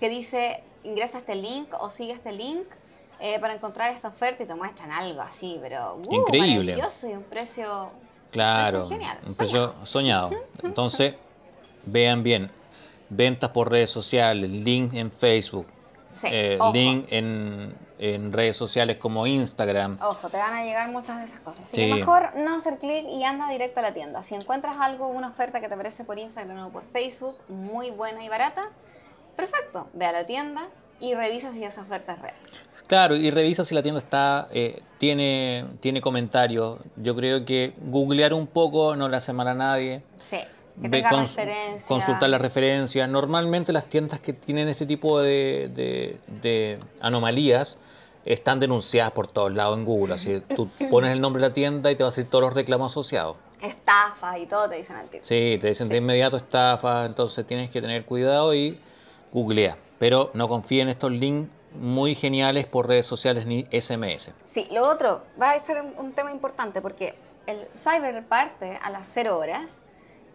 que 0.00 0.08
dice 0.08 0.64
ingresa 0.84 1.18
este 1.18 1.34
link 1.34 1.68
o 1.78 1.90
sigue 1.90 2.12
este 2.12 2.32
link 2.32 2.64
eh, 3.20 3.38
para 3.40 3.52
encontrar 3.52 3.92
esta 3.92 4.08
oferta 4.08 4.42
y 4.42 4.46
te 4.46 4.54
muestran 4.54 4.90
algo 4.90 5.20
así, 5.20 5.58
pero 5.60 5.96
uh, 5.96 6.14
increíble. 6.14 6.76
Maravilloso 6.76 7.08
y 7.08 7.12
un 7.12 7.24
precio, 7.24 7.90
claro, 8.30 8.88
genial, 8.88 9.18
un 9.26 9.34
precio 9.34 9.74
soñado. 9.82 10.30
Entonces, 10.62 11.14
vean 11.84 12.22
bien, 12.22 12.50
ventas 13.10 13.50
por 13.50 13.70
redes 13.70 13.90
sociales, 13.90 14.48
link 14.48 14.94
en 14.94 15.10
Facebook, 15.10 15.66
eh, 16.24 16.58
link 16.72 17.06
en, 17.10 17.74
en, 17.98 18.32
redes 18.32 18.56
sociales 18.56 18.96
como 18.96 19.26
Instagram. 19.26 19.98
Ojo, 20.02 20.28
te 20.28 20.36
van 20.36 20.52
a 20.54 20.64
llegar 20.64 20.88
muchas 20.90 21.18
de 21.18 21.24
esas 21.24 21.40
cosas. 21.40 21.64
Así 21.64 21.76
que 21.76 21.94
mejor 21.94 22.30
no 22.36 22.56
hacer 22.56 22.78
clic 22.78 23.04
y 23.06 23.24
anda 23.24 23.50
directo 23.50 23.80
a 23.80 23.82
la 23.82 23.92
tienda. 23.92 24.22
Si 24.22 24.34
encuentras 24.34 24.76
algo, 24.80 25.08
una 25.08 25.28
oferta 25.28 25.60
que 25.60 25.68
te 25.68 25.76
parece 25.76 26.04
por 26.04 26.18
Instagram 26.18 26.66
o 26.66 26.70
por 26.70 26.84
Facebook, 26.84 27.36
muy 27.48 27.90
buena 27.90 28.24
y 28.24 28.28
barata, 28.28 28.70
perfecto, 29.36 29.88
ve 29.92 30.06
a 30.06 30.12
la 30.12 30.26
tienda 30.26 30.68
y 31.00 31.14
revisa 31.14 31.52
si 31.52 31.64
esa 31.64 31.82
oferta 31.82 32.14
es 32.14 32.22
real. 32.22 32.34
Claro, 32.86 33.16
y 33.16 33.30
revisa 33.30 33.64
si 33.64 33.74
la 33.74 33.82
tienda 33.82 34.00
está 34.00 34.48
eh, 34.50 34.82
tiene, 34.98 35.66
tiene 35.80 36.00
comentarios. 36.00 36.78
Yo 36.96 37.14
creo 37.14 37.44
que 37.44 37.74
googlear 37.82 38.32
un 38.32 38.46
poco 38.46 38.96
no 38.96 39.08
le 39.08 39.16
hace 39.18 39.32
mal 39.32 39.48
a 39.48 39.54
nadie. 39.54 40.02
Sí 40.18 40.38
consultar 41.86 42.28
las 42.30 42.40
referencias. 42.40 43.08
Normalmente 43.08 43.72
las 43.72 43.86
tiendas 43.86 44.20
que 44.20 44.32
tienen 44.32 44.68
este 44.68 44.86
tipo 44.86 45.20
de, 45.20 46.78
anomalías 47.00 47.78
están 48.24 48.60
denunciadas 48.60 49.12
por 49.12 49.26
todos 49.26 49.52
lados 49.54 49.78
en 49.78 49.84
Google. 49.84 50.14
Así 50.14 50.42
tú 50.54 50.68
pones 50.90 51.12
el 51.12 51.20
nombre 51.20 51.42
de 51.42 51.48
la 51.48 51.54
tienda 51.54 51.90
y 51.90 51.96
te 51.96 52.02
va 52.02 52.10
a 52.10 52.12
salir 52.12 52.30
todos 52.30 52.44
los 52.44 52.54
reclamos 52.54 52.92
asociados. 52.92 53.36
Estafas 53.60 54.38
y 54.38 54.46
todo 54.46 54.68
te 54.68 54.76
dicen 54.76 54.96
al 54.96 55.08
tiro. 55.08 55.24
Sí, 55.24 55.58
te 55.60 55.68
dicen 55.68 55.88
de 55.88 55.96
inmediato 55.96 56.36
estafas, 56.36 57.06
entonces 57.06 57.44
tienes 57.46 57.70
que 57.70 57.80
tener 57.80 58.04
cuidado 58.04 58.54
y 58.54 58.78
googlea. 59.32 59.76
Pero 59.98 60.30
no 60.34 60.48
confíe 60.48 60.82
en 60.82 60.90
estos 60.90 61.10
links 61.10 61.50
muy 61.74 62.14
geniales 62.14 62.66
por 62.66 62.86
redes 62.86 63.06
sociales 63.06 63.46
ni 63.46 63.66
SMS. 63.72 64.32
Sí, 64.44 64.68
lo 64.70 64.88
otro 64.88 65.22
va 65.40 65.52
a 65.52 65.60
ser 65.60 65.82
un 65.96 66.12
tema 66.12 66.30
importante 66.30 66.80
porque 66.80 67.14
el 67.46 67.66
cyber 67.74 68.24
parte 68.24 68.78
a 68.82 68.90
las 68.90 69.08
0 69.08 69.38
horas 69.38 69.80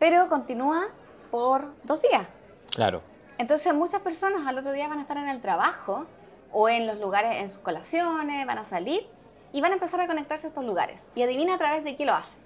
pero 0.04 0.28
continúa 0.28 0.90
por 1.32 1.74
dos 1.86 2.02
días. 2.02 2.28
Claro. 2.72 3.02
Entonces 3.38 3.74
muchas 3.74 4.02
personas 4.02 4.46
al 4.46 4.58
otro 4.58 4.74
día 4.74 4.90
van 4.90 4.98
a 4.98 5.02
estar 5.02 5.16
en 5.16 5.30
el 5.30 5.40
trabajo 5.40 6.06
o 6.52 6.68
en 6.68 6.88
los 6.88 7.00
lugares, 7.00 7.42
en 7.42 7.50
sus 7.50 7.60
colaciones, 7.60 8.46
van 8.46 8.58
a 8.58 8.66
salir 8.66 9.08
y 9.54 9.62
van 9.62 9.72
a 9.72 9.76
empezar 9.76 10.02
a 10.02 10.08
conectarse 10.08 10.48
a 10.48 10.50
estos 10.50 10.66
lugares. 10.66 11.10
Y 11.16 11.22
adivina 11.22 11.56
a 11.56 11.58
través 11.58 11.86
de 11.86 11.96
qué 11.96 12.06
lo 12.06 12.14
hacen. 12.16 12.38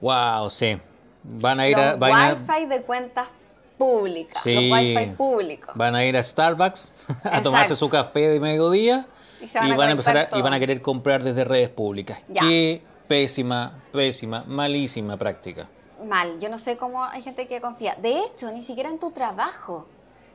Wow, 0.00 0.48
sí. 0.48 0.80
Van 1.22 1.60
a 1.60 1.68
ir 1.68 1.76
a... 1.76 1.96
Wi-Fi 1.96 2.64
de 2.64 2.80
cuentas 2.80 3.28
públicas. 3.76 4.42
Sí. 4.42 4.54
Los 4.54 4.78
Wi-Fi 4.78 5.06
públicos. 5.18 5.76
Van 5.76 5.94
a 5.94 6.02
ir 6.06 6.16
a 6.16 6.22
Starbucks 6.22 7.08
a 7.24 7.42
tomarse 7.42 7.76
su 7.76 7.90
café 7.90 8.30
de 8.30 8.40
mediodía 8.40 9.06
y, 9.38 9.52
van, 9.52 9.88
a, 9.88 9.90
empezar 9.90 10.30
y 10.32 10.40
van 10.40 10.54
a 10.54 10.58
querer 10.58 10.80
comprar 10.80 11.22
desde 11.22 11.44
redes 11.44 11.68
públicas. 11.68 12.20
Qué 12.40 12.82
pésima, 13.06 13.82
pésima, 13.92 14.44
malísima 14.46 15.18
práctica 15.18 15.68
mal. 16.04 16.38
Yo 16.40 16.48
no 16.48 16.58
sé 16.58 16.76
cómo 16.76 17.04
hay 17.04 17.22
gente 17.22 17.46
que 17.48 17.60
confía. 17.60 17.96
De 17.96 18.20
hecho, 18.20 18.50
ni 18.50 18.62
siquiera 18.62 18.90
en 18.90 18.98
tu 18.98 19.10
trabajo 19.10 19.86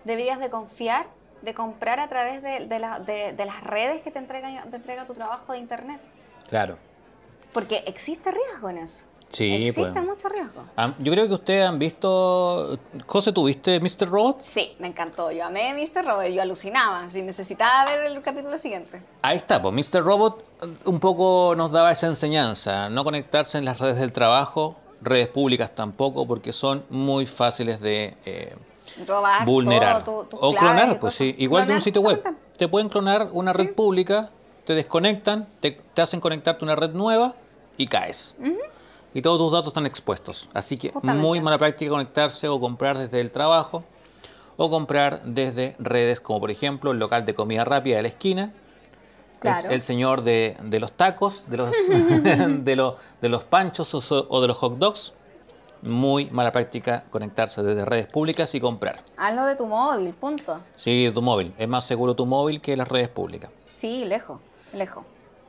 deberías 0.04 0.40
de 0.40 0.50
confiar 0.50 1.08
de 1.42 1.54
comprar 1.54 2.00
a 2.00 2.08
través 2.10 2.42
de, 2.44 2.66
de, 2.68 3.46
las 3.46 3.64
redes 3.64 4.02
que 4.02 4.12
te, 4.12 4.20
entregan, 4.20 4.70
te 4.70 4.76
entrega 4.76 5.06
tu 5.06 5.14
trabajo 5.14 5.54
de 5.54 5.60
internet. 5.60 6.02
Claro. 6.48 6.78
Porque 7.54 7.84
existe 7.88 8.32
riesgo 8.32 8.70
en 8.70 8.80
eso. 8.80 9.06
Sí, 9.30 9.68
Existe 9.68 9.92
pues. 9.92 10.06
mucho 10.06 10.28
riesgo. 10.28 10.64
Yo 10.98 11.12
creo 11.12 11.28
que 11.28 11.36
ustedes 11.36 11.64
han 11.64 11.78
visto. 11.78 12.80
José, 13.06 13.32
¿tuviste 13.32 13.80
Mr. 13.80 14.10
Robot? 14.10 14.42
Sí, 14.42 14.76
me 14.80 14.88
encantó. 14.88 15.32
Yo 15.32 15.46
amé 15.46 15.74
Mr. 15.76 16.04
Robot. 16.04 16.26
Yo 16.30 16.42
alucinaba. 16.42 17.08
Si 17.12 17.22
necesitaba 17.22 17.86
ver 17.86 18.06
el 18.06 18.22
capítulo 18.24 18.58
siguiente. 18.58 19.04
Ahí 19.22 19.38
está, 19.38 19.62
pues 19.62 19.76
Mr. 19.76 20.04
Robot 20.04 20.44
un 20.86 21.00
poco 21.00 21.54
nos 21.56 21.72
daba 21.72 21.92
esa 21.92 22.08
enseñanza. 22.08 22.90
No 22.90 23.04
conectarse 23.04 23.60
en 23.60 23.66
las 23.66 23.78
redes 23.78 23.98
del 23.98 24.12
trabajo, 24.12 24.78
redes 25.02 25.28
públicas 25.28 25.74
tampoco, 25.74 26.28
porque 26.28 26.54
son 26.54 26.86
muy 26.90 27.26
fáciles 27.26 27.80
de 27.80 28.18
eh, 28.26 28.56
vulnerar. 29.46 30.04
o 30.08 30.54
clonar, 30.54 31.00
pues 31.00 31.16
sí, 31.16 31.36
igual 31.38 31.68
de 31.68 31.76
un 31.76 31.82
sitio 31.82 32.02
web. 32.02 32.22
Te 32.58 32.68
pueden 32.68 32.90
clonar 32.90 33.30
una 33.32 33.54
red 33.54 33.74
pública, 33.74 34.32
te 34.66 34.76
desconectan, 34.76 35.48
te, 35.60 35.82
hacen 35.98 36.20
conectarte 36.20 36.64
a 36.64 36.66
una 36.66 36.76
red 36.76 36.92
nueva 36.92 37.36
y 37.78 37.88
caes. 37.88 38.36
Y 39.14 39.22
todos 39.22 39.40
tus 39.40 39.52
datos 39.52 39.68
están 39.70 39.86
expuestos. 39.86 40.50
Así 40.54 40.78
que 40.78 40.92
muy 41.02 41.42
mala 41.42 41.58
práctica 41.58 41.90
conectarse 41.90 42.48
o 42.48 42.60
comprar 42.60 42.98
desde 42.98 43.22
el 43.22 43.32
trabajo 43.32 43.84
o 44.58 44.70
comprar 44.70 45.24
desde 45.24 45.76
redes 45.80 46.20
como 46.20 46.42
por 46.42 46.52
ejemplo 46.52 46.92
el 46.92 47.00
local 47.00 47.24
de 47.24 47.34
comida 47.34 47.64
rápida 47.64 47.96
de 47.96 48.02
la 48.02 48.08
esquina 48.10 48.54
es 49.44 49.64
el 49.66 49.82
señor 49.82 50.24
de, 50.24 50.58
los 50.80 50.94
tacos, 50.94 51.46
de 51.48 51.58
los, 51.58 51.72
de, 51.90 52.94
de 53.22 53.30
los 53.30 53.44
panchos 53.44 54.12
o, 54.12 54.42
de 54.42 54.48
los 54.48 54.58
hot 54.58 54.78
dogs. 54.78 55.14
Muy 55.82 56.30
mala 56.30 56.52
práctica 56.52 57.06
conectarse 57.10 57.64
desde 57.64 57.86
redes 57.86 58.08
públicas 58.08 58.54
y 58.54 58.60
comprar. 58.60 59.00
Hazlo 59.16 59.46
de 59.46 59.56
tu 59.56 59.66
móvil, 59.66 60.14
punto. 60.14 60.60
Sí, 60.76 61.06
de 61.06 61.12
tu 61.12 61.22
móvil. 61.22 61.54
Es 61.58 61.70
más 61.70 61.86
seguro 61.86 62.16
tu 62.16 62.26
móvil 62.26 62.60
que 62.60 62.76
las 62.76 62.88
redes 62.90 63.08
públicas. 63.08 63.50
Sí, 63.72 64.04
lejos, 64.04 64.42
lejos. 64.74 65.06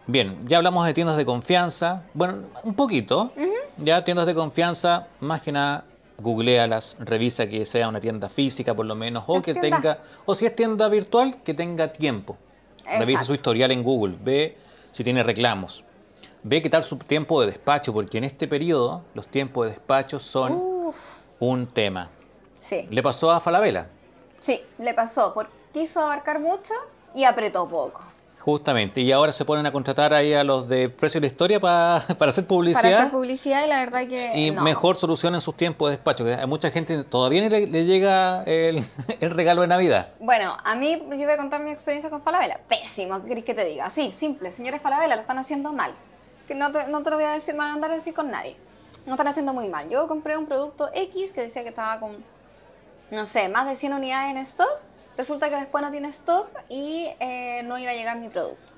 Bien, 0.07 0.38
ya 0.47 0.59
hablamos 0.59 0.86
de 0.86 0.95
tiendas 0.95 1.16
de 1.16 1.26
confianza. 1.26 2.05
Bueno, 2.14 2.45
un 2.62 2.74
poquito. 2.74 3.32
Ya 3.76 4.05
tiendas 4.05 4.26
de 4.26 4.34
confianza, 4.34 5.09
más 5.18 5.43
que 5.43 5.51
nada, 5.51 5.84
googlealas, 6.20 6.97
revisa 6.99 7.49
que 7.49 7.64
sea 7.64 7.88
una 7.88 8.01
tienda 8.01 8.28
física 8.28 8.74
por 8.74 8.86
lo 8.86 8.95
menos, 8.95 9.24
o 9.26 9.43
que 9.43 9.55
tenga, 9.55 9.99
o 10.26 10.34
si 10.34 10.47
es 10.47 10.55
tienda 10.55 10.88
virtual, 10.88 11.43
que 11.43 11.55
tenga 11.55 11.93
tiempo. 11.93 12.36
Revisa 12.85 13.24
su 13.24 13.35
historial 13.35 13.70
en 13.70 13.83
Google, 13.83 14.16
ve 14.20 14.57
si 14.93 15.05
tiene 15.05 15.22
reclamos, 15.22 15.85
ve 16.43 16.62
qué 16.62 16.70
tal 16.70 16.83
su 16.83 16.97
tiempo 16.99 17.41
de 17.41 17.49
despacho, 17.49 17.93
porque 17.93 18.18
en 18.18 18.24
este 18.24 18.49
periodo 18.49 19.05
los 19.14 19.28
tiempos 19.28 19.66
de 19.66 19.72
despacho 19.72 20.18
son 20.18 20.93
un 21.39 21.66
tema. 21.66 22.11
Sí. 22.59 22.87
Le 22.91 23.03
pasó 23.03 23.31
a 23.31 23.41
Falabella. 23.41 23.89
Sí, 24.39 24.61
le 24.78 24.95
pasó. 24.95 25.33
Porque 25.35 25.53
quiso 25.72 26.01
abarcar 26.01 26.41
mucho 26.41 26.74
y 27.14 27.24
apretó 27.24 27.68
poco. 27.68 28.01
Justamente, 28.41 29.03
y 29.03 29.12
ahora 29.12 29.32
se 29.32 29.45
ponen 29.45 29.66
a 29.66 29.70
contratar 29.72 30.14
ahí 30.14 30.32
a 30.32 30.43
los 30.45 30.66
de 30.66 30.88
Precio 30.88 31.20
de 31.20 31.26
la 31.26 31.30
Historia 31.30 31.61
pa- 31.61 32.03
para 32.18 32.30
hacer 32.30 32.47
publicidad. 32.47 32.82
Para 32.82 32.99
hacer 33.01 33.11
publicidad 33.11 33.64
y 33.66 33.68
la 33.68 33.80
verdad 33.80 34.09
que 34.09 34.32
y 34.38 34.51
no. 34.51 34.62
mejor 34.62 34.97
solución 34.97 35.34
en 35.34 35.43
sus 35.43 35.55
tiempos 35.59 35.91
de 35.91 35.97
despacho. 35.97 36.24
Que 36.24 36.32
a 36.34 36.47
mucha 36.47 36.70
gente 36.70 37.05
todavía 37.05 37.47
le, 37.51 37.66
le 37.66 37.84
llega 37.84 38.43
el, 38.45 38.82
el 39.20 39.30
regalo 39.32 39.61
de 39.61 39.66
Navidad. 39.68 40.09
Bueno, 40.20 40.57
a 40.64 40.74
mí 40.74 40.97
yo 41.11 41.16
voy 41.16 41.30
a 41.32 41.36
contar 41.36 41.61
mi 41.62 41.70
experiencia 41.70 42.09
con 42.09 42.22
Falabella. 42.22 42.59
Pésimo, 42.66 43.20
¿qué 43.22 43.28
querés 43.28 43.45
que 43.45 43.53
te 43.55 43.64
diga? 43.66 43.91
Sí, 43.91 44.12
simple, 44.14 44.51
señores 44.53 44.80
Falabella 44.80 45.16
lo 45.16 45.20
están 45.20 45.36
haciendo 45.36 45.74
mal. 45.74 45.93
Que 46.49 46.55
no 46.55 46.72
te, 46.72 46.86
no 46.88 47.03
te 47.03 47.11
lo 47.11 47.16
voy 47.16 47.26
a 47.26 47.32
decir, 47.32 47.53
me 47.55 47.61
voy 47.61 47.68
a 47.70 47.74
andar 47.74 47.91
a 47.91 47.95
decir 47.97 48.14
con 48.14 48.30
nadie. 48.30 48.57
No 49.05 49.12
están 49.14 49.28
haciendo 49.28 49.53
muy 49.53 49.68
mal. 49.68 49.88
Yo 49.91 50.09
compré 50.09 50.38
un 50.38 50.47
producto 50.47 50.88
X 50.95 51.32
que 51.32 51.43
decía 51.43 51.62
que 51.62 51.68
estaba 51.68 52.01
con, 52.01 52.16
no 53.11 53.26
sé, 53.26 53.51
más 53.51 53.66
de 53.68 53.76
100 53.76 53.93
unidades 53.93 54.30
en 54.30 54.38
stock. 54.38 54.80
Resulta 55.20 55.50
que 55.50 55.56
después 55.56 55.84
no 55.84 55.90
tiene 55.90 56.08
stock 56.08 56.48
y 56.70 57.06
eh, 57.20 57.60
no 57.64 57.78
iba 57.78 57.90
a 57.90 57.94
llegar 57.94 58.18
mi 58.18 58.30
producto. 58.30 58.72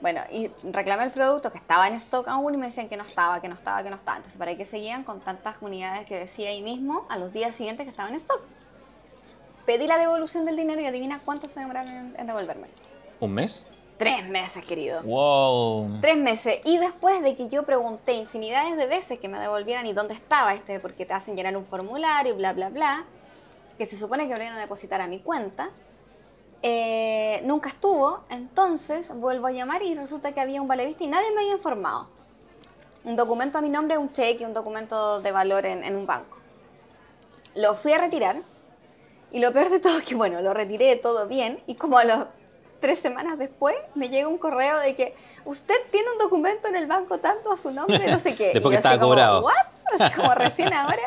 Bueno, 0.00 0.20
y 0.30 0.48
reclamé 0.62 1.02
el 1.02 1.10
producto 1.10 1.50
que 1.50 1.58
estaba 1.58 1.88
en 1.88 1.94
stock 1.94 2.28
aún 2.28 2.54
y 2.54 2.56
me 2.56 2.66
decían 2.66 2.88
que 2.88 2.96
no 2.96 3.02
estaba, 3.02 3.42
que 3.42 3.48
no 3.48 3.56
estaba, 3.56 3.82
que 3.82 3.90
no 3.90 3.96
estaba. 3.96 4.18
Entonces, 4.18 4.38
¿para 4.38 4.56
qué 4.56 4.64
seguían 4.64 5.02
con 5.02 5.18
tantas 5.18 5.56
unidades 5.60 6.06
que 6.06 6.20
decía 6.20 6.50
ahí 6.50 6.62
mismo 6.62 7.04
a 7.08 7.18
los 7.18 7.32
días 7.32 7.52
siguientes 7.52 7.84
que 7.84 7.90
estaban 7.90 8.12
en 8.12 8.18
stock? 8.18 8.40
Pedí 9.66 9.88
la 9.88 9.98
devolución 9.98 10.46
del 10.46 10.54
dinero 10.54 10.80
y 10.80 10.86
adivina 10.86 11.20
cuánto 11.24 11.48
se 11.48 11.58
demoraron 11.58 11.90
en, 11.90 12.14
en 12.16 12.26
devolverme. 12.28 12.68
¿Un 13.18 13.34
mes? 13.34 13.66
Tres 13.98 14.24
meses, 14.28 14.64
querido. 14.64 15.02
¡Wow! 15.02 15.98
Tres 16.00 16.16
meses. 16.16 16.60
Y 16.64 16.78
después 16.78 17.24
de 17.24 17.34
que 17.34 17.48
yo 17.48 17.64
pregunté 17.64 18.12
infinidades 18.12 18.76
de 18.76 18.86
veces 18.86 19.18
que 19.18 19.28
me 19.28 19.40
devolvieran 19.40 19.84
y 19.86 19.94
dónde 19.94 20.14
estaba 20.14 20.54
este, 20.54 20.78
porque 20.78 21.06
te 21.06 21.12
hacen 21.12 21.34
llenar 21.34 21.56
un 21.56 21.64
formulario 21.64 22.34
y 22.34 22.36
bla, 22.36 22.52
bla, 22.52 22.68
bla, 22.68 23.04
que 23.78 23.86
se 23.86 23.96
supone 23.96 24.26
que 24.26 24.32
me 24.34 24.38
lo 24.38 24.44
iban 24.44 24.56
a 24.56 24.60
depositar 24.60 25.00
a 25.00 25.06
mi 25.06 25.20
cuenta, 25.20 25.70
eh, 26.62 27.42
nunca 27.44 27.68
estuvo. 27.68 28.24
Entonces 28.30 29.14
vuelvo 29.14 29.46
a 29.46 29.52
llamar 29.52 29.82
y 29.82 29.94
resulta 29.94 30.32
que 30.32 30.40
había 30.40 30.62
un 30.62 30.68
valevista 30.68 31.04
y 31.04 31.08
nadie 31.08 31.32
me 31.32 31.40
había 31.40 31.52
informado. 31.52 32.08
Un 33.04 33.16
documento 33.16 33.58
a 33.58 33.60
mi 33.60 33.70
nombre, 33.70 33.98
un 33.98 34.12
cheque, 34.12 34.44
un 34.44 34.54
documento 34.54 35.20
de 35.20 35.32
valor 35.32 35.66
en, 35.66 35.84
en 35.84 35.96
un 35.96 36.06
banco. 36.06 36.38
Lo 37.54 37.74
fui 37.74 37.92
a 37.92 37.98
retirar 37.98 38.42
y 39.32 39.40
lo 39.40 39.52
peor 39.52 39.68
de 39.68 39.80
todo 39.80 39.98
es 39.98 40.04
que, 40.04 40.14
bueno, 40.14 40.40
lo 40.40 40.54
retiré 40.54 40.96
todo 40.96 41.28
bien 41.28 41.62
y 41.66 41.74
como 41.74 41.98
a 41.98 42.04
los 42.04 42.26
tres 42.80 42.98
semanas 42.98 43.38
después 43.38 43.74
me 43.94 44.08
llega 44.08 44.28
un 44.28 44.38
correo 44.38 44.78
de 44.78 44.94
que 44.94 45.14
usted 45.44 45.74
tiene 45.90 46.10
un 46.12 46.18
documento 46.18 46.68
en 46.68 46.76
el 46.76 46.86
banco 46.86 47.18
tanto 47.18 47.52
a 47.52 47.56
su 47.56 47.70
nombre, 47.70 48.10
no 48.10 48.18
sé 48.18 48.34
qué. 48.34 48.50
Después 48.54 48.74
y 48.74 48.76
que 48.78 48.82
yo 48.82 48.88
así 48.88 48.98
como, 48.98 49.10
cobrado. 49.10 49.42
¿what? 49.42 50.00
Así 50.00 50.14
como 50.14 50.34
recién 50.34 50.72
ahora. 50.72 51.02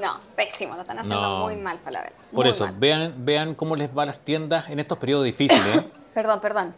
No, 0.00 0.18
pésimo, 0.36 0.74
lo 0.74 0.80
están 0.82 0.98
haciendo 0.98 1.20
No. 1.20 1.38
muy 1.44 1.56
mal, 1.56 1.78
Falabella. 1.78 2.12
Por 2.32 2.44
muy 2.44 2.50
eso, 2.50 2.64
mal. 2.64 2.74
vean, 2.78 3.14
vean 3.18 3.54
cómo 3.54 3.76
les 3.76 3.96
va 3.96 4.02
a 4.04 4.06
las 4.06 4.18
tiendas 4.20 4.68
en 4.70 4.78
estos 4.80 4.98
periodos 4.98 5.24
difíciles. 5.24 5.76
¿eh? 5.76 5.84
Perdón, 6.14 6.40
perdón. 6.40 6.74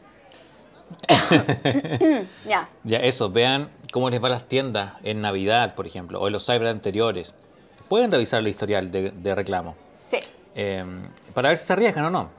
ya, 2.48 2.68
ya, 2.84 2.98
eso, 2.98 3.30
vean 3.30 3.70
cómo 3.92 4.10
les 4.10 4.22
va 4.22 4.26
a 4.28 4.30
las 4.30 4.44
tiendas 4.46 4.94
en 5.02 5.20
Navidad, 5.20 5.74
por 5.74 5.86
ejemplo, 5.86 6.20
o 6.20 6.26
en 6.26 6.32
los 6.32 6.44
cyber 6.46 6.66
anteriores. 6.68 7.32
Pueden 7.88 8.12
revisar 8.12 8.40
el 8.40 8.48
historial 8.48 8.90
de, 8.90 9.10
de 9.10 9.34
reclamo. 9.34 9.74
sí. 10.10 10.18
eh, 10.54 10.84
para 11.34 11.48
ver 11.48 11.58
si 11.58 11.66
se 11.66 11.72
arriesgan 11.72 12.04
o 12.06 12.10
no. 12.10 12.30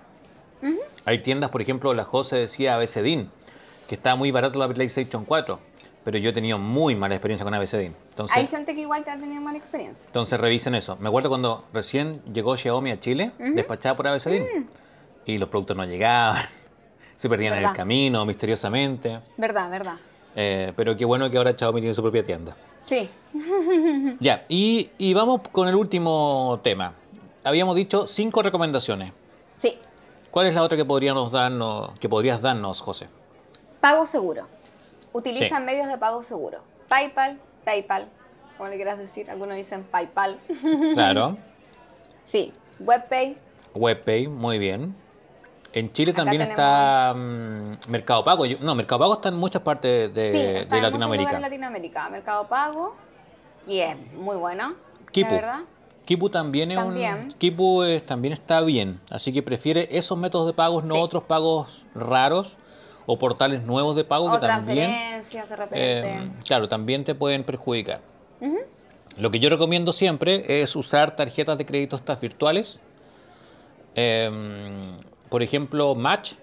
Hay 1.05 1.19
tiendas, 1.19 1.49
por 1.51 1.61
ejemplo, 1.61 1.93
la 1.93 2.03
Jose 2.03 2.35
decía 2.35 2.75
ABCDIN, 2.75 3.29
que 3.87 3.95
está 3.95 4.15
muy 4.15 4.31
barato 4.31 4.57
la 4.59 4.67
PlayStation 4.67 5.23
4, 5.25 5.59
pero 6.03 6.17
yo 6.17 6.31
he 6.31 6.33
tenido 6.33 6.57
muy 6.57 6.95
mala 6.95 7.15
experiencia 7.15 7.43
con 7.43 7.53
ABCDIN. 7.53 7.95
Entonces, 8.09 8.35
Hay 8.37 8.47
gente 8.47 8.73
que 8.75 8.81
igual 8.81 9.03
te 9.03 9.11
ha 9.11 9.19
tenido 9.19 9.41
mala 9.41 9.57
experiencia. 9.57 10.07
entonces 10.07 10.39
revisen 10.39 10.73
eso. 10.75 10.97
Me 10.99 11.07
acuerdo 11.09 11.29
cuando 11.29 11.63
recién 11.73 12.21
llegó 12.33 12.57
Xiaomi 12.57 12.91
a 12.91 12.99
Chile, 12.99 13.31
despachada 13.37 13.95
por 13.95 14.07
ABCDIN, 14.07 14.67
y 15.25 15.37
los 15.37 15.49
productos 15.49 15.77
no 15.77 15.85
llegaban, 15.85 16.43
se 17.15 17.29
perdían 17.29 17.53
en 17.57 17.65
el 17.65 17.73
camino 17.73 18.25
misteriosamente. 18.25 19.19
Verdad, 19.37 19.69
verdad. 19.69 19.95
Eh, 20.35 20.73
pero 20.75 20.97
qué 20.97 21.05
bueno 21.05 21.29
que 21.29 21.37
ahora 21.37 21.53
Xiaomi 21.55 21.81
tiene 21.81 21.93
su 21.93 22.01
propia 22.01 22.23
tienda. 22.23 22.55
Sí. 22.85 23.09
Ya, 24.19 24.43
y, 24.49 24.89
y 24.97 25.13
vamos 25.13 25.41
con 25.51 25.67
el 25.67 25.75
último 25.75 26.59
tema. 26.63 26.93
Habíamos 27.43 27.75
dicho 27.75 28.07
cinco 28.07 28.41
recomendaciones. 28.41 29.11
Sí. 29.53 29.77
¿Cuál 30.35 30.47
es 30.47 30.53
la 30.53 30.63
otra 30.63 30.75
que 30.75 30.83
podríamos 30.83 31.31
darnos, 31.31 31.97
que 31.97 32.09
podrías 32.09 32.41
darnos, 32.41 32.81
José? 32.81 33.07
Pago 33.79 34.05
seguro. 34.05 34.49
Utilizan 35.13 35.59
Sí. 35.59 35.63
medios 35.65 35.87
de 35.87 35.97
pago 35.97 36.21
seguro. 36.21 36.61
PayPal, 36.89 37.39
PayPal, 37.63 38.09
como 38.57 38.67
le 38.67 38.75
quieras 38.75 38.97
decir. 38.97 39.31
Algunos 39.31 39.55
dicen 39.55 39.85
PayPal. 39.85 40.37
Claro. 40.93 41.37
sí. 42.23 42.53
WebPay. 42.81 43.37
WebPay, 43.75 44.27
muy 44.27 44.59
bien. 44.59 44.93
En 45.71 45.89
Chile 45.93 46.11
Acá 46.11 46.23
también 46.25 46.41
tenemos- 46.41 46.59
está 46.59 47.13
mm, 47.15 47.77
Mercado 47.87 48.25
Pago. 48.25 48.43
No, 48.59 48.75
Mercado 48.75 48.99
Pago 48.99 49.13
está 49.13 49.29
en 49.29 49.35
muchas 49.37 49.61
partes 49.61 50.13
de, 50.13 50.31
sí, 50.33 50.37
de 50.37 50.59
está 50.59 50.75
en 50.75 50.81
muchos 50.81 50.81
Latinoamérica. 50.99 51.31
de 51.31 51.39
Latinoamérica. 51.39 52.09
Mercado 52.09 52.45
Pago. 52.49 52.93
Y 53.67 53.79
es 53.79 53.95
muy 54.11 54.35
bueno. 54.35 54.75
Kipu. 55.13 55.29
La 55.29 55.35
verdad. 55.37 55.59
Kipu 56.05 56.29
también 56.29 56.71
es 56.71 56.77
También. 56.77 57.15
un. 57.23 57.31
Kipu 57.33 57.83
es- 57.83 58.05
también 58.05 58.33
está 58.33 58.61
bien. 58.61 58.99
Así 59.09 59.33
que 59.33 59.41
prefiere 59.43 59.87
esos 59.91 60.17
métodos 60.17 60.45
de 60.47 60.53
pagos, 60.53 60.83
no 60.85 60.95
Sí. 60.95 61.01
otros 61.01 61.23
pagos 61.23 61.85
raros 61.95 62.57
o 63.07 63.17
portales 63.17 63.63
nuevos 63.63 63.95
de 63.95 64.03
pago 64.03 64.25
O 64.27 64.31
que 64.31 64.39
también. 64.39 64.87
transferencias 64.89 65.49
de 65.49 65.55
repente. 65.55 66.09
eh, 66.09 66.31
claro, 66.45 66.67
también 66.69 67.03
te 67.03 67.15
pueden 67.15 67.43
perjudicar. 67.43 68.01
Lo 69.17 69.31
que 69.31 69.39
yo 69.39 69.49
recomiendo 69.49 69.93
siempre 69.93 70.61
es 70.61 70.75
usar 70.75 71.15
tarjetas 71.15 71.57
de 71.57 71.65
crédito 71.65 71.95
estas 71.95 72.19
virtuales. 72.19 72.79
Em, 73.95 74.81
por 75.29 75.41
ejemplo, 75.41 75.95
Match. 75.95 76.33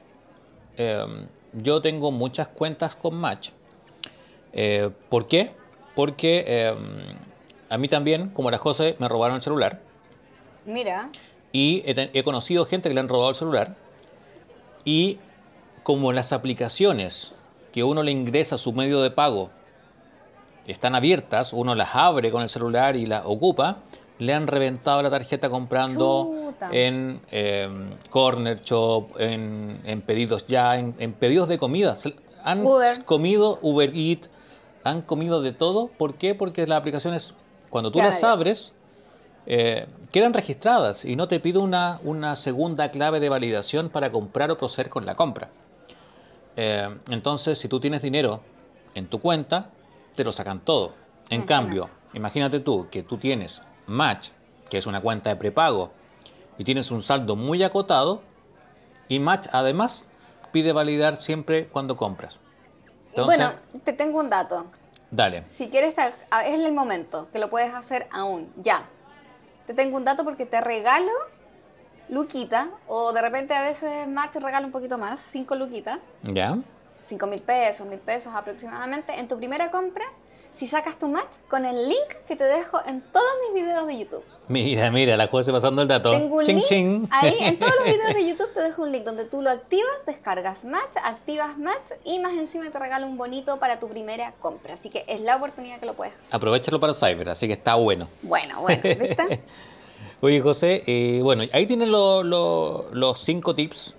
Em, 0.77 1.27
yo 1.53 1.83
tengo 1.83 2.11
muchas 2.11 2.49
cuentas 2.49 2.97
con 2.97 3.15
Match. 3.15 3.51
Eh, 4.53 4.91
¿Por 5.11 5.29
qué? 5.29 5.53
Porque 5.95 6.45
em, 6.47 7.17
a 7.73 7.79
mí 7.79 7.89
también, 7.89 8.29
como 8.29 8.51
la 8.51 8.59
José, 8.59 8.97
me 8.99 9.09
robaron 9.09 9.37
el 9.37 9.43
celular. 9.43 9.81
Mira. 10.67 11.09
Y 11.53 11.83
he, 11.87 12.23
conocido 12.23 12.67
gente 12.67 12.91
que 12.91 12.95
le 12.95 13.01
han 13.01 13.09
robado 13.09 13.31
el 13.31 13.35
celular. 13.35 13.77
Y 14.85 15.19
como 15.83 16.13
las 16.13 16.35
aplicaciones 16.35 17.33
que 17.73 17.83
uno 17.83 18.03
le 18.03 18.13
ingresa 18.13 18.57
a 18.57 18.59
su 18.59 18.75
medio 18.75 19.01
de 19.01 19.11
pago 19.11 19.49
están 20.67 20.95
abiertas, 20.95 21.55
uno 21.55 21.75
las 21.75 21.95
abre 21.95 22.31
con 22.31 22.43
el 22.43 22.51
celular 22.51 22.95
y 22.95 23.07
las 23.07 23.23
ocupa, 23.25 23.79
le 24.19 24.35
han 24.35 24.49
reventado 24.49 25.03
la 25.03 25.09
tarjeta 25.09 25.49
comprando 25.49 26.29
Chuta. 26.51 26.69
en 26.73 27.23
eh, 27.31 27.71
Corner 28.11 28.61
Shop, 28.61 29.19
en, 29.19 29.81
en 29.87 30.03
pedidos 30.03 30.47
ya, 30.47 30.79
en, 30.79 30.95
en 30.99 31.15
pedidos 31.15 31.49
de 31.49 31.57
comida. 31.57 31.97
Han 32.45 32.67
Uber. 32.67 33.03
comido 33.07 33.59
Uber 33.63 33.91
Eats, 33.97 34.29
han 34.85 35.01
comido 35.01 35.41
de 35.41 35.53
todo. 35.53 35.89
¿Por 35.89 36.17
qué? 36.17 36.35
Porque 36.35 36.67
las 36.67 36.79
aplicaciones, 36.79 37.33
cuando 37.73 37.91
tú 37.91 38.01
las 38.01 38.23
abres, 38.23 38.75
eh, 39.47 39.87
quedan 40.11 40.35
registradas 40.35 41.07
y 41.07 41.17
no 41.17 41.27
te 41.27 41.41
pide 41.41 41.59
una, 41.59 42.01
una 42.05 42.37
segunda 42.37 42.91
clave 42.91 43.19
de 43.19 43.31
validación 43.31 43.89
para 43.89 44.13
comprar 44.13 44.51
o 44.51 44.59
proceder 44.59 44.91
con 44.91 45.07
la 45.07 45.15
compra. 45.15 45.49
Eh, 46.55 46.95
entonces, 47.09 47.59
si 47.59 47.69
tú 47.69 47.81
tienes 47.81 48.03
dinero 48.03 48.43
en 48.95 49.07
tu 49.07 49.21
cuenta, 49.21 49.71
te 50.15 50.23
lo 50.23 50.33
sacan 50.33 50.61
todo. 50.61 50.93
En 51.31 51.41
Imagínate. 51.41 51.47
cambio, 51.47 51.91
imagínate 52.13 52.61
tú 52.61 52.89
que 52.91 53.03
tú 53.03 53.17
tienes 53.17 53.63
Match, 53.87 54.29
que 54.69 54.77
es 54.77 54.87
una 54.87 55.01
cuenta 55.01 55.31
de 55.31 55.37
prepago, 55.37 55.93
y 56.59 56.65
tienes 56.65 56.91
un 56.91 57.01
saldo 57.01 57.37
muy 57.37 57.63
acotado, 57.63 58.21
y 59.09 59.19
Match 59.19 59.49
además 59.51 60.07
pide 60.53 60.75
validar 60.75 61.17
siempre 61.17 61.69
cuando 61.69 61.97
compras. 61.97 62.39
Entonces, 63.13 63.39
bueno, 63.39 63.55
te 63.83 63.95
tengo 63.95 64.21
un 64.21 64.29
dato. 64.29 64.67
Dale. 65.13 65.45
Si 65.47 65.69
quieres, 65.69 65.95
es 65.99 66.55
el 66.55 66.73
momento 66.73 67.29
que 67.31 67.39
lo 67.39 67.49
puedes 67.49 67.73
hacer 67.73 68.09
aún, 68.11 68.53
ya. 68.57 68.83
Te 69.67 69.75
tengo 69.75 69.97
un 69.97 70.05
dato 70.05 70.25
porque 70.25 70.45
te 70.45 70.61
regalo 70.61 71.13
luquita, 72.09 72.71
o 72.89 73.13
de 73.13 73.23
repente 73.23 73.55
a 73.55 73.63
veces 73.63 74.09
más 74.09 74.33
te 74.33 74.41
regalo 74.41 74.67
un 74.67 74.73
poquito 74.73 74.99
más, 74.99 75.21
5 75.21 75.55
luquitas, 75.55 75.99
¿Ya? 76.25 76.59
5 77.01 77.27
mil 77.27 77.41
pesos, 77.41 77.87
mil 77.87 78.01
pesos 78.01 78.35
aproximadamente, 78.35 79.19
en 79.19 79.29
tu 79.29 79.37
primera 79.39 79.71
compra, 79.71 80.05
si 80.53 80.67
sacas 80.67 80.99
tu 80.99 81.09
match 81.09 81.37
con 81.49 81.65
el 81.65 81.89
link 81.89 82.09
que 82.27 82.37
te 82.37 82.45
dejo 82.45 82.79
en 82.87 83.01
todos 83.01 83.27
mis 83.53 83.63
videos 83.63 83.87
de 83.87 83.99
YouTube. 83.99 84.23
Mira, 84.49 84.91
mira, 84.91 85.17
la 85.17 85.29
José 85.29 85.51
pasando 85.53 85.83
el 85.83 85.89
dato. 85.89 86.11
Tengo 86.11 86.37
un 86.37 86.45
Ching, 86.45 86.57
link 86.57 86.67
ching. 86.67 87.09
ahí, 87.11 87.37
en 87.41 87.59
todos 87.59 87.73
los 87.77 87.85
videos 87.87 88.15
de 88.15 88.27
YouTube 88.29 88.53
te 88.53 88.61
dejo 88.61 88.83
un 88.83 88.93
link 88.93 89.05
donde 89.05 89.25
tú 89.25 89.41
lo 89.41 89.51
activas, 89.51 90.05
descargas 90.07 90.65
Match, 90.65 90.97
activas 91.05 91.57
Match 91.59 91.93
y 92.05 92.19
más 92.19 92.33
encima 92.35 92.69
te 92.71 92.79
regalo 92.79 93.07
un 93.07 93.17
bonito 93.17 93.59
para 93.59 93.79
tu 93.79 93.89
primera 93.89 94.35
compra. 94.41 94.75
Así 94.75 94.91
que 94.91 95.05
es 95.09 95.21
la 95.21 95.37
oportunidad 95.37 95.79
que 95.81 95.87
lo 95.87 95.95
puedes 95.95 96.15
hacer. 96.15 96.37
Aprovechalo 96.37 96.79
para 96.81 96.93
Cyber, 96.93 97.29
así 97.31 97.47
que 97.47 97.55
está 97.55 97.77
bueno. 97.77 98.09
Bueno, 98.23 98.61
bueno, 98.61 98.83
¿viste? 98.83 99.43
Oye, 100.21 100.41
José, 100.41 100.83
eh, 100.87 101.21
bueno, 101.23 101.45
ahí 101.53 101.67
tienen 101.67 101.91
lo- 101.91 102.23
lo- 102.23 102.89
los 102.93 103.19
cinco 103.21 103.55
tips 103.55 103.95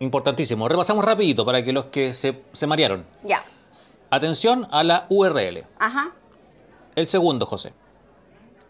importantísimos. 0.00 0.70
Repasamos 0.70 1.04
rapidito 1.04 1.44
para 1.44 1.62
que 1.62 1.72
los 1.72 1.86
que 1.86 2.14
se, 2.14 2.40
se 2.52 2.66
marearon. 2.66 3.04
Ya. 3.22 3.42
Atención 4.10 4.66
a 4.70 4.82
la 4.84 5.06
URL. 5.08 5.64
Ajá. 5.78 6.12
El 6.96 7.06
segundo, 7.06 7.46
José. 7.46 7.72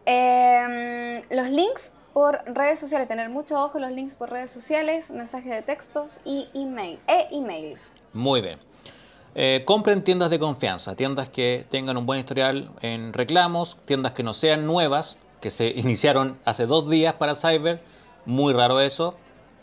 Em, 0.04 1.20
los 1.30 1.48
links 1.50 1.92
por 2.12 2.40
redes 2.46 2.78
sociales, 2.78 3.06
tener 3.06 3.28
mucho 3.28 3.62
ojo 3.62 3.78
los 3.78 3.92
links 3.92 4.14
por 4.14 4.30
redes 4.30 4.50
sociales, 4.50 5.10
mensajes 5.10 5.50
de 5.50 5.62
textos 5.62 6.20
y 6.24 6.48
email, 6.54 6.98
e 7.06 7.28
emails. 7.30 7.92
Muy 8.12 8.40
bien. 8.40 8.58
Eh, 9.34 9.62
compren 9.64 10.02
tiendas 10.02 10.30
de 10.30 10.38
confianza, 10.38 10.96
tiendas 10.96 11.28
que 11.28 11.64
tengan 11.70 11.96
un 11.96 12.06
buen 12.06 12.18
historial 12.18 12.70
en 12.80 13.12
reclamos, 13.12 13.76
tiendas 13.84 14.12
que 14.12 14.22
no 14.24 14.34
sean 14.34 14.66
nuevas, 14.66 15.16
que 15.40 15.50
se 15.50 15.68
iniciaron 15.76 16.38
hace 16.44 16.66
dos 16.66 16.90
días 16.90 17.14
para 17.14 17.34
Cyber, 17.34 17.80
muy 18.24 18.52
raro 18.52 18.80
eso. 18.80 19.14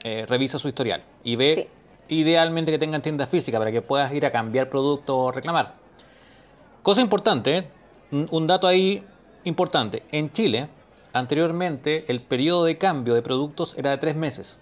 Eh, 0.03 0.25
revisa 0.29 0.59
su 0.59 0.67
historial 0.67 1.03
y 1.23 1.35
ve 1.35 1.55
Sí. 1.55 1.67
Idealmente 2.07 2.71
que 2.71 2.79
tengan 2.79 3.01
tienda 3.01 3.27
física 3.27 3.57
para 3.57 3.71
que 3.71 3.81
puedas 3.81 4.13
ir 4.13 4.25
a 4.25 4.31
cambiar 4.31 4.69
producto 4.69 5.17
o 5.17 5.31
reclamar. 5.31 5.75
Cosa 6.83 7.01
importante, 7.01 7.57
¿eh? 7.57 7.67
un 8.11 8.47
dato 8.47 8.67
ahí 8.67 9.03
importante. 9.43 10.03
En 10.11 10.31
Chile, 10.31 10.69
anteriormente, 11.13 12.05
el 12.07 12.21
periodo 12.21 12.65
de 12.65 12.77
cambio 12.77 13.13
de 13.13 13.21
productos 13.21 13.75
era 13.77 13.89
de 13.91 13.97
tres 13.97 14.15
meses. 14.15 14.57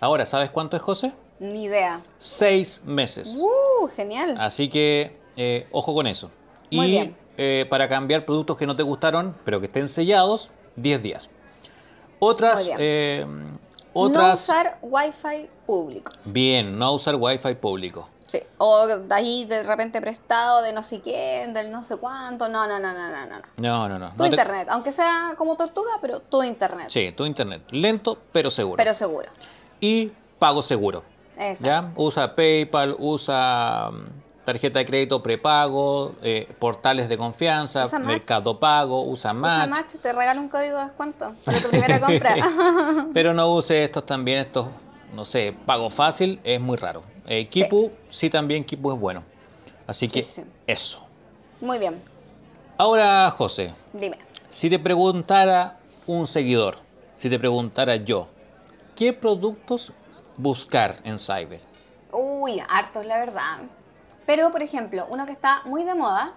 Ahora, 0.00 0.26
¿sabes 0.26 0.50
cuánto 0.50 0.76
es, 0.76 0.82
José? 0.82 1.12
Ni 1.38 1.64
idea. 1.64 2.02
Seis 2.18 2.82
meses. 2.84 3.38
¡Uh! 3.40 3.86
Genial. 3.88 4.36
Así 4.38 4.68
que 4.68 5.16
eh, 5.36 5.66
ojo 5.70 5.94
con 5.94 6.06
eso. 6.06 6.30
Muy 6.70 6.86
y 6.86 6.90
bien. 6.90 7.16
eh, 7.36 7.66
para 7.70 7.88
cambiar 7.88 8.24
productos 8.24 8.56
que 8.56 8.66
no 8.66 8.74
te 8.74 8.82
gustaron, 8.82 9.36
pero 9.44 9.60
que 9.60 9.66
estén 9.66 9.88
sellados, 9.88 10.50
10 10.76 11.02
días. 11.02 11.30
Otras... 12.18 12.64
Muy 12.64 13.57
eh, 14.06 14.10
No 14.10 14.18
otras 14.20 14.40
usar 14.40 14.78
wifi 14.82 15.48
públicos. 15.66 16.32
Bien, 16.32 16.78
no 16.78 16.92
usar 16.92 17.16
wifi 17.16 17.54
público. 17.54 18.08
Sí. 18.26 18.40
O 18.58 18.86
de 18.86 19.14
ahí 19.14 19.46
de 19.46 19.62
repente 19.62 20.02
prestado 20.02 20.60
de 20.60 20.72
no 20.74 20.82
sé 20.82 21.00
quién, 21.00 21.54
del 21.54 21.70
no 21.70 21.82
sé 21.82 21.96
cuánto. 21.96 22.48
No, 22.50 22.66
no, 22.66 22.78
no, 22.78 22.92
no, 22.92 23.08
no, 23.08 23.26
no. 23.26 23.38
no. 23.56 23.88
No, 23.88 23.98
no. 23.98 24.10
Tu 24.12 24.16
No 24.18 24.24
te- 24.24 24.30
internet, 24.30 24.68
aunque 24.70 24.92
sea 24.92 25.34
como 25.38 25.56
tortuga, 25.56 25.92
pero 26.00 26.20
tu 26.20 26.42
internet. 26.42 26.88
Sí, 26.90 27.12
tu 27.12 27.24
internet. 27.24 27.62
Lento, 27.70 28.18
pero 28.32 28.50
seguro. 28.50 28.76
Pero 28.76 28.92
seguro. 28.92 29.30
Y 29.80 30.12
pago 30.38 30.60
seguro. 30.60 31.04
Exacto. 31.38 31.88
¿ya? 31.88 31.92
Usa 31.96 32.34
PayPal, 32.36 32.96
usa 32.98 33.90
mm, 33.92 34.06
tarjeta 34.48 34.78
de 34.78 34.86
crédito 34.86 35.22
prepago, 35.22 36.14
eh, 36.22 36.48
portales 36.58 37.10
de 37.10 37.18
confianza, 37.18 37.84
Usa. 37.84 37.98
Mercado 37.98 38.58
Pago, 38.58 39.02
usa 39.04 39.34
Match. 39.34 39.58
Usa 39.58 39.66
Match, 39.66 39.94
te 40.00 40.10
regala 40.10 40.40
un 40.40 40.48
código 40.48 40.78
de 40.78 40.84
descuento 40.84 41.34
para 41.44 41.60
tu 41.60 41.68
primera 41.70 42.00
compra. 42.00 42.34
Pero 43.12 43.34
no 43.34 43.46
use 43.52 43.84
estos 43.84 44.06
también, 44.06 44.38
estos, 44.38 44.66
no 45.12 45.26
sé, 45.26 45.54
pago 45.66 45.90
fácil, 45.90 46.40
es 46.44 46.58
muy 46.58 46.78
raro. 46.78 47.02
Eh, 47.26 47.46
Kipu, 47.46 47.90
sí. 48.08 48.30
también 48.30 48.64
Kipu 48.64 48.90
es 48.94 48.98
bueno. 48.98 49.22
Así 49.86 50.08
que 50.08 50.22
Sí, 50.22 50.40
sí. 50.40 50.44
eso. 50.66 51.04
Muy 51.60 51.78
bien. 51.78 52.02
Ahora, 52.78 53.30
José, 53.30 53.74
Dime. 53.92 54.18
si 54.48 54.70
te 54.70 54.78
preguntara 54.78 55.76
un 56.06 56.26
seguidor, 56.26 56.78
si 57.18 57.28
te 57.28 57.38
preguntara 57.38 57.96
yo, 57.96 58.28
¿qué 58.96 59.12
productos 59.12 59.92
buscar 60.38 61.00
en 61.04 61.18
Cyber? 61.18 61.60
Uy, 62.12 62.62
hartos, 62.66 63.04
la 63.04 63.18
verdad. 63.18 63.58
Pero, 64.28 64.52
por 64.52 64.60
ejemplo, 64.60 65.06
uno 65.08 65.24
que 65.24 65.32
está 65.32 65.62
muy 65.64 65.84
de 65.84 65.94
moda 65.94 66.34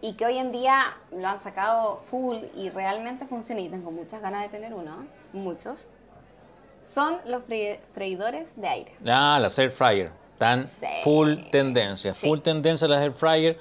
y 0.00 0.14
que 0.14 0.26
hoy 0.26 0.36
en 0.38 0.50
día 0.50 0.80
lo 1.12 1.28
han 1.28 1.38
sacado 1.38 2.00
full 2.10 2.38
y 2.56 2.70
realmente 2.70 3.24
funciona 3.24 3.60
y 3.60 3.68
tengo 3.68 3.92
muchas 3.92 4.20
ganas 4.20 4.42
de 4.42 4.48
tener 4.48 4.74
uno, 4.74 5.06
muchos, 5.32 5.86
son 6.80 7.18
los 7.24 7.42
fre- 7.44 7.78
freidores 7.94 8.60
de 8.60 8.66
aire. 8.66 8.92
Ah, 9.06 9.38
las 9.40 9.56
air 9.60 9.70
fryer. 9.70 10.10
Están 10.32 10.66
Sí. 10.66 10.86
full 11.04 11.34
tendencia, 11.52 12.12
Sí. 12.12 12.26
full 12.26 12.40
tendencia 12.40 12.88
las 12.88 13.00
air 13.00 13.12
fryer. 13.12 13.56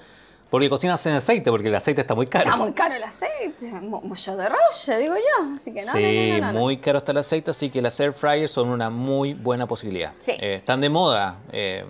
Porque 0.49 0.67
cocinas 0.69 1.05
en 1.05 1.13
aceite, 1.13 1.51
porque 1.51 1.67
el 1.67 1.75
aceite 1.75 2.01
está 2.01 2.15
muy 2.15 2.25
caro. 2.27 2.45
Está 2.45 2.55
muy 2.57 2.71
caro 2.73 2.95
el 2.95 3.03
aceite, 3.03 3.71
mu- 3.81 4.01
mucho 4.01 4.35
de 4.35 4.47
roche, 4.49 4.97
digo 4.97 5.13
yo. 5.15 5.53
Así 5.55 5.71
que 5.73 5.81
no, 5.81 5.87
no, 5.87 5.91
sí, 5.93 6.29
no, 6.31 6.37
no, 6.39 6.47
no, 6.47 6.53
no. 6.53 6.59
muy 6.59 6.77
caro 6.77 6.97
está 6.99 7.11
el 7.11 7.17
aceite, 7.19 7.51
así 7.51 7.69
que 7.69 7.81
las 7.83 7.99
air 7.99 8.13
fryers 8.13 8.51
son 8.51 8.69
una 8.69 8.89
muy 8.89 9.33
buena 9.35 9.67
posibilidad. 9.67 10.13
Sí. 10.17 10.31
Eh, 10.39 10.55
están 10.55 10.81
de 10.81 10.89
moda. 10.89 11.37
eh, 11.51 11.85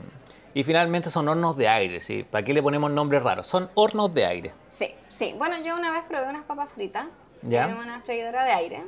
y 0.55 0.63
finalmente 0.63 1.09
son 1.09 1.27
hornos 1.27 1.57
de 1.57 1.67
aire, 1.67 1.99
¿sí? 1.99 2.23
¿Para 2.23 2.45
qué 2.45 2.53
le 2.53 2.63
ponemos 2.63 2.89
nombres 2.89 3.21
raros? 3.21 3.45
Son 3.45 3.69
hornos 3.75 4.13
de 4.13 4.25
aire. 4.25 4.53
Sí, 4.69 4.95
sí. 5.09 5.35
Bueno, 5.37 5.57
yo 5.59 5.75
una 5.75 5.91
vez 5.91 6.03
probé 6.07 6.29
unas 6.29 6.43
papas 6.45 6.69
fritas 6.71 7.07
Ya. 7.41 7.65
en 7.65 7.75
una 7.75 7.99
freidora 7.99 8.45
de 8.45 8.51
aire. 8.53 8.83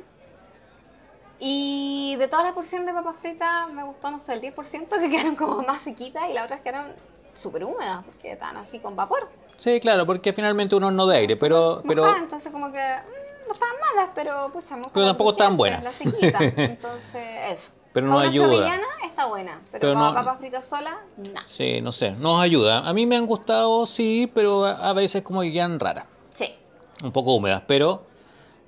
Y 1.38 2.16
de 2.18 2.26
toda 2.26 2.42
la 2.42 2.54
porción 2.54 2.86
de 2.86 2.94
papas 2.94 3.16
fritas 3.20 3.70
me 3.70 3.84
gustó, 3.84 4.10
no 4.10 4.18
sé, 4.18 4.32
el 4.32 4.40
10% 4.40 4.88
que 4.98 5.10
quedaron 5.10 5.36
como 5.36 5.62
más 5.62 5.82
sequitas 5.82 6.30
y 6.30 6.32
las 6.32 6.46
otras 6.46 6.60
quedaron 6.62 6.90
súper 7.34 7.64
húmedas 7.64 8.02
porque 8.02 8.32
estaban 8.32 8.56
así 8.56 8.80
con 8.80 8.96
vapor. 8.96 9.28
Sí, 9.58 9.78
claro, 9.78 10.06
porque 10.06 10.32
finalmente 10.32 10.74
un 10.74 10.84
horno 10.84 11.06
de 11.06 11.18
aire, 11.18 11.36
pero, 11.36 11.82
pero 11.86 12.00
mojadas, 12.02 12.22
entonces 12.22 12.50
como 12.50 12.72
que 12.72 12.78
mm, 12.80 13.46
no 13.48 13.52
estaban 13.52 13.74
malas, 13.94 14.10
pero 14.14 14.50
pucha, 14.54 14.74
me 14.76 14.86
Pero 14.92 15.06
tampoco 15.06 15.32
estaban 15.32 15.58
buenas. 15.58 15.84
Las 15.84 15.94
sequitas. 15.96 16.40
Entonces, 16.56 17.22
eso. 17.50 17.72
Pero 17.92 18.06
Para 18.06 18.10
no 18.10 18.18
una 18.18 18.28
ayuda. 18.28 18.80
está 19.04 19.26
buena, 19.26 19.60
pero, 19.72 19.80
Pero 19.80 19.94
para 19.94 20.08
no- 20.08 20.14
papas 20.14 20.38
fritas 20.38 20.64
sola, 20.64 20.98
no. 21.16 21.40
sí, 21.46 21.80
no 21.80 21.90
sé, 21.92 22.12
nos 22.12 22.40
ayuda. 22.40 22.86
A 22.88 22.92
mí 22.92 23.06
me 23.06 23.16
han 23.16 23.26
gustado, 23.26 23.84
sí, 23.86 24.30
pero 24.32 24.66
a 24.66 24.92
veces 24.92 25.22
como 25.22 25.40
que 25.40 25.52
quedan 25.52 25.80
raras. 25.80 26.04
Sí, 26.34 26.54
un 27.02 27.10
poco 27.12 27.34
húmedas, 27.34 27.62
pero 27.66 28.06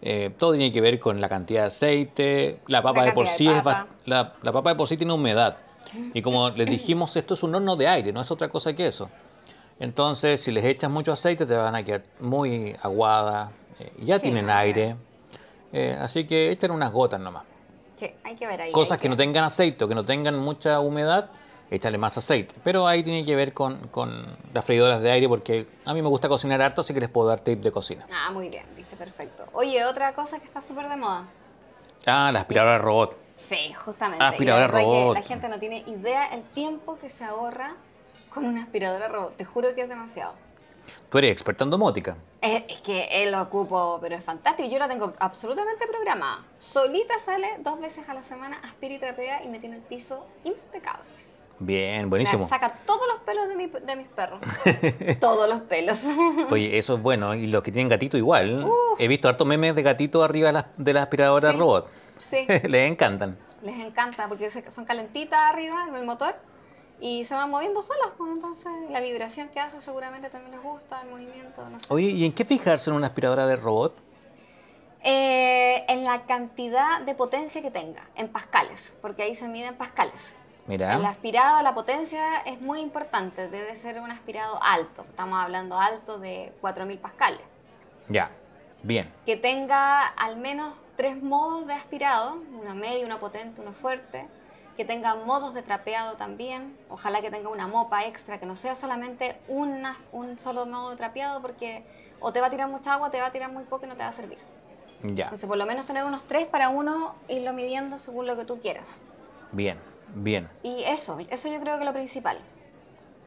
eh, 0.03 0.31
todo 0.37 0.53
tiene 0.53 0.73
que 0.73 0.81
ver 0.81 0.99
con 0.99 1.21
la 1.21 1.29
cantidad 1.29 1.63
de 1.63 1.67
aceite. 1.67 2.61
La 2.67 2.83
papa 2.83 3.01
La 3.01 3.07
de 3.07 3.13
por 3.13 3.27
sí 3.27 3.47
de 3.47 3.57
es 3.59 3.63
papa. 3.63 3.87
la, 4.07 4.35
la 4.43 4.53
papa 4.53 4.71
de 4.71 4.77
por 4.77 4.89
sí 4.89 4.97
tiene 4.97 5.13
humedad. 5.13 5.59
Y 6.15 6.23
como 6.23 6.49
les 6.57 6.69
dijimos, 6.69 7.15
esto 7.17 7.35
es 7.35 7.43
un 7.43 7.55
horno 7.55 7.77
de 7.77 7.87
aire, 7.87 8.13
no 8.13 8.21
es 8.23 8.31
otra 8.31 8.49
cosa 8.49 8.73
que 8.75 8.87
eso. 8.87 9.11
Entonces, 9.79 10.43
si 10.43 10.51
les 10.51 10.65
echas 10.65 10.91
mucho 10.91 11.13
aceite, 11.13 11.47
te 11.47 11.55
van 11.57 11.75
a 11.75 11.83
quedar 11.85 12.03
muy 12.21 12.77
aguadas. 12.83 13.51
eh, 13.79 13.93
ya 13.99 14.17
Sí, 14.19 14.23
tienen 14.25 14.51
aire. 14.51 14.97
eh, 15.73 15.97
así 16.01 16.27
que 16.27 16.51
echen 16.51 16.71
unas 16.73 16.91
gotas 16.93 17.21
nomás. 17.21 17.45
Sí, 18.01 18.15
hay 18.25 18.35
que 18.35 18.47
ver 18.47 18.61
ahí. 18.63 18.73
Cosas 18.73 18.99
que 18.99 19.09
no 19.09 19.17
tengan 19.17 19.45
aceite 19.45 19.85
o 19.85 19.89
que 19.89 19.95
no 19.95 20.05
tengan 20.05 20.39
mucha 20.39 20.81
humedad, 20.81 21.31
échale 21.71 21.99
más 21.99 22.17
aceite. 22.17 22.55
Pero 22.65 22.87
ahí 22.87 23.03
tiene 23.03 23.25
que 23.25 23.37
ver 23.37 23.53
con, 23.53 23.89
con 23.89 24.37
las 24.55 24.65
freidoras 24.65 25.03
de 25.03 25.11
aire, 25.11 25.29
porque 25.29 25.67
a 25.85 25.93
mí 25.93 26.03
me 26.03 26.09
gusta 26.09 26.29
cocinar 26.29 26.61
harto, 26.63 26.81
así 26.81 26.95
que 26.95 27.01
les 27.01 27.11
puedo 27.11 27.29
dar 27.29 27.41
tip 27.41 27.61
de 27.61 27.71
cocina. 27.71 28.07
Ah, 28.11 28.31
muy 28.33 28.49
bien, 28.49 28.65
viste, 28.77 28.97
perfecto. 28.97 29.45
Oye, 29.53 29.85
otra 29.85 30.15
cosa 30.15 30.39
que 30.39 30.47
está 30.47 30.61
súper 30.63 30.89
de 30.89 30.97
moda. 30.97 31.25
Ah, 32.07 32.31
la 32.33 32.41
aspiradora 32.41 32.79
robot. 32.79 33.17
Sí, 33.37 33.73
justamente. 33.75 34.25
Aspiradora 34.25 34.67
verdad 34.67 34.81
que 34.81 34.85
robot. 34.85 35.15
la 35.15 35.23
gente 35.23 35.49
no 35.49 35.59
tiene 35.59 35.85
idea 35.87 36.27
el 36.29 36.43
tiempo 36.43 36.99
que 36.99 37.11
se 37.11 37.25
ahorra 37.25 37.75
con 38.33 38.45
una 38.47 38.63
aspiradora 38.63 39.09
robot. 39.09 39.37
Te 39.37 39.45
juro 39.45 39.75
que 39.75 39.83
es 39.83 39.89
demasiado. 39.89 40.33
Tú 41.11 41.19
eres 41.19 41.33
experta 41.33 41.65
en 41.65 41.71
domótica. 41.71 42.17
Es, 42.41 42.63
es 42.69 42.81
que 42.83 43.09
él 43.23 43.33
lo 43.33 43.43
ocupo, 43.43 43.99
pero 44.01 44.15
es 44.17 44.25
fantástico. 44.25 44.69
Yo 44.69 44.79
la 44.79 44.89
tengo 44.89 45.13
absolutamente 45.19 45.87
programada. 45.87 46.45
Solita 46.59 47.19
sale 47.19 47.49
dos 47.61 47.81
veces 47.81 48.09
a 48.09 48.15
la 48.15 48.23
semana, 48.23 48.61
aspira 48.63 48.95
y 48.95 48.99
trapea 48.99 49.43
y 49.45 49.49
me 49.49 49.59
tiene 49.59 49.77
el 49.77 49.83
piso 49.83 50.27
impecable. 50.45 51.05
Bien, 51.63 52.05
Me 52.05 52.09
buenísimo. 52.09 52.49
saca 52.49 52.73
todos 52.87 53.07
los 53.07 53.19
pelos 53.23 53.47
de, 53.49 53.57
mi- 53.57 53.67
de 53.67 53.97
mis 53.97 54.07
perros. 54.09 54.41
todos 55.21 55.49
los 55.49 55.61
pelos. 55.63 56.01
Oye, 56.51 56.79
eso 56.79 56.95
es 56.95 57.03
bueno. 57.03 57.35
Y 57.35 57.49
los 57.49 57.63
que 57.63 57.71
tienen 57.71 57.89
gatito 57.91 58.17
igual. 58.17 58.65
Uf. 58.65 58.99
He 58.99 59.09
visto 59.09 59.29
hartos 59.29 59.47
memes 59.47 59.75
de 59.75 59.83
gatito 59.83 60.25
arriba 60.25 60.47
de 60.49 60.53
la, 60.55 60.69
de 60.79 60.93
la 60.95 61.03
aspiradora 61.03 61.53
Sí. 61.53 61.59
robot. 61.59 61.91
sí, 62.19 62.47
Les 62.69 62.91
encantan. 62.91 63.37
les 63.63 63.79
encanta 63.85 64.27
porque 64.29 64.51
son 64.51 64.87
calentitas 64.87 65.39
arriba 65.53 65.85
en 65.87 65.95
el 65.97 66.05
motor 66.05 66.35
y 67.01 67.25
se 67.25 67.35
van 67.35 67.51
moviendo 67.51 67.83
solas. 67.83 68.11
Pues 68.17 68.31
entonces 68.31 68.73
la 68.91 69.01
vibración 69.01 69.49
que 69.49 69.61
hace 69.61 69.81
seguramente 69.81 70.31
también 70.31 70.53
les 70.53 70.63
gusta, 70.63 71.03
el 71.03 71.11
movimiento, 71.11 71.69
no 71.69 71.81
sé. 71.81 71.87
Oye, 71.93 72.09
¿y 72.09 72.25
en 72.25 72.33
qué 72.33 72.45
fijarse 72.45 72.91
en 72.91 72.97
una 72.97 73.09
aspiradora 73.09 73.47
de 73.47 73.57
robot? 73.57 73.97
Eh, 75.03 75.85
en 75.89 76.05
la 76.05 76.27
cantidad 76.27 77.01
de 77.01 77.15
potencia 77.15 77.63
que 77.63 77.71
tenga, 77.71 78.07
en 78.17 78.29
pascales, 78.29 78.95
porque 79.01 79.23
ahí 79.23 79.35
se 79.35 79.49
mide 79.49 79.67
en 79.67 79.77
pascales. 79.77 80.37
Mira. 80.67 80.95
El 80.95 81.07
aspirado, 81.07 81.63
la 81.63 81.75
potencia 81.75 82.43
es 82.45 82.61
muy 82.61 82.81
importante, 82.81 83.49
debe 83.49 83.75
ser 83.77 83.99
un 84.01 84.11
aspirado 84.11 84.61
alto, 84.63 85.07
estamos 85.09 85.43
hablando 85.43 85.79
alto 85.79 86.19
de 86.19 86.53
4000 86.61 86.99
pascales. 86.99 87.41
Ya. 88.09 88.31
Bien. 88.83 89.11
Que 89.27 89.37
tenga 89.37 90.07
al 90.07 90.37
menos 90.37 90.75
tres 90.97 91.23
modos 91.23 91.67
de 91.67 91.75
aspirado, 91.75 92.43
una 92.61 92.75
medio, 92.75 93.07
una 93.07 93.19
potente, 93.19 93.61
una 93.61 93.73
fuerte. 93.73 94.27
Que 94.77 94.85
tenga 94.85 95.15
modos 95.15 95.55
de 95.55 95.63
trapeado 95.63 96.17
también. 96.17 96.77
Ojalá 96.89 97.21
que 97.21 97.31
tenga 97.31 97.49
una 97.49 97.67
mopa 97.67 98.05
extra, 98.07 98.39
que 98.39 98.47
no 98.47 98.55
sea 98.55 98.75
solamente 98.75 99.37
una, 99.49 99.99
un 100.13 100.39
solo 100.39 100.67
modo 100.67 100.91
de 100.91 100.97
trapeado, 100.97 101.43
porque 101.43 101.85
o 102.21 102.33
te 102.33 102.41
va 102.41 102.47
a 102.47 102.51
tirar 102.51 102.69
mucha 102.69 102.95
agua, 102.95 103.11
te 103.11 103.21
va 103.21 103.27
a 103.27 103.33
tirar 103.33 103.51
muy 103.51 103.65
poco 103.65 103.87
y 103.87 103.89
no 103.89 103.97
te 103.97 104.03
va 104.03 104.09
a 104.09 104.13
servir. 104.13 104.39
Ya. 105.03 105.25
Entonces, 105.25 105.49
por 105.49 105.57
lo 105.57 105.67
menos 105.67 105.87
tener 105.87 106.05
unos 106.05 106.23
tres 106.29 106.47
para 106.47 106.69
uno, 106.69 107.15
irlo 107.29 107.53
midiendo 107.53 107.99
según 107.99 108.27
lo 108.27 108.37
que 108.37 108.45
tú 108.45 108.61
quieras. 108.61 108.99
Bien. 109.53 109.79
Bien. 110.15 110.49
Y 110.63 110.83
eso, 110.85 111.19
eso 111.31 111.49
yo 111.49 111.61
creo 111.61 111.75
que 111.75 111.81
es 111.81 111.87
lo 111.87 111.93
principal. 111.93 112.39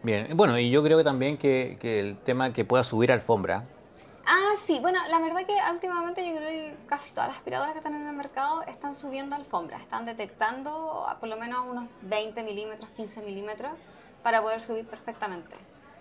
Bien. 0.03 0.27
Bueno, 0.35 0.57
y 0.59 0.69
yo 0.69 0.83
creo 0.83 0.97
que 0.97 1.03
también 1.03 1.37
que, 1.37 1.77
que 1.79 1.99
el 1.99 2.17
tema 2.17 2.51
que 2.53 2.65
pueda 2.65 2.83
subir 2.83 3.11
alfombra. 3.11 3.65
Ah, 4.25 4.53
sí, 4.57 4.79
bueno, 4.79 4.99
la 5.09 5.19
verdad 5.19 5.45
que 5.45 5.55
últimamente 5.71 6.25
yo 6.25 6.35
creo 6.35 6.47
que 6.47 6.77
casi 6.87 7.11
todas 7.11 7.27
las 7.29 7.37
aspiradoras 7.37 7.73
que 7.73 7.79
están 7.79 7.95
en 7.95 8.07
el 8.07 8.13
mercado 8.15 8.61
están 8.63 8.95
subiendo 8.95 9.35
alfombras, 9.35 9.81
están 9.81 10.05
detectando 10.05 11.05
a 11.07 11.19
por 11.19 11.27
lo 11.27 11.35
menos 11.37 11.65
unos 11.69 11.85
20 12.03 12.41
milímetros, 12.43 12.89
15 12.91 13.21
milímetros 13.21 13.71
para 14.23 14.41
poder 14.41 14.61
subir 14.61 14.87
perfectamente. 14.87 15.55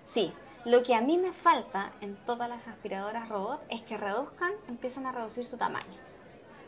Sí, 0.05 0.33
Lo 0.65 0.85
que 0.85 0.95
a 0.95 1.01
mí 1.01 1.19
me 1.19 1.33
falta 1.33 1.91
en 2.01 2.15
todas 2.25 2.49
las 2.49 2.69
aspiradoras 2.69 3.29
robot 3.29 3.61
es 3.69 3.83
que 3.83 3.97
reduzcan, 3.97 4.53
empiezan 4.69 5.07
a 5.07 5.11
reducir 5.11 5.45
su 5.45 5.57
tamaño. 5.57 5.99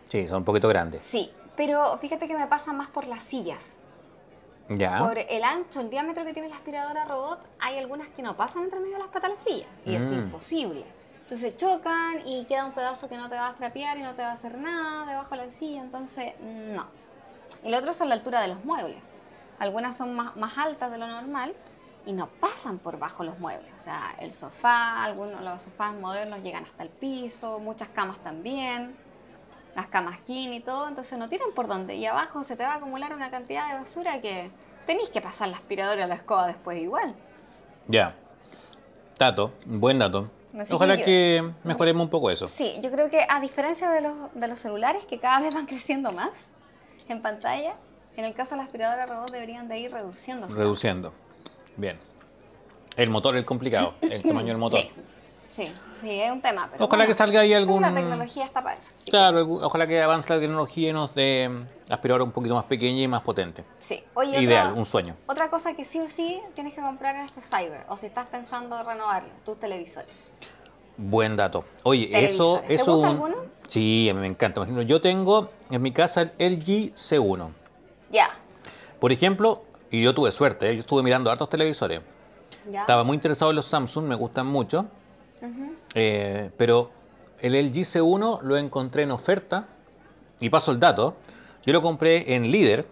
Sí, 0.08 0.26
son 0.26 0.38
un 0.38 0.44
poquito 0.44 0.66
grandes. 0.68 1.04
Sí, 1.04 1.32
pero 1.56 1.96
fíjate 1.98 2.26
que 2.26 2.36
me 2.36 2.48
pasa 2.48 2.72
más 2.72 2.88
por 2.88 3.06
las 3.06 3.22
sillas. 3.22 3.78
Ya. 4.68 4.98
Por 4.98 5.16
el 5.18 5.44
ancho, 5.44 5.80
el 5.80 5.90
diámetro 5.90 6.24
que 6.24 6.32
tiene 6.32 6.48
la 6.48 6.56
aspiradora 6.56 7.04
robot, 7.04 7.38
hay 7.60 7.78
algunas 7.78 8.08
que 8.08 8.22
no 8.22 8.36
pasan 8.36 8.64
entre 8.64 8.80
medio 8.80 8.94
de 8.94 8.98
las 8.98 9.08
patas 9.12 9.30
de 9.30 9.36
la 9.36 9.40
silla. 9.40 9.66
Y 9.86 9.94
es 9.94 10.02
Mm. 10.06 10.14
imposible. 10.14 10.84
Entonces 11.24 11.56
chocan 11.56 12.20
y 12.26 12.44
queda 12.44 12.66
un 12.66 12.72
pedazo 12.72 13.08
que 13.08 13.16
no 13.16 13.30
te 13.30 13.36
va 13.36 13.48
a 13.48 13.50
estrapear 13.50 13.96
y 13.96 14.02
no 14.02 14.12
te 14.12 14.20
va 14.20 14.28
a 14.28 14.32
hacer 14.32 14.58
nada 14.58 15.06
debajo 15.06 15.30
de 15.30 15.46
la 15.46 15.50
silla. 15.50 15.80
Entonces, 15.80 16.34
no. 16.40 16.86
Lo 17.64 17.78
otro 17.78 17.94
son 17.94 18.10
la 18.10 18.14
altura 18.14 18.42
de 18.42 18.48
los 18.48 18.62
muebles. 18.64 18.98
Algunas 19.58 19.96
son 19.96 20.14
más, 20.14 20.36
más 20.36 20.58
altas 20.58 20.90
de 20.90 20.98
lo 20.98 21.06
normal 21.06 21.54
y 22.04 22.12
no 22.12 22.26
pasan 22.28 22.78
por 22.78 22.98
bajo 22.98 23.24
los 23.24 23.38
muebles. 23.38 23.72
O 23.74 23.78
sea, 23.78 24.14
el 24.20 24.34
sofá, 24.34 25.02
algunos 25.02 25.40
los 25.40 25.62
sofás 25.62 25.94
modernos 25.94 26.42
llegan 26.42 26.64
hasta 26.64 26.82
el 26.82 26.90
piso, 26.90 27.58
muchas 27.58 27.88
camas 27.88 28.18
también, 28.18 28.94
las 29.74 29.86
camas 29.86 30.18
king 30.18 30.50
y 30.50 30.60
todo, 30.60 30.88
entonces 30.88 31.18
no 31.18 31.30
tienen 31.30 31.54
por 31.54 31.68
dónde. 31.68 31.94
Y 31.94 32.04
abajo 32.04 32.44
se 32.44 32.54
te 32.54 32.64
va 32.64 32.74
a 32.74 32.76
acumular 32.76 33.14
una 33.14 33.30
cantidad 33.30 33.68
de 33.70 33.78
basura 33.78 34.20
que 34.20 34.50
tenéis 34.86 35.08
que 35.08 35.22
pasar 35.22 35.48
la 35.48 35.56
aspiradora 35.56 36.04
a 36.04 36.06
la 36.06 36.16
escoba 36.16 36.46
después 36.46 36.78
igual. 36.82 37.14
Ya. 37.88 38.14
Dato, 39.18 39.52
buen 39.64 39.98
dato. 39.98 40.28
Así 40.58 40.72
Ojalá 40.72 40.94
que 40.96 41.00
yo- 41.00 41.06
que 41.52 41.52
mejoremos 41.64 42.04
un 42.04 42.10
poco 42.10 42.30
eso. 42.30 42.46
Sí, 42.48 42.74
yo 42.82 42.90
creo 42.90 43.10
que 43.10 43.26
a 43.28 43.40
diferencia 43.40 43.90
de 43.90 44.00
los, 44.00 44.14
de 44.34 44.48
los 44.48 44.58
celulares, 44.58 45.04
que 45.06 45.18
cada 45.18 45.40
vez 45.40 45.52
van 45.52 45.66
creciendo 45.66 46.12
más 46.12 46.30
en 47.08 47.20
pantalla, 47.22 47.74
en 48.16 48.24
el 48.24 48.34
caso 48.34 48.50
de 48.54 48.58
la 48.58 48.62
aspiradora 48.64 49.06
robot 49.06 49.30
deberían 49.32 49.68
de 49.68 49.78
ir 49.80 49.90
reduciendo 49.92 50.46
Reduciendo. 50.48 51.12
Bien. 51.76 51.98
El 52.96 53.10
motor 53.10 53.36
es 53.36 53.44
complicado, 53.44 53.94
el 54.02 54.22
tamaño 54.22 54.48
del 54.48 54.58
motor. 54.58 54.78
Sí, 54.80 54.90
sí, 55.54 55.72
sí, 56.00 56.20
es 56.20 56.30
un 56.32 56.40
tema. 56.40 56.68
Pero 56.72 56.84
Ojalá 56.84 57.06
que 57.06 57.14
salga 57.14 57.40
ahí 57.40 57.54
algún- 57.54 57.82
La 57.82 57.94
tecnología 57.94 58.44
está 58.44 58.62
para 58.62 58.76
eso. 58.76 58.92
sí. 58.96 59.10
Claro, 59.10 59.46
ojalá 59.62 59.86
que 59.86 60.02
avance 60.02 60.32
la 60.32 60.40
tecnología 60.40 60.90
y 60.90 60.92
nos 60.92 61.14
dé 61.14 61.48
mm, 61.48 61.92
aspiradora 61.92 62.24
un 62.24 62.32
poquito 62.32 62.54
más 62.54 62.64
pequeña 62.64 63.02
y 63.02 63.08
más 63.08 63.20
potente. 63.22 63.64
Sí. 63.78 64.02
Oye, 64.14 64.40
Ideal, 64.40 64.68
otra- 64.68 64.78
un 64.78 64.86
sueño. 64.86 65.16
Otra 65.26 65.50
cosa 65.50 65.74
que 65.74 65.84
sí 65.84 66.00
o 66.00 66.08
sí 66.08 66.40
tienes 66.54 66.74
que 66.74 66.80
comprar 66.82 67.14
en 67.16 67.24
este 67.24 67.40
cyber, 67.40 67.84
o 67.88 67.96
si 67.96 68.06
estás 68.06 68.28
pensando 68.28 68.82
renovarlo, 68.82 69.28
tus 69.44 69.58
televisores. 69.60 70.32
Buen 70.96 71.36
dato. 71.36 71.64
Oye, 71.82 72.08
eso. 72.24 72.62
¿Te 72.66 72.74
eso 72.74 72.92
gusta 72.96 73.08
un- 73.10 73.14
alguno? 73.16 73.36
Sí, 73.68 74.08
a 74.10 74.14
mí 74.14 74.20
me 74.20 74.26
encanta. 74.26 74.56
Por 74.60 74.64
ejemplo, 74.68 74.82
yo 74.84 75.00
tengo 75.00 75.50
en 75.70 75.82
mi 75.82 75.90
casa 75.92 76.22
el 76.22 76.32
LG 76.38 76.92
C1. 76.94 77.50
Ya, 78.10 78.30
Por 79.00 79.10
ejemplo, 79.12 79.64
y 79.90 80.02
yo 80.02 80.14
tuve 80.14 80.30
suerte, 80.30 80.70
¿eh? 80.70 80.74
yo 80.76 80.80
estuve 80.80 81.02
mirando 81.02 81.30
hartos 81.30 81.48
televisores. 81.50 82.00
ya. 82.70 82.80
Estaba 82.82 83.04
muy 83.04 83.14
interesado 83.16 83.50
en 83.50 83.56
los 83.56 83.66
Samsung, 83.66 84.04
me 84.06 84.14
gustan 84.14 84.46
mucho. 84.46 84.86
Eh, 85.94 86.50
pero 86.56 86.90
el 87.40 87.54
LG 87.54 87.84
C1 87.84 88.42
lo 88.42 88.56
encontré 88.56 89.02
en 89.02 89.10
oferta. 89.10 89.66
Y 90.40 90.50
paso 90.50 90.72
el 90.72 90.80
dato. 90.80 91.16
Yo 91.64 91.72
lo 91.72 91.82
compré 91.82 92.34
en 92.34 92.50
Líder. 92.50 92.86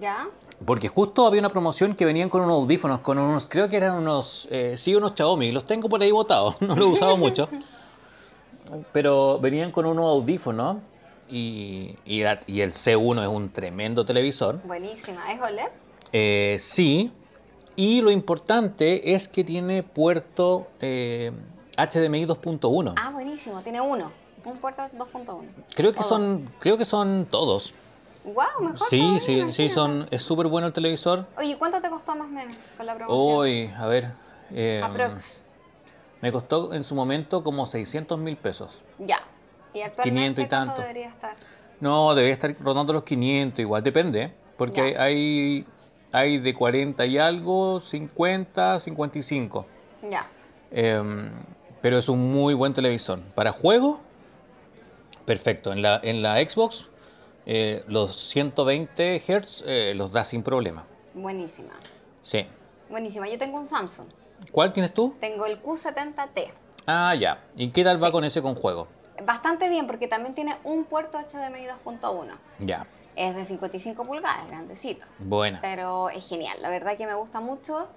Ya. 0.00 0.28
Porque 0.64 0.88
justo 0.88 1.26
había 1.26 1.40
una 1.40 1.50
promoción 1.50 1.94
que 1.94 2.04
venían 2.04 2.28
con 2.28 2.42
unos 2.42 2.54
audífonos, 2.54 3.00
con 3.00 3.18
unos, 3.18 3.46
creo 3.46 3.68
que 3.68 3.76
eran 3.76 3.96
unos, 3.96 4.48
eh, 4.50 4.76
sí, 4.76 4.94
unos 4.94 5.12
Xiaomi, 5.14 5.52
los 5.52 5.64
tengo 5.64 5.88
por 5.88 6.00
ahí 6.00 6.10
botados, 6.10 6.56
no 6.60 6.74
los 6.74 6.86
he 6.86 6.88
usado 6.88 7.16
mucho. 7.16 7.48
Pero 8.92 9.38
venían 9.40 9.72
con 9.72 9.84
unos 9.84 10.04
audífonos 10.06 10.78
y, 11.28 11.96
y, 12.04 12.22
el 12.22 12.72
C1 12.72 13.22
es 13.22 13.28
un 13.28 13.50
tremendo 13.50 14.06
televisor. 14.06 14.60
Buenísima. 14.64 15.32
¿Es 15.32 15.40
OLED? 15.40 15.68
Eh, 16.12 16.56
sí, 16.60 17.12
y 17.76 18.00
lo 18.00 18.10
importante 18.10 19.14
es 19.14 19.28
que 19.28 19.42
tiene 19.44 19.82
puerto 19.82 20.68
eh, 20.80 21.32
HDMI 21.76 22.26
2.1. 22.26 22.94
Ah, 23.00 23.10
buenísimo. 23.10 23.60
Tiene 23.62 23.80
uno. 23.80 24.10
Un 24.44 24.58
puerto 24.58 24.82
2.1. 24.82 25.42
Creo 25.74 25.92
que 25.92 26.02
son, 26.02 26.50
creo 26.60 26.76
que 26.76 26.84
son 26.84 27.26
todos. 27.30 27.74
Wow, 28.24 28.34
mejor. 28.60 28.88
Sí, 28.88 28.98
todavía, 29.00 29.20
sí, 29.20 29.52
sí, 29.52 29.68
son, 29.70 30.06
es 30.10 30.22
súper 30.22 30.46
bueno 30.46 30.66
el 30.66 30.72
televisor. 30.72 31.26
Oye, 31.38 31.56
¿cuánto 31.58 31.80
te 31.80 31.90
costó 31.90 32.14
más 32.14 32.26
o 32.26 32.30
menos 32.30 32.56
con 32.76 32.86
la 32.86 32.94
promoción? 32.94 33.36
Hoy, 33.38 33.70
a 33.76 33.86
ver. 33.86 34.12
eh, 34.50 34.80
Aprox. 34.84 35.46
Me 36.20 36.32
costó 36.32 36.72
en 36.72 36.84
su 36.84 36.94
momento 36.94 37.42
como 37.42 37.66
600 37.66 38.18
mil 38.18 38.36
pesos. 38.36 38.80
Ya. 38.98 39.18
¿Y 39.74 39.82
actualmente 39.82 40.42
500 40.42 40.44
y 40.44 40.48
cuánto 40.48 40.66
tanto. 40.72 40.82
debería 40.82 41.08
estar? 41.08 41.36
No, 41.80 42.14
debería 42.14 42.32
estar 42.34 42.54
rondando 42.60 42.92
los 42.94 43.02
500, 43.02 43.60
igual 43.60 43.82
depende, 43.82 44.32
porque 44.56 44.80
hay, 44.80 44.92
Ya. 44.94 45.02
hay, 45.02 45.66
hay 46.12 46.38
de 46.38 46.54
40 46.54 47.04
y 47.04 47.18
algo, 47.18 47.80
50, 47.80 48.80
55. 48.80 49.66
Ya. 50.10 50.24
Em, 50.70 51.30
pero 51.84 51.98
es 51.98 52.08
un 52.08 52.32
muy 52.32 52.54
buen 52.54 52.72
televisor. 52.72 53.20
Para 53.34 53.52
juego, 53.52 54.00
perfecto. 55.26 55.70
En 55.70 55.82
la, 55.82 56.00
en 56.02 56.22
la 56.22 56.36
Xbox, 56.36 56.88
eh, 57.44 57.84
los 57.88 58.16
120 58.30 59.20
Hz 59.20 59.64
eh, 59.66 59.92
los 59.94 60.10
da 60.10 60.24
sin 60.24 60.42
problema. 60.42 60.86
Buenísima. 61.12 61.74
Sí. 62.22 62.46
Buenísima. 62.88 63.28
Yo 63.28 63.36
tengo 63.36 63.58
un 63.58 63.66
Samsung. 63.66 64.06
¿Cuál 64.50 64.72
tienes 64.72 64.94
tú? 64.94 65.14
Tengo 65.20 65.44
el 65.44 65.62
Q70T. 65.62 66.52
Ah, 66.86 67.14
ya. 67.16 67.44
¿Y 67.54 67.68
qué 67.68 67.84
tal 67.84 68.02
va 68.02 68.10
con 68.10 68.24
ese 68.24 68.40
con 68.40 68.54
juego? 68.54 68.88
Bastante 69.22 69.68
bien 69.68 69.86
porque 69.86 70.08
también 70.08 70.34
tiene 70.34 70.56
un 70.64 70.86
puerto 70.86 71.18
HDMI 71.18 71.66
2.1. 71.84 72.34
Ya. 72.60 72.86
Es 73.14 73.36
de 73.36 73.44
55 73.44 74.04
pulgadas, 74.04 74.48
grandecito. 74.48 75.04
Buena. 75.18 75.60
Pero 75.60 76.08
es 76.08 76.26
genial. 76.26 76.56
La 76.62 76.70
verdad 76.70 76.96
que 76.96 77.06
me 77.06 77.14
gusta 77.14 77.40
mucho 77.40 77.90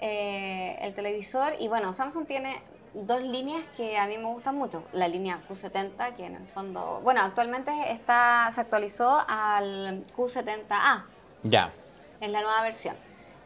eh, 0.00 0.78
el 0.80 0.94
televisor. 0.94 1.52
Y 1.60 1.68
bueno, 1.68 1.92
Samsung 1.92 2.26
tiene 2.26 2.62
dos 3.04 3.20
líneas 3.22 3.62
que 3.76 3.98
a 3.98 4.06
mí 4.06 4.16
me 4.16 4.24
gustan 4.24 4.56
mucho. 4.56 4.84
La 4.92 5.08
línea 5.08 5.40
Q70, 5.48 6.14
que 6.16 6.26
en 6.26 6.36
el 6.36 6.46
fondo, 6.46 7.00
bueno, 7.02 7.20
actualmente 7.20 7.70
está, 7.90 8.48
se 8.50 8.60
actualizó 8.60 9.22
al 9.28 10.02
Q70A. 10.16 11.04
Ya. 11.42 11.72
en 12.20 12.32
la 12.32 12.40
nueva 12.40 12.62
versión. 12.62 12.96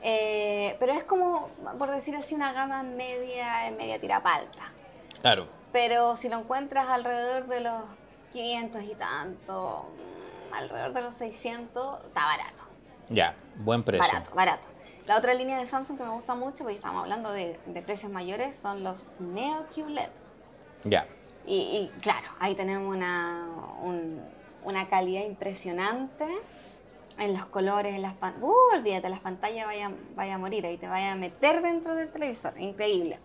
Eh, 0.02 0.76
pero 0.78 0.92
es 0.92 1.04
como, 1.04 1.50
por 1.78 1.90
decir 1.90 2.14
así, 2.16 2.34
una 2.34 2.52
gama 2.52 2.82
media, 2.82 3.70
media 3.76 4.00
tirapa 4.00 4.34
alta. 4.34 4.72
Claro. 5.20 5.48
Pero 5.72 6.16
si 6.16 6.28
lo 6.28 6.38
encuentras 6.38 6.88
alrededor 6.88 7.46
de 7.46 7.60
los 7.60 7.82
500 8.32 8.82
y 8.84 8.94
tanto, 8.94 9.90
alrededor 10.52 10.92
de 10.92 11.02
los 11.02 11.14
600, 11.16 12.04
está 12.04 12.24
barato. 12.24 12.64
Ya. 13.08 13.34
Buen 13.56 13.82
precio. 13.82 14.06
Barato, 14.06 14.34
barato. 14.34 14.68
La 15.06 15.16
otra 15.18 15.34
línea 15.34 15.58
de 15.58 15.66
Samsung 15.66 15.98
que 15.98 16.04
me 16.04 16.10
gusta 16.10 16.34
mucho, 16.34 16.58
porque 16.64 16.76
estamos 16.76 17.02
hablando 17.02 17.32
de, 17.32 17.58
de 17.66 17.82
precios 17.82 18.12
mayores, 18.12 18.54
son 18.56 18.84
los 18.84 19.06
Neo 19.18 19.66
QLED. 19.74 20.08
Ya. 20.84 21.06
Y, 21.46 21.56
y, 21.56 21.92
claro, 22.00 22.28
ahí 22.38 22.54
tenemos 22.54 22.94
una, 22.94 23.46
un- 23.82 24.20
una 24.64 24.88
calidad 24.88 25.22
impresionante 25.24 26.26
en 27.18 27.32
los 27.32 27.46
colores, 27.46 27.94
en 27.94 28.02
las 28.02 28.14
pantallas. 28.14 28.44
Uh, 28.48 28.76
olvídate, 28.76 29.08
las 29.08 29.20
pantallas 29.20 29.66
vaya, 29.66 29.90
vaya 30.14 30.34
a 30.34 30.38
morir, 30.38 30.64
ahí 30.66 30.76
te 30.76 30.86
vaya 30.86 31.12
a 31.12 31.16
meter 31.16 31.60
dentro 31.62 31.94
del 31.94 32.10
televisor, 32.10 32.58
increíble. 32.60 33.18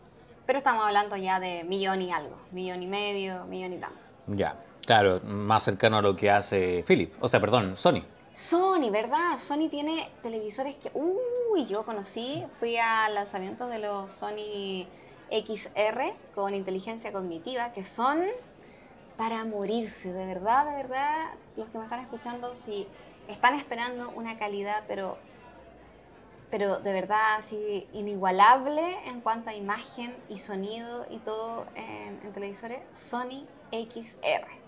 Pero 0.46 0.58
estamos 0.58 0.86
hablando 0.86 1.16
ya 1.18 1.40
de 1.40 1.64
millón 1.66 2.02
y 2.02 2.12
algo, 2.12 2.38
millón 2.52 2.82
y 2.84 2.88
medio, 2.88 3.46
millón 3.46 3.74
y 3.74 3.78
tanto. 3.78 4.00
Ya. 4.28 4.62
Claro, 4.86 5.20
más 5.24 5.64
cercano 5.64 5.98
a 5.98 6.02
lo 6.04 6.16
que 6.16 6.30
hace 6.30 6.84
Philip. 6.88 7.14
O 7.20 7.28
sea, 7.28 7.40
perdón, 7.40 7.76
Sony. 7.76 8.04
Sony, 8.36 8.90
¿verdad? 8.92 9.38
Sony 9.38 9.70
tiene 9.70 10.12
televisores 10.22 10.76
que, 10.76 10.92
uy, 10.94 11.66
yo 11.68 11.86
conocí, 11.86 12.46
fui 12.60 12.76
al 12.76 13.16
lanzamiento 13.16 13.68
de 13.68 13.80
los 13.80 14.12
Sony 14.12 14.86
XR 15.32 16.14
con 16.36 16.54
inteligencia 16.54 17.14
cognitiva, 17.14 17.72
que 17.72 17.86
son 17.86 18.26
para 19.16 19.46
morirse, 19.46 20.12
de 20.12 20.26
verdad, 20.26 20.70
de 20.70 20.76
verdad, 20.76 21.36
los 21.56 21.70
que 21.70 21.78
me 21.78 21.86
están 21.86 22.02
escuchando, 22.02 22.54
si 22.56 22.90
están 23.30 23.54
esperando 23.54 24.12
una 24.18 24.38
calidad, 24.38 24.84
pero, 24.86 25.18
pero 26.52 26.80
de 26.80 26.92
verdad 26.92 27.36
así 27.38 27.88
inigualable 27.94 28.98
en 29.06 29.22
cuanto 29.22 29.50
a 29.50 29.54
imagen 29.54 30.14
y 30.28 30.40
sonido 30.40 31.06
y 31.10 31.20
todo 31.20 31.68
en, 31.76 32.20
en 32.22 32.34
televisores, 32.34 32.82
Sony 32.92 33.46
XR. 33.72 34.65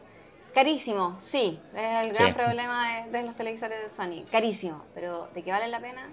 Carísimo, 0.61 1.15
sí, 1.19 1.59
es 1.75 2.03
el 2.05 2.13
gran 2.13 2.29
Sí. 2.29 2.33
problema 2.33 3.03
de, 3.05 3.11
de 3.11 3.23
los 3.23 3.35
televisores 3.35 3.77
de 3.83 3.89
Sony, 3.89 4.23
carísimo, 4.31 4.85
pero 4.95 5.27
de 5.35 5.43
que 5.43 5.51
vale 5.51 5.67
la 5.67 5.79
pena, 5.79 6.07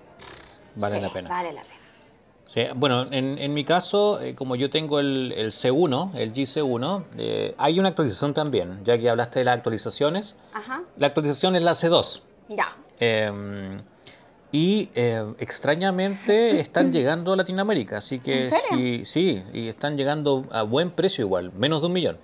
Vale 0.74 0.96
Sí, 0.96 1.00
la 1.00 1.10
pena. 1.10 1.28
Vale 1.30 1.52
la 1.54 1.62
pena. 1.62 1.74
Sí, 2.46 2.66
bueno, 2.76 3.06
en, 3.10 3.38
en 3.38 3.54
mi 3.54 3.64
caso, 3.64 4.20
eh, 4.20 4.34
como 4.34 4.54
yo 4.54 4.68
tengo 4.68 5.00
el, 5.00 5.32
el 5.34 5.50
C1, 5.50 6.14
el 6.16 6.34
GC1, 6.34 7.04
eh, 7.16 7.54
hay 7.56 7.80
una 7.80 7.88
actualización 7.88 8.34
también, 8.34 8.84
ya 8.84 8.98
que 8.98 9.08
hablaste 9.08 9.38
de 9.38 9.46
las 9.46 9.56
actualizaciones. 9.56 10.34
Ajá, 10.52 10.82
La 10.98 11.06
actualización 11.06 11.56
es 11.56 11.62
la 11.62 11.72
C2. 11.72 12.20
ya. 12.48 12.76
eh, 13.00 13.80
y 14.52 14.90
eh, 14.94 15.24
extrañamente 15.38 16.60
están 16.60 16.92
llegando 16.92 17.32
a 17.32 17.36
Latinoamérica, 17.36 17.96
así 17.96 18.18
que 18.20 18.42
¿En 18.42 18.50
serio? 18.50 18.62
sí, 18.68 19.02
sí, 19.06 19.42
y 19.54 19.68
están 19.68 19.96
llegando 19.96 20.44
a 20.50 20.64
buen 20.64 20.90
precio 20.90 21.24
igual, 21.24 21.50
menos 21.54 21.80
de 21.80 21.86
un 21.86 21.92
millón. 21.94 22.18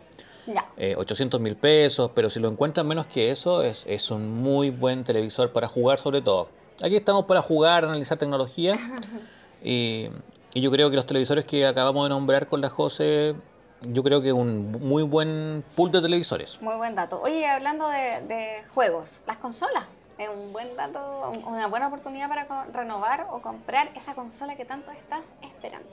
Eh, 0.77 0.95
800 0.97 1.41
mil 1.41 1.57
pesos, 1.57 2.11
pero 2.15 2.31
si 2.31 2.41
lo 2.41 2.49
encuentran 2.49 2.87
menos 2.87 3.07
que 3.07 3.31
eso, 3.31 3.63
es, 3.63 3.85
es 3.87 4.11
un 4.11 4.43
muy 4.43 4.71
buen 4.71 5.05
televisor 5.05 5.53
para 5.53 5.69
jugar 5.69 5.99
sobre 5.99 6.23
todo. 6.23 6.49
Aquí 6.83 6.97
estamos 6.97 7.25
para 7.27 7.43
jugar, 7.43 7.85
analizar 7.85 8.17
tecnología 8.19 8.79
y, 9.63 10.09
y 10.55 10.61
yo 10.61 10.71
creo 10.71 10.91
que 10.91 10.97
los 10.97 11.07
televisores 11.07 11.47
que 11.47 11.67
acabamos 11.67 12.05
de 12.05 12.09
nombrar 12.11 12.47
con 12.47 12.61
la 12.61 12.69
José, 12.71 13.35
yo 13.83 14.03
creo 14.03 14.23
que 14.23 14.33
un 14.33 14.73
muy 14.73 15.03
buen 15.03 15.65
pool 15.77 15.91
de 15.93 16.01
televisores. 16.01 16.61
Muy 16.63 16.77
buen 16.77 16.95
dato. 16.95 17.21
Oye, 17.23 17.47
hablando 17.47 17.89
de, 17.89 18.23
de 18.27 18.63
juegos, 18.75 19.23
las 19.27 19.37
consolas. 19.39 19.85
Es 20.19 20.29
un 20.29 20.53
buen 20.53 20.77
dato, 20.77 21.31
un- 21.31 21.45
una 21.45 21.67
buena 21.67 21.89
oportunidad 21.89 22.29
para 22.29 22.65
renovar 22.73 23.27
o 23.31 23.41
comprar 23.41 23.91
esa 23.97 24.15
consola 24.15 24.55
que 24.55 24.67
tanto 24.67 24.91
estás 24.91 25.33
esperando. 25.43 25.89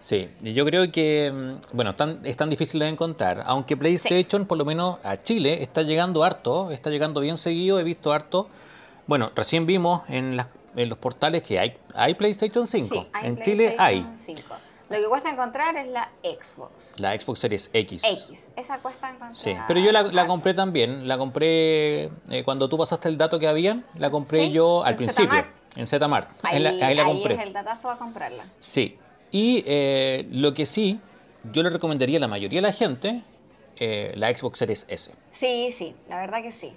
Sí, 0.00 0.30
yo 0.40 0.64
creo 0.64 0.90
que, 0.90 1.30
mm, 1.32 1.76
bueno, 1.76 1.94
tan, 1.94 2.20
es 2.24 2.36
tan 2.36 2.48
difícil 2.48 2.80
de 2.80 2.88
encontrar, 2.88 3.42
aunque 3.46 3.76
PlayStation, 3.76 4.46
por 4.46 4.56
lo 4.56 4.64
menos 4.64 4.98
a 5.04 5.22
Chile, 5.22 5.62
está 5.62 5.82
llegando 5.82 6.24
harto, 6.24 6.70
está 6.70 6.88
llegando 6.90 7.20
bien 7.20 7.36
seguido, 7.36 7.78
he 7.78 7.84
visto 7.84 8.12
harto. 8.12 8.48
Bueno, 9.06 9.30
recién 9.34 9.66
vimos 9.66 10.02
en, 10.08 10.36
las- 10.36 10.46
en 10.76 10.88
los 10.88 10.96
portales 10.98 11.42
que 11.42 11.58
hay, 11.58 11.76
hay 11.94 12.14
PlayStation 12.14 12.66
5. 12.66 12.88
Sí, 12.94 13.08
hay 13.12 13.26
en 13.26 13.40
Chile 13.42 13.76
hay 13.78 14.00
PlayStation 14.00 14.36
5. 14.38 14.54
Lo 14.88 14.96
que 14.96 15.06
cuesta 15.08 15.30
encontrar 15.30 15.76
es 15.76 15.86
la 15.86 16.10
Xbox 16.24 16.98
la 16.98 17.14
Xbox 17.14 17.38
Series 17.38 17.70
X. 17.72 18.02
X. 18.02 18.48
Esa 18.56 18.80
cuesta 18.80 19.08
encontrar. 19.08 19.36
Sí, 19.36 19.54
pero 19.68 19.78
yo 19.78 19.92
la, 19.92 20.26
compré 20.26 20.52
también, 20.54 21.06
la 21.06 21.16
compré 21.18 22.04
eh, 22.28 22.42
cuando 22.44 22.68
tú 22.68 22.76
pasaste 22.78 23.08
el 23.08 23.16
dato 23.16 23.38
que 23.38 23.46
habían, 23.46 23.84
la 23.96 24.10
compré 24.10 24.46
Sí, 24.46 24.50
yo 24.50 24.82
al 24.84 24.96
principio, 24.96 25.28
Zmart. 25.30 25.48
en 25.76 25.86
Zmart. 25.86 26.30
Ahí, 26.42 26.56
Ahí, 26.56 26.62
la, 26.78 26.86
ahí 26.86 26.94
la 26.96 27.02
ahí 27.04 27.08
compré. 27.08 27.34
es 27.34 27.40
el 27.42 27.52
datazo 27.52 27.88
a 27.90 27.98
comprarla. 27.98 28.44
Sí, 28.58 28.98
y 29.30 29.62
eh, 29.66 30.26
lo 30.30 30.52
que 30.54 30.66
sí, 30.66 31.00
yo 31.44 31.62
le 31.62 31.70
recomendaría 31.70 32.18
a 32.18 32.20
la 32.20 32.28
mayoría 32.28 32.58
de 32.58 32.66
la 32.66 32.72
gente 32.72 33.22
eh, 33.76 34.12
la 34.16 34.34
Xbox 34.34 34.58
Series 34.58 34.86
S. 34.88 35.12
Sí, 35.30 35.70
sí, 35.72 35.94
la 36.08 36.18
verdad 36.18 36.42
que 36.42 36.52
sí. 36.52 36.76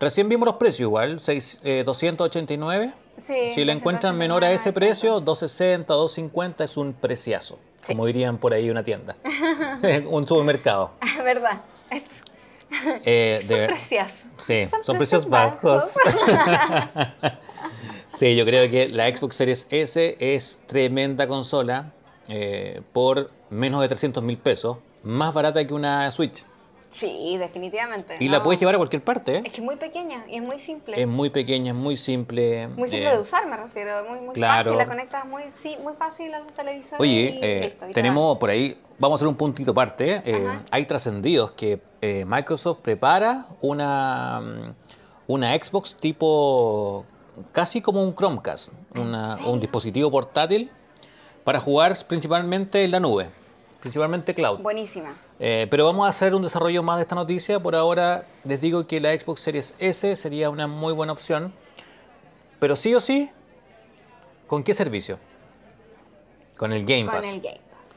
Recién 0.00 0.28
vimos 0.28 0.46
los 0.46 0.56
precios 0.56 0.80
igual, 0.80 1.20
seis- 1.20 1.58
eh, 1.64 1.82
289. 1.86 2.92
Sí, 3.18 3.52
si 3.54 3.64
la 3.64 3.72
encuentran 3.72 4.16
menor 4.18 4.44
a 4.44 4.50
ese 4.52 4.70
289, 4.70 4.74
precio, 4.74 5.20
260, 5.20 5.94
250 5.94 6.64
es 6.64 6.76
un 6.76 6.92
preciazo, 6.92 7.58
Sí. 7.80 7.92
como 7.92 8.04
dirían 8.06 8.36
por 8.38 8.52
ahí 8.52 8.68
una 8.68 8.82
tienda, 8.84 9.16
un 10.10 10.26
supermercado. 10.28 10.90
¿Verdad? 11.24 11.62
Es, 11.90 12.02
Eh, 13.04 13.38
son 13.46 13.48
de 13.48 13.66
precios. 13.68 14.06
Sí, 14.36 14.66
son, 14.82 14.96
precios 14.98 15.26
bajos. 15.30 15.94
Sí, 18.16 18.34
yo 18.34 18.44
creo 18.44 18.70
que 18.70 18.88
la 18.88 19.08
Xbox 19.14 19.36
Series 19.36 19.66
S 19.70 20.16
es 20.18 20.60
tremenda 20.66 21.28
consola 21.28 21.92
eh, 22.28 22.82
por 22.92 23.30
menos 23.50 23.80
de 23.80 23.88
300 23.88 24.22
mil 24.22 24.38
pesos, 24.38 24.78
más 25.02 25.32
barata 25.32 25.64
que 25.66 25.72
una 25.72 26.10
Switch. 26.10 26.44
Sí, 26.90 27.36
definitivamente. 27.36 28.16
Y 28.20 28.28
la 28.28 28.42
puedes 28.42 28.58
llevar 28.58 28.74
a 28.74 28.78
cualquier 28.78 29.04
parte. 29.04 29.36
¿eh? 29.36 29.42
Es 29.44 29.52
que 29.52 29.60
es 29.60 29.62
muy 29.62 29.76
pequeña 29.76 30.24
y 30.28 30.36
es 30.36 30.42
muy 30.42 30.58
simple. 30.58 31.00
Es 31.00 31.06
muy 31.06 31.30
pequeña, 31.30 31.72
es 31.72 31.76
muy 31.76 31.96
simple. 31.96 32.68
muy 32.68 32.88
simple 32.88 33.10
eh, 33.10 33.12
de 33.12 33.18
usar, 33.18 33.46
me 33.46 33.56
refiero. 33.56 34.06
Muy, 34.08 34.20
muy 34.20 34.34
claro. 34.34 34.70
fácil. 34.70 34.78
La 34.78 34.86
conectas 34.86 35.26
muy, 35.26 35.42
sí, 35.52 35.76
muy 35.82 35.92
fácil 35.94 36.32
a 36.32 36.38
los 36.40 36.54
televisores. 36.54 37.00
Oye, 37.00 37.38
y 37.38 37.44
eh, 37.44 37.60
listo, 37.64 37.84
y 37.84 37.88
te 37.88 37.94
tenemos 37.94 38.38
por 38.38 38.50
ahí, 38.50 38.80
vamos 38.98 39.16
a 39.16 39.18
hacer 39.18 39.28
un 39.28 39.36
puntito 39.36 39.72
aparte. 39.72 40.22
hay 40.70 40.86
trascendidos 40.86 41.52
que 41.52 41.80
Microsoft 42.26 42.78
prepara 42.80 43.46
una, 43.60 44.40
mm, 44.40 44.74
una 45.26 45.54
Xbox 45.54 45.96
tipo 45.96 47.04
casi 47.52 47.80
como 47.82 48.02
un 48.02 48.14
Chromecast, 48.14 48.72
una- 48.94 49.36
un 49.46 49.60
dispositivo 49.60 50.10
portátil 50.10 50.70
para 51.44 51.60
jugar 51.60 51.96
principalmente 52.06 52.84
en 52.84 52.90
la 52.90 53.00
nube, 53.00 53.28
principalmente 53.80 54.34
cloud. 54.34 54.58
Buenísima. 54.60 55.14
Eh, 55.38 55.66
pero 55.70 55.84
vamos 55.84 56.06
a 56.06 56.08
hacer 56.08 56.34
un 56.34 56.42
desarrollo 56.42 56.82
más 56.82 56.96
de 56.96 57.02
esta 57.02 57.14
noticia. 57.14 57.60
Por 57.60 57.76
ahora 57.76 58.26
les 58.44 58.60
digo 58.60 58.86
que 58.86 59.00
la 59.00 59.18
Xbox 59.18 59.40
Series 59.40 59.74
S 59.78 60.16
sería 60.16 60.48
una 60.50 60.66
muy 60.66 60.92
buena 60.94 61.12
opción. 61.12 61.52
Pero 62.58 62.74
sí 62.74 62.94
o 62.94 63.00
sí, 63.00 63.30
¿con 64.46 64.62
qué 64.64 64.72
servicio? 64.72 65.18
Con 66.56 66.72
el 66.72 66.84
Game 66.86 67.04
Con 67.04 67.16
Pass. 67.16 67.26
el 67.26 67.40
Game 67.42 67.60
Pass. 67.70 67.96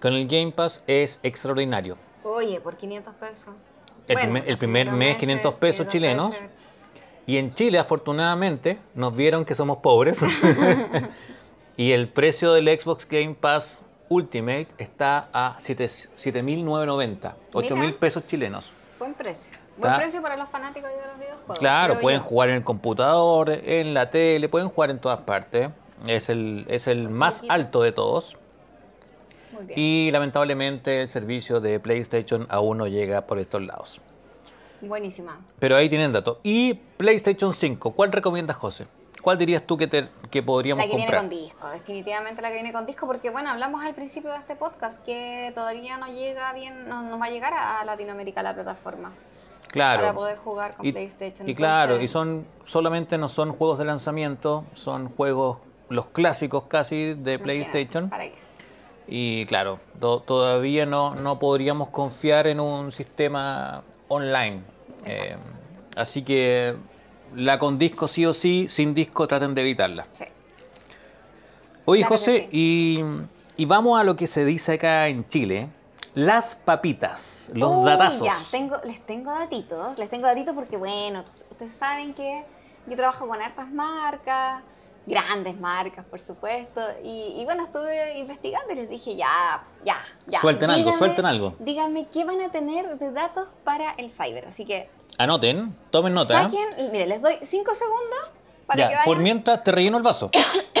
Con 0.00 0.12
el 0.14 0.28
Game 0.28 0.52
Pass 0.52 0.82
es 0.86 1.18
extraordinario. 1.24 1.98
Oye, 2.22 2.60
por 2.60 2.76
500 2.76 3.14
pesos. 3.14 3.54
El 4.06 4.16
primer- 4.16 4.48
el 4.48 4.58
primer 4.58 4.86
primeros 4.86 4.94
mes, 4.94 5.06
meses, 5.08 5.20
500 5.20 5.54
pesos 5.54 5.88
chilenos. 5.88 6.36
pesos. 6.36 6.75
Y 7.26 7.38
en 7.38 7.52
Chile, 7.54 7.78
afortunadamente, 7.78 8.78
nos 8.94 9.14
vieron 9.16 9.44
que 9.44 9.54
somos 9.54 9.78
pobres. 9.78 10.22
y 11.76 11.92
el 11.92 12.08
precio 12.08 12.52
del 12.52 12.68
Xbox 12.68 13.06
Game 13.08 13.34
Pass 13.34 13.82
Ultimate 14.08 14.68
está 14.78 15.28
a 15.32 15.56
7 15.58 15.84
7.990, 15.86 17.34
8.000 17.52 17.74
Mira. 17.76 17.98
pesos 17.98 18.26
chilenos. 18.26 18.72
Buen 18.98 19.14
precio. 19.14 19.52
Buen 19.76 19.92
Está- 19.92 20.02
precio 20.02 20.22
para 20.22 20.36
los 20.36 20.48
fanáticos 20.48 20.88
de 20.90 20.96
los 21.06 21.18
videojuegos. 21.18 21.58
Claro, 21.58 21.98
pueden 21.98 22.20
yo. 22.20 22.26
jugar 22.26 22.48
en 22.50 22.54
el 22.56 22.64
computador, 22.64 23.50
en 23.50 23.92
la 23.92 24.08
tele, 24.10 24.48
pueden 24.48 24.68
jugar 24.68 24.90
en 24.90 24.98
todas 25.00 25.20
partes. 25.20 25.70
Es 26.06 26.28
el, 26.28 26.64
es 26.68 26.86
el 26.86 27.08
más 27.08 27.42
alto 27.48 27.82
de 27.82 27.90
todos. 27.92 28.36
Muy 29.52 29.64
bien. 29.66 29.78
Y 29.78 30.10
lamentablemente 30.12 31.02
el 31.02 31.08
servicio 31.08 31.60
de 31.60 31.80
PlayStation 31.80 32.46
aún 32.50 32.78
no 32.78 32.86
llega 32.86 33.22
por 33.22 33.38
estos 33.38 33.62
lados. 33.62 34.00
Buenísima. 34.80 35.40
Pero 35.58 35.76
ahí 35.76 35.88
tienen 35.88 36.12
datos. 36.12 36.38
Y 36.42 36.74
PlayStation 36.74 37.52
5, 37.52 37.92
¿cuál 37.92 38.12
recomiendas, 38.12 38.56
José? 38.56 38.86
¿Cuál 39.22 39.38
dirías 39.38 39.62
tú 39.66 39.76
que, 39.76 39.88
te- 39.88 40.08
que 40.30 40.42
podríamos 40.42 40.84
La 40.84 40.88
que 40.90 40.96
viene 40.96 41.04
comprar? 41.10 41.20
con 41.22 41.30
disco, 41.30 41.68
definitivamente 41.70 42.42
la 42.42 42.48
que 42.48 42.54
viene 42.54 42.72
con 42.72 42.86
disco, 42.86 43.06
porque 43.06 43.30
bueno, 43.30 43.50
hablamos 43.50 43.84
al 43.84 43.92
principio 43.94 44.30
de 44.30 44.38
este 44.38 44.54
podcast 44.54 45.04
que 45.04 45.50
todavía 45.54 45.98
no 45.98 46.06
llega 46.06 46.52
bien, 46.52 46.88
no, 46.88 47.02
no 47.02 47.18
va 47.18 47.26
a 47.26 47.30
llegar 47.30 47.52
a 47.52 47.84
Latinoamérica 47.84 48.42
la 48.44 48.54
plataforma 48.54 49.12
Claro. 49.72 50.02
para 50.02 50.14
poder 50.14 50.36
jugar 50.38 50.76
con 50.76 50.86
y, 50.86 50.92
PlayStation. 50.92 51.48
y 51.48 51.54
claro, 51.56 52.00
y 52.00 52.06
son 52.06 52.46
solamente 52.62 53.18
no 53.18 53.26
son 53.28 53.52
juegos 53.52 53.78
de 53.78 53.84
lanzamiento, 53.84 54.64
son 54.74 55.08
juegos 55.08 55.58
los 55.88 56.06
clásicos 56.06 56.64
casi 56.68 57.14
de 57.14 57.38
PlayStation. 57.40 58.08
¿Para 58.08 58.24
qué? 58.24 58.34
Y 59.08 59.44
claro, 59.46 59.80
to- 59.98 60.20
todavía 60.20 60.86
no, 60.86 61.16
no 61.16 61.38
podríamos 61.40 61.88
confiar 61.88 62.46
en 62.46 62.60
un 62.60 62.92
sistema 62.92 63.82
online. 64.08 64.62
Eh, 65.04 65.36
así 65.96 66.22
que 66.22 66.76
la 67.34 67.58
con 67.58 67.78
disco 67.78 68.08
sí 68.08 68.26
o 68.26 68.34
sí, 68.34 68.66
sin 68.68 68.94
disco 68.94 69.26
traten 69.26 69.54
de 69.54 69.62
evitarla. 69.62 70.06
Sí. 70.12 70.24
Oye 71.84 72.00
Claro 72.00 72.16
José, 72.16 72.48
sí. 72.50 72.58
y, 72.58 73.04
y 73.56 73.64
vamos 73.66 74.00
a 74.00 74.04
lo 74.04 74.16
que 74.16 74.26
se 74.26 74.44
dice 74.44 74.74
acá 74.74 75.08
en 75.08 75.26
Chile. 75.28 75.68
Las 76.14 76.56
papitas, 76.56 77.50
los 77.54 77.76
Uy, 77.76 77.84
datazos. 77.84 78.26
Ya, 78.26 78.34
tengo, 78.50 78.76
les 78.84 79.04
tengo 79.04 79.30
datitos, 79.32 79.98
les 79.98 80.08
tengo 80.08 80.26
datitos 80.26 80.54
porque 80.54 80.78
bueno, 80.78 81.22
ustedes 81.50 81.72
saben 81.72 82.14
que 82.14 82.42
yo 82.86 82.96
trabajo 82.96 83.28
con 83.28 83.42
hartas 83.42 83.70
marcas, 83.70 84.62
grandes 85.06 85.58
marcas, 85.60 86.04
por 86.04 86.18
supuesto, 86.20 86.80
y, 87.04 87.34
y 87.40 87.44
bueno, 87.44 87.62
estuve 87.64 88.18
investigando 88.18 88.72
y 88.72 88.76
les 88.76 88.88
dije, 88.90 89.14
ya, 89.16 89.62
ya, 89.84 89.96
ya. 90.26 90.40
Suelten 90.40 90.68
algo, 90.70 90.92
suelten 90.92 91.24
algo. 91.26 91.54
Díganme 91.60 92.06
qué 92.12 92.24
van 92.24 92.40
a 92.40 92.50
tener 92.50 92.98
de 92.98 93.12
datos 93.12 93.46
para 93.64 93.92
el 93.92 94.10
cyber, 94.10 94.46
así 94.46 94.64
que 94.64 94.88
Anoten, 95.18 95.74
tomen 95.90 96.12
nota. 96.12 96.42
saquen, 96.42 96.90
mire, 96.92 97.06
les 97.06 97.22
doy 97.22 97.34
cinco 97.42 97.72
segundos 97.74 98.18
para 98.66 98.78
Ya, 98.80 98.88
que 98.88 98.94
vayan. 98.96 99.04
por 99.06 99.18
mientras 99.18 99.62
te 99.62 99.70
relleno 99.72 99.96
el 99.96 100.02
vaso. 100.02 100.30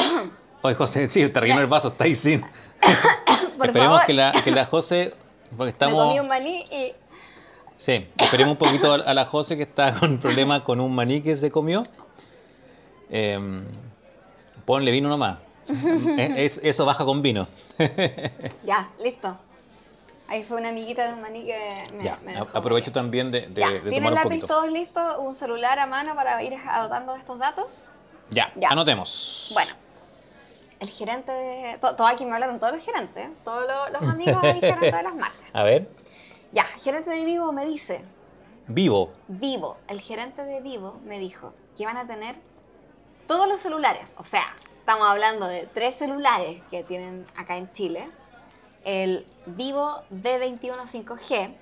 Oye 0.62 0.74
José, 0.74 1.08
sí, 1.08 1.28
te 1.28 1.38
relleno 1.40 1.60
el 1.60 1.66
vaso, 1.68 1.88
está 1.88 2.04
ahí 2.04 2.14
sin. 2.14 2.40
Por 3.56 3.66
Esperemos 3.68 3.98
favor. 4.00 4.06
que 4.06 4.12
la, 4.12 4.32
que 4.32 4.50
la 4.50 4.66
José, 4.66 5.14
porque 5.56 5.56
Me 5.56 5.56
comí 5.56 5.68
estamos... 5.68 6.20
un 6.20 6.28
maní 6.28 6.64
y 6.70 6.92
Sí, 7.76 8.06
esperemos 8.18 8.52
un 8.52 8.58
poquito 8.58 8.92
a 8.92 8.96
a 8.96 9.14
la 9.14 9.24
José 9.26 9.56
que 9.56 9.62
está 9.62 9.92
con 9.92 10.18
problemas 10.18 10.60
con 10.62 10.80
un 10.80 10.94
maní 10.94 11.20
que 11.22 11.36
se 11.36 11.50
comió. 11.50 11.82
Em, 13.10 13.64
ponle 14.66 14.90
vino 14.92 15.08
nomás. 15.08 15.38
Es- 16.18 16.60
eso 16.62 16.84
baja 16.84 17.04
con 17.04 17.22
vino. 17.22 17.46
ya, 18.64 18.90
listo. 19.02 19.36
Ahí 20.28 20.42
fue 20.42 20.58
una 20.58 20.70
amiguita 20.70 21.06
de 21.06 21.14
un 21.14 21.20
maní 21.20 21.44
que 21.46 21.84
me, 21.94 22.02
Ya, 22.04 22.18
me 22.24 22.32
a- 22.36 22.40
dejó 22.40 22.58
aprovecho 22.58 22.90
también 22.92 23.30
de, 23.30 23.42
de- 23.42 23.60
Ya, 23.60 23.70
de 23.70 23.90
¿tienen 23.90 24.12
lápiz 24.14 24.44
todos 24.44 24.70
listos? 24.70 25.16
¿Un 25.20 25.34
celular 25.34 25.78
a 25.78 25.86
mano 25.86 26.14
para 26.16 26.42
ir 26.42 26.54
anotando 26.54 27.14
estos 27.14 27.38
datos? 27.38 27.84
Ya, 28.30 28.52
Ya. 28.56 28.68
anotemos. 28.70 29.50
Bueno, 29.54 29.70
el 30.80 30.88
gerente 30.90 31.30
de... 31.30 31.78
to- 31.78 31.94
Todo 31.94 32.08
aquí 32.08 32.26
me 32.26 32.34
hablaron 32.34 32.58
todos 32.58 32.72
los 32.74 32.84
gerentes, 32.84 33.28
todos 33.44 33.66
los, 33.68 34.00
los 34.00 34.10
amigos 34.12 34.42
y 34.56 34.60
gerentes 34.60 34.92
de 34.92 35.02
las 35.02 35.14
marcas. 35.14 35.40
A 35.52 35.62
ver, 35.62 35.88
Ya, 36.52 36.64
gerente 36.64 37.10
de 37.10 37.24
Vivo 37.24 37.52
me 37.52 37.64
dice, 37.64 38.04
vivo. 38.66 39.12
Vivo, 39.28 39.76
el 39.88 40.00
gerente 40.00 40.42
de 40.44 40.60
Vivo 40.60 40.98
me 41.04 41.20
dijo 41.20 41.52
que 41.76 41.86
van 41.86 41.98
a 41.98 42.06
tener 42.06 42.34
todos 43.26 43.48
los 43.48 43.60
celulares, 43.60 44.14
o 44.18 44.22
sea, 44.22 44.54
estamos 44.78 45.06
hablando 45.08 45.46
de 45.46 45.66
tres 45.66 45.96
celulares 45.96 46.62
que 46.70 46.84
tienen 46.84 47.26
acá 47.36 47.56
en 47.56 47.72
Chile, 47.72 48.08
el 48.84 49.26
Vivo 49.46 50.02
D21 50.12 50.82
5G, 50.82 51.54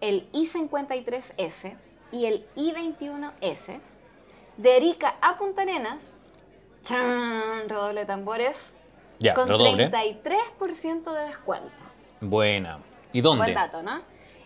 el 0.00 0.30
i53S 0.32 1.76
y 2.12 2.26
el 2.26 2.46
i21S, 2.56 3.80
de 4.56 4.76
Erika 4.76 5.16
a 5.20 5.38
Punta 5.38 5.62
Arenas, 5.62 6.16
¡chan! 6.82 7.68
redoble 7.68 8.00
de 8.00 8.06
tambores, 8.06 8.74
Ya, 9.18 9.34
con 9.34 9.48
redoble. 9.48 9.90
33% 9.90 11.12
de 11.12 11.26
descuento. 11.26 11.82
Buena. 12.20 12.80
¿Y 13.12 13.20
dónde? 13.20 13.44
Buen 13.44 13.54
dato, 13.54 13.82
¿no? 13.82 14.02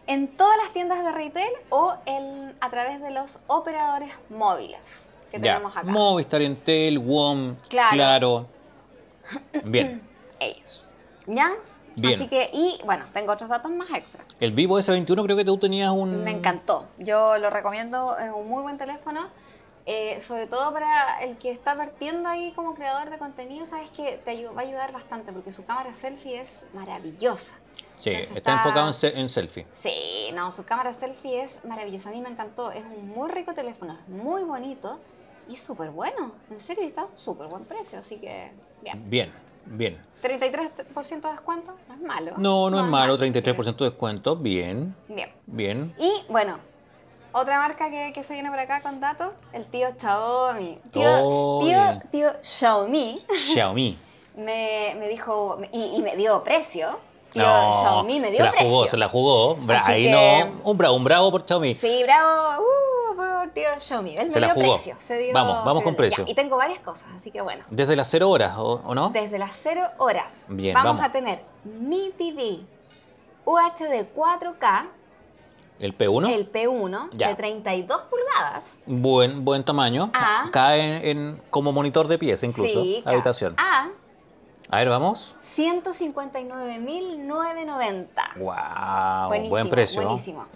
En 0.07 0.37
todas 0.37 0.57
las 0.59 0.73
tiendas 0.73 1.05
de 1.05 1.13
retail 1.13 1.53
o 1.71 1.95
en, 2.07 2.57
a 2.61 2.71
través 2.71 3.01
de 3.01 3.11
los 3.11 3.41
operadores 3.47 4.13
móviles 4.29 5.10
que 5.31 5.39
Ya, 5.41 5.55
tenemos 5.55 5.77
acá. 5.77 5.91
Movistar, 5.91 6.43
Entel, 6.43 6.99
WOM, 6.99 7.57
Claro. 7.69 7.95
claro. 7.95 8.47
Bien. 9.65 10.03
ellos. 10.41 10.87
¿Ya? 11.27 11.51
Bien. 11.97 12.15
Así 12.15 12.29
que, 12.29 12.51
y 12.53 12.79
bueno, 12.85 13.05
tengo 13.13 13.33
otros 13.33 13.51
datos 13.51 13.71
más 13.73 13.91
extra. 13.91 14.25
El 14.39 14.53
Vivo 14.53 14.79
S21 14.79 15.25
creo 15.25 15.37
que 15.37 15.45
tú 15.45 15.59
tenías 15.59 15.91
un... 15.91 16.25
Me 16.25 16.31
encantó. 16.31 16.87
Yo 16.99 17.37
lo 17.39 17.51
recomiendo, 17.51 18.17
es 18.19 18.31
un 18.33 18.49
muy 18.49 18.63
buen 18.63 18.79
teléfono. 18.79 19.29
eh, 19.87 20.21
sobre 20.21 20.47
todo 20.47 20.73
para 20.73 21.21
el 21.23 21.37
que 21.39 21.51
está 21.51 21.75
partiendo 21.77 22.29
ahí 22.29 22.53
como 22.53 22.75
creador 22.75 23.11
de 23.11 23.19
contenido, 23.19 23.67
sabes 23.67 23.91
que 23.91 24.21
te 24.25 24.47
va 24.47 24.61
a 24.61 24.65
ayudar 24.65 24.93
bastante 24.93 25.33
porque 25.33 25.51
su 25.53 25.65
cámara 25.65 25.93
selfie 25.95 26.41
es 26.41 26.65
maravillosa. 26.75 27.55
Sí, 27.99 28.11
Entonces 28.11 28.37
está, 28.37 28.53
enfocado 28.53 28.87
en, 28.89 28.95
se- 28.95 29.19
en 29.19 29.29
selfie. 29.29 29.67
Sí, 29.73 30.31
no, 30.35 30.53
su 30.53 30.65
cámara 30.65 30.93
selfie 30.95 31.43
es 31.43 31.65
maravillosa. 31.65 32.11
A 32.11 32.13
mí 32.13 32.21
me 32.21 32.29
encantó. 32.29 32.71
Es 32.71 32.85
un 32.85 33.09
muy 33.09 33.31
rico 33.31 33.53
teléfono, 33.53 33.95
es 33.95 34.09
muy 34.09 34.43
bonito 34.45 35.01
y 35.49 35.57
súper 35.57 35.91
bueno. 35.91 36.33
En 36.51 36.59
serio, 36.61 36.85
está 36.85 37.07
súper 37.15 37.49
buen 37.49 37.65
precio. 37.65 37.99
Así 37.99 38.17
que, 38.17 38.53
bien. 38.83 39.09
Bien, 39.11 39.33
bien. 39.67 40.01
33% 40.23 41.21
de 41.23 41.31
descuento, 41.31 41.73
no 41.89 41.95
es 41.95 42.01
malo. 42.01 42.33
No, 42.37 42.69
no, 42.71 42.79
es 42.81 42.85
malo, 42.87 43.17
sí. 43.17 43.25
33% 43.25 43.77
de 43.77 43.85
descuento. 43.91 44.37
Bien, 44.37 44.95
Bien. 45.09 45.33
bien. 45.47 45.95
Y 45.99 46.11
bueno, 46.29 46.59
otra 47.33 47.59
marca 47.59 47.91
que, 47.91 48.13
que 48.15 48.23
se 48.23 48.35
viene 48.35 48.51
por 48.51 48.59
acá 48.59 48.83
con 48.83 49.01
datos, 49.01 49.31
el 49.53 49.65
tío 49.67 49.89
Xiaomi. 49.99 50.79
Tío, 50.93 51.09
Oh, 51.23 51.65
tío, 52.11 52.33
Xiaomi 52.43 53.19
Xiaomi. 53.35 53.99
me, 54.37 54.95
me 54.99 55.09
dijo 55.09 55.59
y, 55.73 55.97
y 55.97 56.03
me 56.03 56.17
dio 56.17 56.45
precio. 56.45 56.99
Tío 57.33 57.43
No, 57.43 57.73
Xiaomi 57.81 58.21
me 58.21 58.29
dio 58.31 58.39
se 58.39 58.45
la 58.45 58.51
precio. 58.51 58.69
jugó, 58.69 58.87
se 58.89 58.97
la 58.97 59.09
jugó. 59.09 59.57
Bra- 59.57 59.83
ahí 59.87 60.05
que- 60.05 60.11
no, 60.11 60.61
un 60.71 60.77
bravo, 60.77 60.97
un 60.97 61.05
bravo 61.05 61.31
por 61.31 61.47
Xiaomi. 61.47 61.77
Sí, 61.77 62.03
bravo, 62.03 62.61
uh, 62.63 63.00
por 63.41 63.51
tío 63.51 63.69
Xiaomi. 63.79 64.17
Él 64.17 64.29
Se 64.29 64.35
me 64.35 64.41
la 64.41 64.47
dio 64.49 64.55
jugó. 64.63 64.73
precio. 64.75 64.97
se 64.99 65.19
dio- 65.19 65.33
Vamos, 65.35 65.65
vamos 65.65 65.79
se 65.81 65.85
con 65.85 65.95
precio. 65.97 66.25
ya, 66.27 66.33
y 66.33 66.35
tengo 66.35 66.57
varias 66.57 66.81
cosas, 66.81 67.09
así 67.15 67.31
que 67.31 67.41
bueno. 67.41 67.65
Desde 67.71 67.95
las 67.97 68.09
0 68.11 68.29
horas, 68.31 68.57
¿o, 68.59 68.81
o 68.85 68.95
no? 68.95 69.11
Desde 69.11 69.39
las 69.39 69.53
0 69.63 69.83
horas 69.99 70.47
Bien, 70.49 70.75
vamos, 70.75 70.93
vamos. 70.99 71.09
a 71.09 71.13
tener 71.13 71.43
Mi 71.65 72.11
TV 72.17 72.61
UHD 73.45 74.07
4K, 74.15 74.89
El 75.79 75.97
P1. 75.97 76.31
el 76.31 76.51
P1 76.53 77.09
Ya. 77.15 77.29
de 77.29 77.35
32 77.37 78.03
pulgadas. 78.03 78.83
Buen, 78.87 79.45
buen 79.45 79.65
tamaño. 79.65 80.11
Ah. 80.15 80.49
Cae 80.53 81.11
en, 81.11 81.41
como 81.51 81.73
monitor 81.73 82.07
de 82.09 82.19
pieza 82.19 82.45
incluso. 82.47 82.83
Sí, 82.83 83.03
habitación. 83.07 83.55
A 83.59 83.89
A 84.73 84.77
ver, 84.79 84.89
vamos. 84.91 85.35
159.990. 85.57 88.07
Wow, 88.37 89.29
Buenísimo, 89.29 89.51
buen 89.51 89.69
precio. 89.71 90.03
buenísimo. 90.03 90.47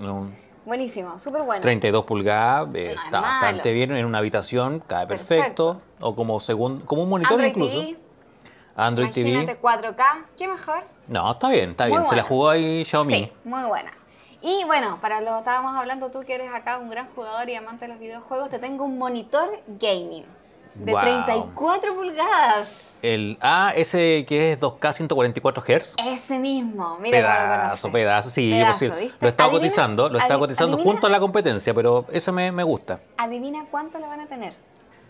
Buenísimo, 0.64 1.18
súper 1.18 1.42
bueno. 1.42 1.60
32 1.60 2.04
pulgadas, 2.04 2.68
eh, 2.74 2.94
No 2.94 3.00
es 3.00 3.04
está 3.04 3.20
malo. 3.20 3.32
bastante 3.32 3.72
bien 3.72 3.92
en 3.94 4.06
una 4.06 4.18
habitación, 4.18 4.82
cae 4.86 5.06
perfecto. 5.06 5.80
O 6.00 6.14
como 6.16 6.40
segun, 6.40 6.80
como 6.80 7.02
un 7.02 7.08
monitor 7.10 7.32
Android 7.34 7.50
incluso. 7.50 7.80
TV, 7.80 7.98
Android 8.76 9.08
imagínate 9.16 9.54
TV. 9.56 9.60
4K, 9.60 10.04
¿qué 10.36 10.48
mejor? 10.48 10.82
No, 11.08 11.30
está 11.30 11.50
bien, 11.50 11.70
está 11.70 11.84
Muy 11.86 11.98
bien. 11.98 12.08
Se 12.08 12.16
la 12.16 12.22
jugó 12.22 12.48
ahí 12.48 12.84
Xiaomi. 12.84 13.14
Sí, 13.14 13.32
muy 13.44 13.64
buena. 13.64 13.92
Y 14.40 14.64
bueno, 14.66 14.98
para 15.00 15.20
lo 15.20 15.32
que 15.32 15.38
estábamos 15.38 15.74
hablando, 15.76 16.10
tú 16.10 16.20
que 16.20 16.34
eres 16.34 16.52
acá 16.52 16.78
un 16.78 16.90
gran 16.90 17.08
jugador 17.14 17.48
y 17.48 17.54
amante 17.54 17.86
de 17.86 17.92
los 17.92 17.98
videojuegos, 18.00 18.50
te 18.50 18.58
tengo 18.58 18.84
un 18.84 18.98
monitor 18.98 19.48
gaming 19.66 20.24
de 20.74 20.92
Wow. 20.92 21.00
34 21.02 21.94
pulgadas. 21.96 22.80
El 23.02 23.36
A, 23.42 23.72
ese 23.76 24.24
que 24.26 24.52
es 24.52 24.60
2K 24.60 24.92
144 24.94 25.62
Hz. 25.62 25.94
Ese 26.06 26.38
mismo, 26.38 26.96
mira 27.00 27.20
cómo 27.20 27.32
lo 27.32 27.38
Pedazo, 27.60 27.92
pedazo, 27.92 28.30
sí, 28.30 28.50
Pedazo, 28.52 28.78
sí, 28.78 28.88
¿viste? 28.98 29.18
lo 29.20 29.28
estaba 29.28 29.50
cotizando, 29.50 30.08
lo 30.08 30.18
estaba 30.18 30.40
cotizando 30.40 30.78
adivina- 30.78 30.90
junto 30.92 31.06
a 31.06 31.10
la 31.10 31.20
competencia, 31.20 31.74
pero 31.74 32.06
eso 32.10 32.32
me, 32.32 32.50
me 32.50 32.62
gusta. 32.62 33.00
Adivina 33.18 33.66
cuánto 33.70 33.98
le 33.98 34.06
van 34.06 34.20
a 34.20 34.26
tener. 34.26 34.54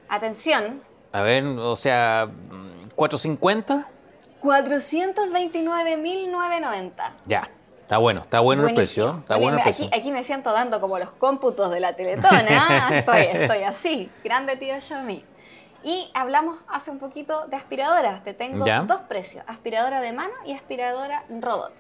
Atención, 0.08 0.82
A 1.12 1.22
ver, 1.22 1.44
o 1.46 1.76
sea, 1.76 2.26
mm, 2.28 2.88
450, 2.96 3.86
429.990. 4.42 7.12
ya. 7.26 7.48
Está 7.82 7.98
bueno, 7.98 8.22
está 8.22 8.40
bueno 8.40 8.62
el 8.66 8.72
Buenísimo. 8.74 9.06
precio. 9.08 9.20
Está 9.20 9.36
bueno 9.36 9.58
el 9.58 9.62
precio. 9.62 9.86
Aquí, 9.88 9.98
aquí 10.00 10.10
me 10.10 10.24
siento 10.24 10.52
dando 10.54 10.80
como 10.80 10.98
los 10.98 11.10
cómputos 11.10 11.70
de 11.70 11.80
la 11.80 11.94
Teletona. 11.94 12.88
estoy, 12.98 13.20
estoy 13.30 13.62
así. 13.62 14.10
Grande 14.24 14.56
tío 14.56 14.80
Xiaomi. 14.80 15.22
Y 15.84 16.10
hablamos 16.14 16.58
hace 16.68 16.90
un 16.90 16.98
poquito 16.98 17.46
de 17.46 17.56
aspiradoras. 17.56 18.24
Te 18.24 18.32
tengo 18.34 18.64
Ya. 18.64 18.82
dos 18.82 19.00
precios: 19.00 19.44
aspiradora 19.46 20.00
de 20.00 20.12
mano 20.12 20.32
y 20.46 20.52
aspiradora 20.54 21.24
robot. 21.28 21.72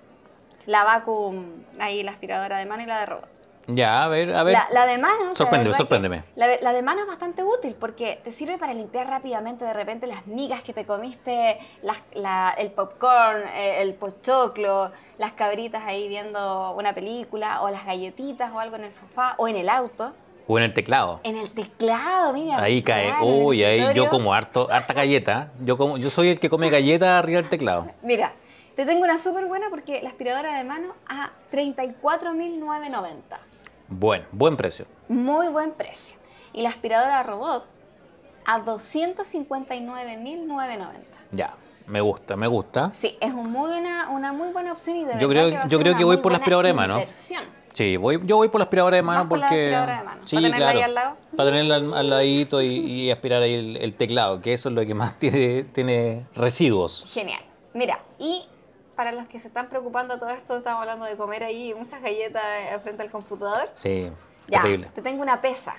La 0.66 0.84
vacuum, 0.84 1.64
ahí 1.80 2.02
la 2.02 2.12
aspiradora 2.12 2.58
de 2.58 2.66
mano 2.66 2.82
y 2.82 2.86
la 2.86 3.00
de 3.00 3.06
robot. 3.06 3.28
Ya, 3.66 4.04
a 4.04 4.08
ver, 4.08 4.34
a 4.34 4.42
ver. 4.42 4.52
La, 4.52 4.68
la 4.72 4.84
de 4.84 4.98
mano. 4.98 5.28
la 5.30 5.34
Sorpréndeme, 5.34 5.70
que- 5.70 5.76
sorpréndeme. 5.78 6.24
La, 6.36 6.46
la 6.60 6.72
de 6.74 6.82
mano 6.82 7.00
es 7.00 7.06
bastante 7.06 7.42
útil 7.42 7.74
porque 7.80 8.20
te 8.22 8.30
sirve 8.30 8.58
para 8.58 8.74
limpiar 8.74 9.06
rápidamente 9.08 9.64
de 9.64 9.72
repente 9.72 10.06
las 10.06 10.26
migas 10.26 10.62
que 10.62 10.74
te 10.74 10.84
comiste, 10.84 11.58
las- 11.80 12.02
la- 12.12 12.54
el 12.58 12.72
popcorn, 12.72 13.42
eh, 13.54 13.80
el 13.80 13.94
pochoclo, 13.94 14.92
las 15.16 15.32
cabritas 15.32 15.82
ahí 15.86 16.08
viendo 16.08 16.74
una 16.76 16.92
película, 16.92 17.62
o 17.62 17.70
las 17.70 17.86
galletitas 17.86 18.52
o 18.52 18.60
algo 18.60 18.76
en 18.76 18.84
el 18.84 18.92
sofá 18.92 19.34
o 19.38 19.48
en 19.48 19.56
el 19.56 19.70
auto. 19.70 20.12
O 20.46 20.58
en 20.58 20.64
el 20.64 20.74
teclado. 20.74 21.20
En 21.22 21.36
el 21.38 21.50
teclado, 21.50 22.32
mira. 22.34 22.60
Ahí 22.62 22.82
cae. 22.82 23.14
Uy, 23.22 23.64
ahí 23.64 23.94
yo 23.94 24.08
como 24.10 24.34
harto, 24.34 24.68
harta 24.70 24.92
galleta. 24.92 25.50
Yo 25.60 25.78
como, 25.78 25.96
yo 25.96 26.10
soy 26.10 26.28
el 26.28 26.38
que 26.40 26.50
come 26.50 26.68
galleta 26.70 27.18
arriba 27.18 27.40
del 27.40 27.48
teclado. 27.50 27.86
Mira, 28.02 28.32
te 28.76 28.84
tengo 28.84 29.04
una 29.04 29.16
súper 29.16 29.46
buena 29.46 29.70
porque 29.70 30.02
la 30.02 30.10
aspiradora 30.10 30.56
de 30.58 30.64
mano 30.64 30.92
a 31.08 31.30
34.990. 31.50 33.14
Buen, 33.88 34.26
buen 34.32 34.56
precio. 34.56 34.86
Muy 35.08 35.48
buen 35.48 35.72
precio. 35.72 36.16
Y 36.52 36.62
la 36.62 36.68
aspiradora 36.68 37.22
robot 37.22 37.64
a 38.46 38.60
259.990. 38.60 40.92
Ya, 41.32 41.54
me 41.86 42.00
gusta, 42.00 42.36
me 42.36 42.46
gusta. 42.46 42.92
Sí, 42.92 43.16
es 43.20 43.32
un 43.32 43.50
muy 43.50 43.70
buena, 43.70 44.08
una 44.10 44.32
muy 44.32 44.50
buena 44.52 44.72
opción 44.72 44.96
y 44.98 45.04
de 45.04 45.18
Yo 45.18 45.28
verdad 45.28 45.46
creo- 45.48 45.68
yo 45.68 45.78
creo 45.78 45.92
una 45.92 45.98
que 45.98 46.04
voy 46.04 46.16
por 46.18 46.32
la 46.32 46.38
aspiradora 46.38 46.68
de 46.68 46.74
mano. 46.74 46.98
inversión. 46.98 47.44
Sí, 47.74 47.96
voy, 47.98 48.20
yo 48.24 48.36
voy 48.36 48.48
por 48.48 48.60
la 48.60 48.64
aspiradora 48.64 48.96
de 48.96 49.02
mano 49.02 49.20
Vas 49.20 49.28
por 49.28 49.38
la 49.38 49.46
porque. 49.48 49.64
aspiradora 49.74 49.98
de 49.98 50.04
mano, 50.04 50.20
Sí, 50.24 50.36
para 50.36 50.46
tenerla 50.46 50.56
claro. 50.66 50.78
ahí 50.78 50.84
al 50.84 50.94
lado. 50.94 51.16
Para 51.36 51.50
tenerla 51.50 51.74
al, 51.76 51.94
al 51.94 52.10
ladito 52.10 52.62
y, 52.62 52.66
y 52.68 53.10
aspirar 53.10 53.42
ahí 53.42 53.54
el, 53.54 53.76
el 53.78 53.94
teclado, 53.94 54.40
que 54.40 54.52
eso 54.54 54.68
es 54.70 54.74
lo 54.74 54.86
que 54.86 54.94
más 54.94 55.18
tiene, 55.18 55.64
tiene 55.64 56.24
residuos. 56.34 57.04
Genial. 57.12 57.40
Mira, 57.74 58.00
y 58.18 58.44
para 58.96 59.10
los 59.12 59.26
que 59.26 59.38
se 59.40 59.48
están 59.48 59.68
preocupando 59.68 60.14
de 60.14 60.20
todo 60.20 60.30
esto, 60.30 60.56
estamos 60.56 60.80
hablando 60.80 61.04
de 61.04 61.16
comer 61.16 61.42
ahí 61.42 61.74
muchas 61.74 62.00
galletas 62.00 62.42
eh, 62.70 62.78
frente 62.82 63.02
al 63.02 63.10
computador. 63.10 63.68
Sí, 63.74 64.08
Ya, 64.46 64.62
terrible. 64.62 64.88
te 64.94 65.02
tengo 65.02 65.20
una 65.22 65.40
pesa. 65.40 65.74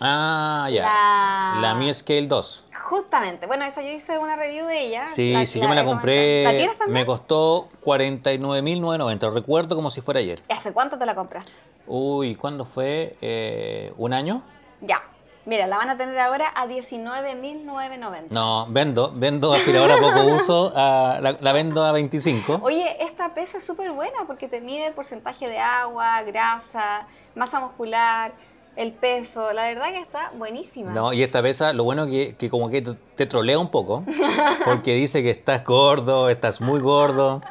Ah, 0.00 0.68
ya. 0.72 0.82
La- 0.82 1.60
La 1.60 1.74
Mi 1.74 1.92
Scale 1.92 2.26
2. 2.26 2.64
Justamente, 2.84 3.46
bueno, 3.46 3.64
esa 3.64 3.82
yo 3.82 3.90
hice 3.90 4.18
una 4.18 4.34
review 4.34 4.66
de 4.66 4.80
ella. 4.86 5.06
Sí, 5.06 5.32
La- 5.34 5.46
sí, 5.46 5.60
yo 5.60 5.68
me 5.68 5.74
la 5.74 5.84
compré. 5.84 6.42
¿La 6.44 6.50
tienes 6.52 6.78
también? 6.78 6.94
Me 7.02 7.06
costó 7.06 7.68
49.990. 7.84 9.20
Lo 9.26 9.30
recuerdo 9.34 9.76
como 9.76 9.90
si 9.90 10.00
fuera 10.00 10.20
ayer. 10.20 10.40
¿Y 10.48 10.52
¿Hace 10.52 10.72
cuánto 10.72 10.98
te 10.98 11.04
la 11.06 11.14
compraste? 11.14 11.52
Uy, 11.86 12.34
¿cuándo 12.36 12.64
fue? 12.64 13.16
Eh, 13.20 13.92
¿Un 13.96 14.12
año? 14.12 14.42
Ya. 14.80 15.02
Mira, 15.46 15.66
la 15.66 15.78
van 15.78 15.88
a 15.90 15.96
tener 15.96 16.18
ahora 16.18 16.52
a 16.54 16.66
19.990. 16.66 18.26
No, 18.30 18.66
vendo, 18.68 19.10
vendo 19.14 19.52
aspiradora 19.54 19.96
poco 19.98 20.22
uso, 20.34 20.72
a- 20.76 21.18
la, 21.20 21.36
la 21.40 21.52
vendo 21.52 21.82
a 21.84 21.92
25. 21.92 22.60
Oye, 22.62 23.02
esta 23.04 23.34
pesa 23.34 23.58
es 23.58 23.64
súper 23.66 23.90
buena 23.92 24.18
porque 24.26 24.48
te 24.48 24.60
mide 24.60 24.86
el 24.86 24.92
porcentaje 24.94 25.48
de 25.48 25.58
agua, 25.58 26.22
grasa, 26.22 27.06
masa 27.34 27.58
muscular, 27.60 28.32
el 28.76 28.92
peso. 28.92 29.52
La 29.52 29.64
verdad 29.64 29.90
que 29.90 30.00
está 30.00 30.30
buenísima. 30.36 30.92
No, 30.92 31.12
y 31.12 31.22
esta 31.22 31.42
pesa, 31.42 31.72
lo 31.72 31.84
bueno 31.84 32.06
que, 32.06 32.34
que 32.36 32.48
como 32.50 32.68
que 32.70 32.82
te- 32.82 32.96
te 33.16 33.26
trolea 33.26 33.58
un 33.58 33.70
poco, 33.70 34.04
porque 34.64 34.94
dice 34.94 35.22
que 35.22 35.30
estás 35.30 35.64
gordo, 35.64 36.28
estás 36.28 36.60
muy 36.60 36.80
gordo, 36.80 37.42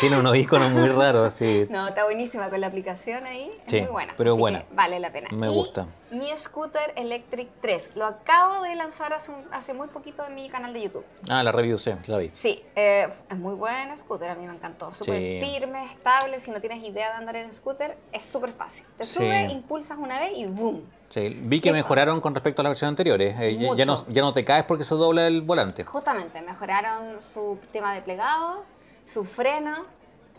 tiene 0.00 0.18
unos 0.18 0.36
iconos 0.36 0.70
muy 0.72 0.88
raros, 0.88 1.34
sí. 1.34 1.66
No, 1.70 1.88
está 1.88 2.04
buenísima 2.04 2.48
con 2.50 2.60
la 2.60 2.66
aplicación 2.68 3.26
ahí. 3.26 3.50
Es 3.56 3.62
Sí, 3.70 3.80
muy 3.82 3.90
buena. 3.90 4.14
pero 4.16 4.32
así 4.32 4.40
buena. 4.40 4.60
que 4.60 4.74
Vale 4.74 5.00
la 5.00 5.12
pena. 5.12 5.28
Me 5.32 5.46
Y 5.46 5.50
gusta. 5.50 5.86
Mi 6.10 6.28
Scooter 6.36 6.92
Electric 6.96 7.48
3. 7.60 7.90
Lo 7.96 8.04
acabo 8.06 8.62
de 8.62 8.76
lanzar 8.76 9.12
hace, 9.12 9.32
un- 9.32 9.44
hace 9.50 9.74
muy 9.74 9.88
poquito 9.88 10.24
en 10.24 10.34
mi 10.36 10.48
canal 10.48 10.72
de 10.72 10.82
YouTube. 10.82 11.04
Ah, 11.28 11.42
la 11.42 11.50
review, 11.52 11.78
sí, 11.78 11.90
la 12.06 12.18
vi. 12.18 12.30
Sí, 12.32 12.62
eh, 12.76 13.08
es 13.28 13.36
muy 13.36 13.54
buen 13.54 13.96
scooter, 13.98 14.30
a 14.30 14.34
mí 14.36 14.46
me 14.46 14.54
encantó. 14.54 14.92
Súper 14.92 15.16
Sí. 15.16 15.40
firme, 15.42 15.84
estable. 15.86 16.38
Si 16.40 16.50
no 16.52 16.60
tienes 16.60 16.82
idea 16.84 17.08
de 17.10 17.14
andar 17.16 17.34
en 17.36 17.52
scooter, 17.52 17.96
es 18.12 18.24
súper 18.24 18.52
fácil. 18.52 18.84
Te 18.96 19.04
Sí. 19.04 19.14
sube, 19.18 19.42
impulsas 19.50 19.98
una 19.98 20.20
vez 20.20 20.32
y 20.36 20.46
¡boom! 20.46 20.82
Sí, 21.08 21.28
vi 21.40 21.60
que 21.60 21.70
Listo. 21.70 21.76
mejoraron 21.84 22.20
con 22.20 22.34
respecto 22.34 22.62
a 22.62 22.64
las 22.64 22.70
versiones 22.70 22.90
anteriores. 22.92 23.36
Eh, 23.40 23.56
ya- 23.58 23.74
ya, 23.76 23.84
no, 23.84 24.06
ya 24.08 24.22
no 24.22 24.32
te 24.32 24.44
caes 24.44 24.64
porque 24.64 24.84
se 24.84 24.94
dobla 24.94 25.26
el 25.26 25.40
volante. 25.42 25.84
Justamente, 25.84 26.40
mejoraron 26.42 27.20
su 27.20 27.58
tema 27.72 27.92
de 27.94 28.02
plegado, 28.02 28.64
su 29.06 29.24
freno, 29.24 29.86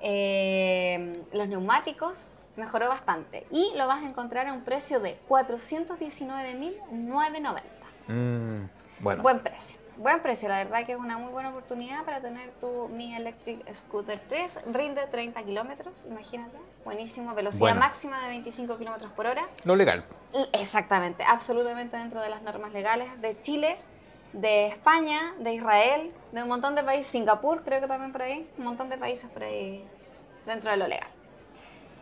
eh, 0.01 1.23
los 1.33 1.47
neumáticos, 1.47 2.27
mejoró 2.55 2.87
bastante. 2.89 3.47
Y 3.49 3.71
lo 3.75 3.87
vas 3.87 4.03
a 4.03 4.07
encontrar 4.07 4.45
a 4.47 4.53
un 4.53 4.63
precio 4.63 4.99
de 4.99 5.17
419.990. 5.27 7.63
Mm, 8.07 8.65
bueno, 8.99 9.23
Buen 9.23 9.39
precio. 9.39 9.77
Buen 9.97 10.21
precio, 10.21 10.47
la 10.47 10.63
verdad 10.63 10.85
que 10.85 10.91
es 10.91 10.97
una 10.99 11.17
muy 11.17 11.31
buena 11.31 11.49
oportunidad 11.49 12.05
para 12.05 12.21
tener 12.21 12.51
tu 12.61 12.87
Mi 12.89 13.15
Electric 13.15 13.73
Scooter 13.73 14.21
3. 14.29 14.59
Rinde 14.71 15.07
30 15.07 15.41
kilómetros, 15.43 16.05
imagínate. 16.05 16.55
Buenísimo, 16.85 17.33
velocidad 17.33 17.61
Bueno. 17.61 17.79
máxima 17.79 18.21
de 18.21 18.27
25 18.27 18.77
kilómetros 18.77 19.11
por 19.13 19.25
hora. 19.25 19.47
lo 19.63 19.75
legal. 19.75 20.05
Exactamente, 20.53 21.23
absolutamente 21.23 21.97
dentro 21.97 22.21
de 22.21 22.29
las 22.29 22.43
normas 22.43 22.73
legales 22.73 23.19
de 23.21 23.41
Chile. 23.41 23.75
De 24.33 24.67
España, 24.67 25.33
de 25.39 25.53
Israel, 25.53 26.11
de 26.31 26.43
un 26.43 26.49
montón 26.49 26.75
de 26.75 26.83
países, 26.83 27.07
Singapur 27.11 27.63
creo 27.63 27.81
que 27.81 27.87
también 27.87 28.11
por 28.11 28.21
ahí, 28.21 28.47
un 28.57 28.63
montón 28.65 28.89
de 28.89 28.97
países 28.97 29.29
por 29.29 29.43
ahí 29.43 29.83
dentro 30.45 30.69
de 30.71 30.77
lo 30.77 30.87
legal. 30.87 31.07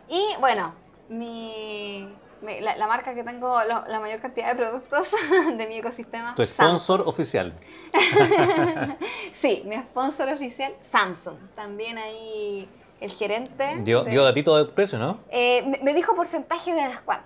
Y 0.08 0.24
bueno, 0.40 0.74
mi, 1.08 2.08
mi- 2.42 2.60
la, 2.60 2.76
la 2.76 2.86
marca 2.86 3.14
que 3.14 3.24
tengo 3.24 3.58
lo- 3.64 3.86
la 3.86 4.00
mayor 4.00 4.20
cantidad 4.20 4.48
de 4.48 4.56
productos 4.56 5.08
de 5.56 5.66
mi 5.66 5.76
ecosistema. 5.78 6.34
Tu 6.34 6.46
sponsor 6.46 7.02
oficial. 7.06 7.52
Sí, 9.32 9.62
mi 9.66 9.76
sponsor 9.76 10.28
oficial, 10.30 10.74
Samsung. 10.80 11.36
También 11.54 11.98
ahí 11.98 12.68
el 13.00 13.12
gerente. 13.12 13.76
Dio, 13.80 14.04
de- 14.04 14.10
dio 14.10 14.24
datito 14.24 14.56
de 14.56 14.64
precio, 14.72 14.98
¿no? 14.98 15.18
Eh, 15.30 15.62
me- 15.66 15.78
me 15.82 15.94
dijo 15.94 16.14
porcentaje 16.14 16.72
de 16.74 16.82
descuento. 16.82 17.24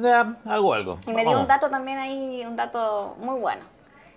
Ya, 0.00 0.36
algo, 0.44 0.74
algo. 0.74 0.98
Y 1.06 1.12
me 1.12 1.24
dio 1.24 1.40
un 1.40 1.46
dato 1.46 1.70
también 1.70 1.98
ahí, 1.98 2.44
un 2.46 2.56
dato 2.56 3.16
muy 3.20 3.38
bueno. 3.40 3.62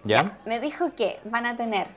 ¿Ya? 0.04 0.40
Me 0.46 0.60
dijo 0.60 0.94
que 0.96 1.20
van 1.26 1.46
a 1.46 1.56
tener 1.56 1.88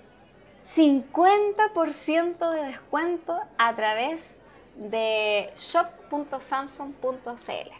50% 0.65 2.51
de 2.51 2.63
descuento 2.65 3.41
a 3.59 3.75
través 3.75 4.37
de 4.77 5.51
shop.samsung.cl. 5.57 7.71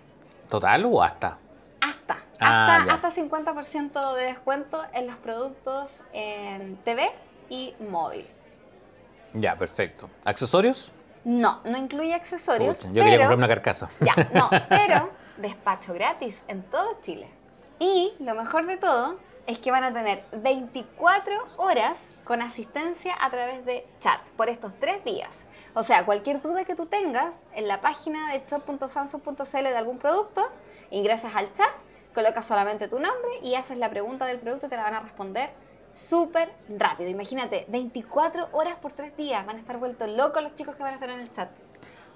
¿Total 0.49 0.85
o 0.85 1.03
hasta? 1.03 1.39
Hasta, 1.81 2.19
Ah, 2.41 2.77
hasta, 2.77 2.87
ya. 2.87 2.95
hasta 2.95 3.11
50% 3.23 4.15
de 4.15 4.25
descuento 4.27 4.85
en 4.93 5.07
los 5.07 5.17
productos 5.17 6.05
en 6.13 6.77
TV 6.85 7.11
y 7.49 7.75
móvil. 7.89 8.27
Ya, 9.35 9.57
perfecto. 9.59 10.11
¿Accesorios? 10.25 10.93
No, 11.25 11.61
no 11.65 11.79
incluye 11.79 12.15
accesorios. 12.15 12.83
Yo 12.85 12.93
quería 12.93 13.05
pero- 13.05 13.19
comprarme 13.23 13.45
una 13.47 13.49
carcasa. 13.49 13.89
Ya, 14.01 14.15
no, 14.35 14.49
pero 14.69 15.11
despacho 15.39 15.95
gratis 15.95 16.45
en 16.49 16.63
todo 16.65 17.01
Chile. 17.03 17.29
Y 17.79 18.13
lo 18.21 18.35
mejor 18.35 18.67
de 18.67 18.77
todo 18.77 19.19
es 19.47 19.59
que 19.59 19.71
van 19.71 19.85
a 19.85 19.93
tener 19.93 20.25
24 20.33 21.35
horas 21.57 22.13
con 22.25 22.41
asistencia 22.43 23.15
a 23.21 23.31
través 23.31 23.65
de 23.65 23.87
chat 24.01 24.21
por 24.37 24.49
estos 24.49 24.75
tres 24.79 25.05
días. 25.05 25.45
O 25.75 25.83
sea, 25.83 26.05
cualquier 26.05 26.41
duda 26.41 26.65
que 26.65 26.75
tú 26.75 26.87
tengas 26.87 27.45
en 27.55 27.69
la 27.69 27.81
página 27.81 28.33
de 28.33 28.43
shop.samsung.cl 28.47 29.63
de 29.63 29.77
algún 29.77 29.99
producto, 29.99 30.43
ingresas 30.91 31.35
al 31.35 31.53
chat, 31.53 31.71
colocas 32.15 32.47
solamente 32.47 32.89
tu 32.89 33.01
nombre 33.01 33.31
y 33.43 33.57
haces 33.57 33.77
la 33.77 33.91
pregunta 33.91 34.25
del 34.27 34.39
producto 34.39 34.67
y 34.67 34.71
te 34.71 34.77
la 34.77 34.85
van 34.85 34.95
a 34.95 35.01
responder 35.01 35.51
súper 35.93 36.53
rápido. 36.69 37.11
Imagínate, 37.11 37.67
24 37.69 38.49
horas 38.53 38.77
por 38.77 38.93
tres 38.93 39.17
días. 39.17 39.45
Van 39.47 39.57
a 39.57 39.61
estar 39.61 39.79
vueltos 39.79 40.09
locos 40.09 40.43
los 40.43 40.55
chicos 40.55 40.75
que 40.75 40.83
van 40.83 40.93
a 40.93 40.95
estar 40.95 41.11
en 41.11 41.21
el 41.21 41.31
chat. 41.31 41.51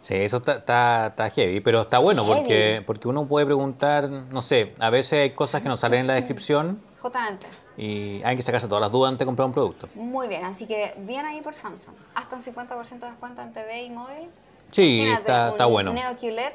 Sí, 0.00 0.14
eso 0.14 0.38
está, 0.38 0.56
está, 0.56 1.06
está 1.08 1.28
heavy, 1.30 1.60
pero 1.60 1.82
está 1.82 1.98
bueno 1.98 2.24
Heavy. 2.24 2.38
porque, 2.40 2.82
porque 2.86 3.08
uno 3.08 3.26
puede 3.26 3.44
preguntar, 3.46 4.08
no 4.08 4.40
sé, 4.42 4.74
a 4.78 4.90
veces 4.90 5.20
hay 5.20 5.30
cosas 5.30 5.60
que 5.60 5.68
no 5.68 5.76
salen 5.76 6.00
en 6.02 6.06
la 6.06 6.14
descripción 6.14 6.80
Justamente. 7.00 7.46
y 7.76 8.22
hay 8.24 8.36
que 8.36 8.42
sacarse 8.42 8.68
todas 8.68 8.80
las 8.80 8.92
dudas 8.92 9.08
antes 9.10 9.20
de 9.20 9.26
comprar 9.26 9.46
un 9.46 9.52
producto. 9.52 9.88
Muy 9.94 10.28
bien, 10.28 10.44
así 10.44 10.66
que 10.66 10.94
bien 10.98 11.26
ahí 11.26 11.42
por 11.42 11.54
Samsung. 11.54 11.94
Hasta 12.14 12.36
un 12.36 12.42
50% 12.42 12.98
de 13.00 13.06
descuento 13.10 13.42
en 13.42 13.52
TV 13.52 13.82
y 13.82 13.90
móvil. 13.90 14.28
Sí, 14.70 14.98
Imagínate, 15.00 15.20
está, 15.22 15.48
está 15.50 15.66
bueno. 15.66 15.92
Neo 15.92 16.16
QLED. 16.16 16.52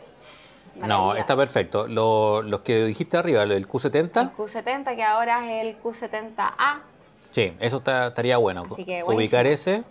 No, 0.87 1.13
está 1.15 1.35
perfecto. 1.35 1.87
Lo- 1.87 2.41
los 2.41 2.61
que 2.61 2.85
dijiste 2.85 3.17
arriba, 3.17 3.43
el 3.43 3.51
El 3.51 3.67
Q70, 3.67 4.35
Q70, 4.35 4.95
que 4.95 5.03
ahora 5.03 5.45
es 5.45 5.65
el 5.67 5.81
Q70A. 5.81 6.81
sí, 7.31 7.55
eso 7.59 7.77
está- 7.77 8.07
estaría 8.07 8.37
bueno. 8.37 8.63
Así 8.71 8.83
que 8.85 9.03
Ubicar 9.03 9.45
ese, 9.45 9.83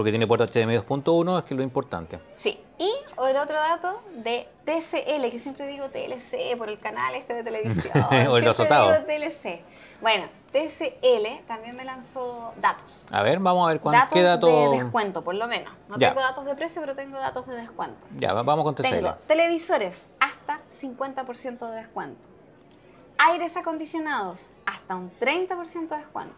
porque 0.00 0.12
tiene 0.12 0.26
puerto 0.26 0.46
HDMI 0.46 0.76
2.1, 0.78 1.36
es 1.38 1.44
que 1.44 1.52
es 1.52 1.58
lo 1.58 1.62
importante. 1.62 2.18
Sí. 2.34 2.58
Y 2.78 2.90
el 3.28 3.36
otro 3.36 3.54
dato 3.58 4.00
de 4.14 4.48
TCL, 4.64 5.28
que 5.30 5.38
siempre 5.38 5.66
digo 5.66 5.90
TLC 5.90 6.56
por 6.56 6.70
el 6.70 6.80
canal 6.80 7.14
este 7.16 7.34
de 7.34 7.44
televisión. 7.44 7.92
O 8.30 8.38
el 8.38 8.44
resultado. 8.46 8.90
digo 8.90 9.04
TLC. 9.04 9.60
Bueno, 10.00 10.24
TCL 10.52 11.44
también 11.46 11.76
me 11.76 11.84
lanzó 11.84 12.54
datos. 12.62 13.06
A 13.12 13.22
ver, 13.22 13.40
vamos 13.40 13.68
a 13.68 13.72
ver 13.72 13.80
cuán, 13.82 13.94
Datos 13.94 14.14
qué 14.14 14.22
dato. 14.22 14.70
de 14.70 14.78
descuento, 14.78 15.22
por 15.22 15.34
lo 15.34 15.46
menos. 15.46 15.70
No 15.90 15.98
Ya. 15.98 16.08
tengo 16.08 16.22
datos 16.22 16.46
de 16.46 16.54
precio, 16.54 16.80
pero 16.80 16.96
tengo 16.96 17.18
datos 17.18 17.46
de 17.46 17.56
descuento. 17.56 18.06
Ya, 18.16 18.32
va- 18.32 18.42
vamos 18.42 18.64
con 18.64 18.74
TCL. 18.74 18.88
Tengo 18.90 19.14
televisores 19.26 20.06
hasta 20.18 20.60
50% 20.70 21.68
de 21.70 21.76
descuento. 21.76 22.26
Aires 23.18 23.54
acondicionados 23.58 24.48
hasta 24.64 24.96
un 24.96 25.10
30% 25.18 25.88
de 25.90 25.96
descuento. 25.98 26.34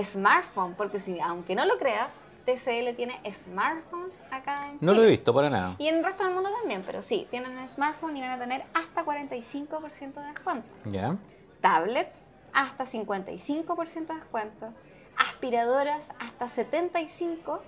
Smartphone, 0.00 0.74
porque 0.74 1.00
si 1.00 1.18
aunque 1.18 1.56
no 1.56 1.66
lo 1.66 1.76
creas, 1.78 2.20
TCL 2.44 2.94
tiene 2.96 3.20
smartphones 3.30 4.20
acá 4.30 4.60
en 4.70 4.78
No 4.80 4.92
lo 4.92 5.02
he 5.02 5.08
visto 5.08 5.34
para 5.34 5.50
nada. 5.50 5.76
Y 5.78 5.88
en 5.88 5.96
el 5.96 6.04
resto 6.04 6.24
del 6.24 6.34
mundo 6.34 6.50
también, 6.60 6.82
pero 6.84 7.02
sí, 7.02 7.26
tienen 7.30 7.68
smartphone 7.68 8.16
y 8.16 8.20
van 8.20 8.30
a 8.30 8.38
tener 8.38 8.64
hasta 8.74 9.04
45% 9.04 10.14
de 10.14 10.26
descuento. 10.28 10.74
Ya. 10.84 11.16
Tablet 11.60 12.12
hasta 12.52 12.84
55% 12.84 14.06
de 14.06 14.14
descuento. 14.14 14.72
Aspiradoras 15.16 16.12
hasta 16.18 16.46
75% 16.46 17.60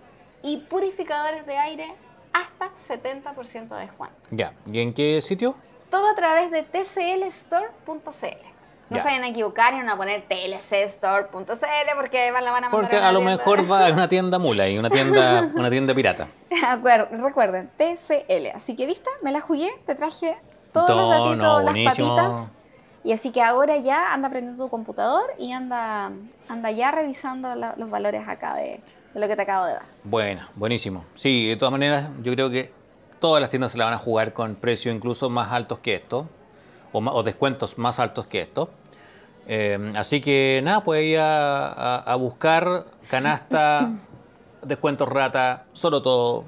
y 0.43 0.59
purificadores 0.59 1.47
de 1.47 1.57
aire 1.57 1.95
hasta 2.33 2.73
70% 2.75 3.69
de 3.69 3.81
descuento. 3.81 4.17
Ya. 4.31 4.53
¿Y 4.67 4.81
en 4.81 4.93
qué 4.93 5.21
sitio? 5.21 5.57
Todo 5.91 6.09
a 6.09 6.15
través 6.15 6.51
de 6.51 6.63
tclstore.cl. 6.63 8.56
No 8.89 8.97
Ya. 8.99 9.03
se 9.03 9.09
vayan 9.09 9.25
a 9.25 9.29
equivocar 9.29 9.75
y 9.75 9.79
van 9.79 9.89
a 9.89 9.97
poner 9.97 10.23
tlcstore.cl 10.29 11.97
porque 11.97 12.31
van- 12.31 12.45
la 12.45 12.51
van 12.53 12.65
a 12.65 12.69
mandar 12.69 12.71
Porque 12.71 12.97
a 12.97 13.13
lo 13.13 13.19
tienda. 13.21 13.37
mejor 13.37 13.71
va 13.71 13.87
a 13.87 13.91
una 13.93 14.09
tienda 14.09 14.39
mula 14.39 14.69
y 14.69 14.79
una 14.79 14.91
tienda, 14.91 15.51
una 15.55 15.71
tienda 15.71 15.95
pirata. 15.95 16.29
Acuer- 16.51 17.09
Recuerden, 17.11 17.71
TCL. 17.77 18.53
Así 18.55 18.75
que, 18.77 18.87
¿viste? 18.87 19.11
Me 19.23 19.33
la 19.33 19.41
jugué, 19.41 19.71
te 19.87 19.95
traje 19.95 20.37
todos 20.73 20.91
los 20.91 21.11
datitos, 21.11 21.37
no, 21.37 21.61
las 21.61 21.75
patitas. 21.97 22.51
Y 23.03 23.13
así 23.13 23.31
que 23.31 23.41
ahora 23.43 23.77
ya 23.77 24.13
anda 24.13 24.29
aprendiendo 24.29 24.65
tu 24.65 24.71
computador 24.71 25.33
y 25.39 25.53
anda, 25.53 26.11
anda 26.49 26.71
ya 26.71 26.91
revisando 26.93 27.55
la- 27.55 27.75
los 27.77 27.89
valores 27.91 28.27
acá 28.29 28.55
de, 28.57 28.81
de 29.15 29.21
lo 29.21 29.29
que 29.29 29.37
te 29.37 29.43
acabo 29.43 29.67
de 29.67 29.75
dar. 29.75 29.83
Bueno, 30.05 30.43
buenísimo. 30.57 31.05
Sí, 31.15 31.49
de 31.49 31.57
todas 31.57 31.71
maneras, 31.73 32.09
yo 32.23 32.33
creo 32.33 32.51
que 32.51 32.73
todas 33.21 33.41
las 33.41 33.49
tiendas 33.51 33.73
se 33.73 33.79
la 33.79 33.85
van 33.85 33.95
a 33.95 33.99
jugar 33.99 34.33
con 34.33 34.57
precios 34.57 34.95
incluso 34.95 35.31
más 35.31 35.53
altos 35.53 35.79
que 35.79 35.95
esto, 35.95 36.29
o, 36.97 37.11
o 37.11 37.23
descuentos 37.23 37.79
más 37.79 37.99
altos 38.01 38.27
que 38.27 38.41
esto. 38.41 38.71
Eh, 39.49 39.91
así 39.95 40.21
que 40.21 40.61
nada, 40.65 40.83
pues 40.83 41.05
ir 41.05 41.19
a, 41.19 41.67
a- 41.69 41.99
a 41.99 42.17
buscar 42.17 42.87
canasta, 43.11 43.91
descuentos 44.63 45.09
rata, 45.09 45.65
solo 45.73 46.03
todo. 46.03 46.45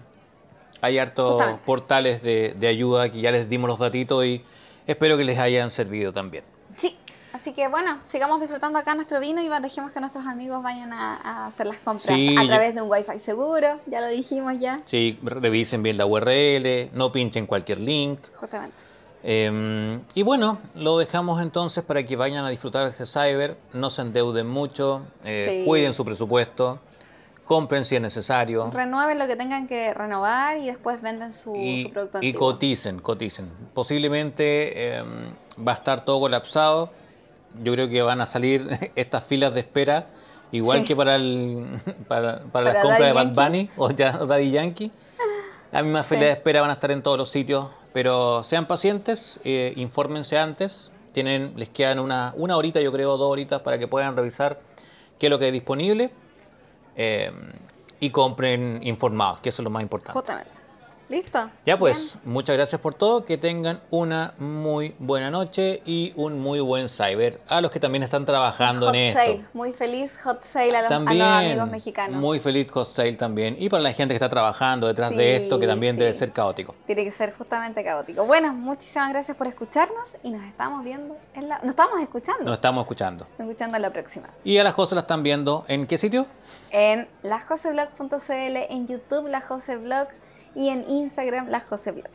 Hay 0.80 0.98
hartos 0.98 1.32
Justamente. 1.32 1.62
portales 1.64 2.22
de, 2.22 2.54
de 2.58 2.66
ayuda 2.68 3.08
que 3.10 3.20
ya 3.20 3.30
les 3.32 3.48
dimos 3.48 3.68
los 3.68 3.78
datitos 3.80 4.24
y 4.24 4.44
espero 4.86 5.16
que 5.16 5.24
les 5.24 5.38
hayan 5.38 5.70
servido 5.70 6.12
también. 6.12 6.44
Sí. 6.76 6.96
Así 7.32 7.52
que 7.52 7.68
bueno, 7.68 7.98
sigamos 8.04 8.40
disfrutando 8.40 8.78
acá 8.78 8.94
nuestro 8.94 9.20
vino 9.20 9.40
y 9.42 9.48
dejemos 9.60 9.92
que 9.92 10.00
nuestros 10.00 10.26
amigos 10.26 10.62
vayan 10.62 10.92
a, 10.92 11.16
a 11.16 11.46
hacer 11.46 11.66
las 11.66 11.78
compras 11.78 12.16
Sí, 12.16 12.34
a 12.36 12.46
través 12.46 12.74
de 12.74 12.82
un 12.82 12.90
wifi 12.90 13.18
seguro, 13.18 13.78
ya 13.86 14.00
lo 14.00 14.08
dijimos 14.08 14.58
ya, 14.58 14.80
Sí, 14.86 15.18
revisen 15.22 15.82
bien 15.82 15.98
la 15.98 16.06
URL, 16.06 16.90
no 16.94 17.12
pinchen 17.12 17.46
cualquier 17.46 17.78
link. 17.80 18.18
justamente. 18.34 18.74
Eh, 19.24 19.98
y 20.14 20.22
bueno, 20.22 20.58
lo 20.74 20.96
dejamos 20.98 21.42
entonces 21.42 21.82
para 21.84 22.04
que 22.04 22.16
vayan 22.16 22.44
a 22.44 22.48
disfrutar 22.50 22.84
de 22.84 22.90
este 22.90 23.04
cyber, 23.06 23.56
no 23.72 23.90
se 23.90 24.02
endeuden 24.02 24.46
mucho, 24.48 25.02
eh, 25.24 25.46
Sí. 25.48 25.64
cuiden 25.64 25.92
su 25.92 26.04
presupuesto, 26.04 26.78
compren 27.44 27.84
si 27.86 27.96
es 27.96 28.02
necesario 28.02 28.70
Renueven 28.72 29.18
lo 29.18 29.26
que 29.26 29.34
tengan 29.34 29.66
que 29.66 29.92
renovar 29.94 30.58
y 30.58 30.66
después 30.66 31.00
venden 31.02 31.32
su, 31.32 31.56
y, 31.56 31.82
su 31.84 31.90
producto 31.90 32.18
y 32.22 32.28
antiguo. 32.28 32.52
coticen, 32.52 33.00
coticen. 33.00 33.50
Posiblemente 33.74 34.98
eh, 34.98 35.02
va 35.66 35.72
a 35.72 35.74
estar 35.76 36.04
todo 36.04 36.20
colapsado, 36.20 36.90
yo 37.64 37.72
creo 37.72 37.88
que 37.88 38.02
van 38.02 38.20
a 38.20 38.26
salir 38.26 38.68
estas 38.94 39.24
filas 39.24 39.52
de 39.54 39.60
espera, 39.60 40.06
igual 40.52 40.82
Sí. 40.82 40.86
que 40.88 40.96
para, 40.96 41.16
el, 41.16 41.66
para, 42.08 42.40
para, 42.40 42.50
Para 42.52 42.72
las 42.74 42.82
compras 42.84 43.04
de 43.08 43.12
Bad 43.12 43.34
Bunny 43.34 43.68
o, 43.76 43.90
ya, 43.90 44.12
Daddy 44.28 44.50
Yankee. 44.52 44.92
Las 45.72 45.82
mismas 45.82 46.06
Sí. 46.06 46.14
filas 46.14 46.28
de 46.28 46.32
espera 46.34 46.60
van 46.60 46.70
a 46.70 46.74
estar 46.74 46.90
en 46.92 47.02
todos 47.02 47.18
los 47.18 47.28
sitios, 47.30 47.66
pero 47.98 48.44
sean 48.44 48.68
pacientes, 48.68 49.40
eh, 49.42 49.72
infórmense 49.74 50.38
antes. 50.38 50.92
Tienen, 51.10 51.54
les 51.56 51.68
quedan 51.68 51.98
una, 51.98 52.32
una 52.36 52.56
horita, 52.56 52.80
yo 52.80 52.92
creo, 52.92 53.16
dos 53.16 53.28
horitas 53.28 53.60
para 53.62 53.76
que 53.76 53.88
puedan 53.88 54.14
revisar 54.14 54.60
qué 55.18 55.26
es 55.26 55.30
lo 55.30 55.40
que 55.40 55.46
hay 55.46 55.50
disponible 55.50 56.12
eh, 56.94 57.32
y 57.98 58.10
compren 58.10 58.78
informados, 58.84 59.40
que 59.40 59.48
eso 59.48 59.62
es 59.62 59.64
lo 59.64 59.70
más 59.70 59.82
importante. 59.82 60.12
Justamente. 60.12 60.57
¿Listo? 61.08 61.50
Ya 61.64 61.78
pues, 61.78 62.18
muchas 62.24 62.54
gracias 62.54 62.78
por 62.82 62.92
todo, 62.92 63.24
que 63.24 63.38
tengan 63.38 63.80
una 63.90 64.34
muy 64.38 64.94
buena 64.98 65.30
noche 65.30 65.80
y 65.86 66.12
un 66.16 66.38
muy 66.38 66.60
buen 66.60 66.90
cyber. 66.90 67.40
A 67.48 67.62
los 67.62 67.70
que 67.70 67.80
también 67.80 68.02
están 68.02 68.26
trabajando 68.26 68.86
Hot 68.86 68.94
en 68.94 69.00
esto. 69.00 69.18
sale, 69.18 69.44
muy 69.54 69.72
feliz 69.72 70.18
hot 70.22 70.42
sale 70.42 70.76
a 70.76 70.82
los, 70.82 70.90
a 70.90 70.94
También, 70.94 71.18
los 71.18 71.28
amigos 71.28 71.70
mexicanos. 71.70 72.20
muy 72.20 72.40
feliz 72.40 72.70
hot 72.70 72.86
sale 72.86 73.14
también. 73.14 73.56
Y 73.58 73.70
para 73.70 73.82
la 73.82 73.94
gente 73.94 74.12
que 74.12 74.16
está 74.16 74.28
trabajando 74.28 74.86
detrás 74.86 75.10
de 75.16 75.36
esto, 75.36 75.58
que 75.58 75.66
también 75.66 75.94
sí. 75.94 76.00
debe 76.00 76.12
ser 76.12 76.30
caótico. 76.30 76.74
Tiene 76.86 77.04
que 77.04 77.10
ser 77.10 77.32
justamente 77.32 77.82
caótico. 77.82 78.26
Bueno, 78.26 78.52
muchísimas 78.52 79.10
gracias 79.10 79.34
por 79.34 79.46
escucharnos 79.46 80.16
y 80.22 80.30
nos 80.30 80.42
estamos 80.42 80.84
viendo 80.84 81.16
en 81.34 81.48
la... 81.48 81.58
Nos 81.60 81.70
estamos 81.70 82.00
escuchando. 82.02 82.44
Nos 82.44 82.54
estamos 82.54 82.82
escuchando. 82.82 83.26
Escuchando 83.38 83.76
en 83.76 83.82
la 83.82 83.90
próxima. 83.90 84.28
Y 84.44 84.58
a 84.58 84.64
las 84.64 84.74
cosas 84.74 84.96
la 84.96 85.00
están 85.00 85.22
viendo 85.22 85.64
en 85.68 85.86
qué 85.86 85.96
sitio? 85.96 86.26
En 86.70 87.08
lajoseblog.cl, 87.22 88.56
en 88.68 88.86
YouTube 88.86 89.26
La 89.28 89.40
Jose 89.40 89.76
Blog 89.76 90.08
y 90.54 90.68
en 90.68 90.88
Instagram 90.88 91.48
La 91.48 91.60
Jose 91.60 91.92
Blog. 91.92 92.08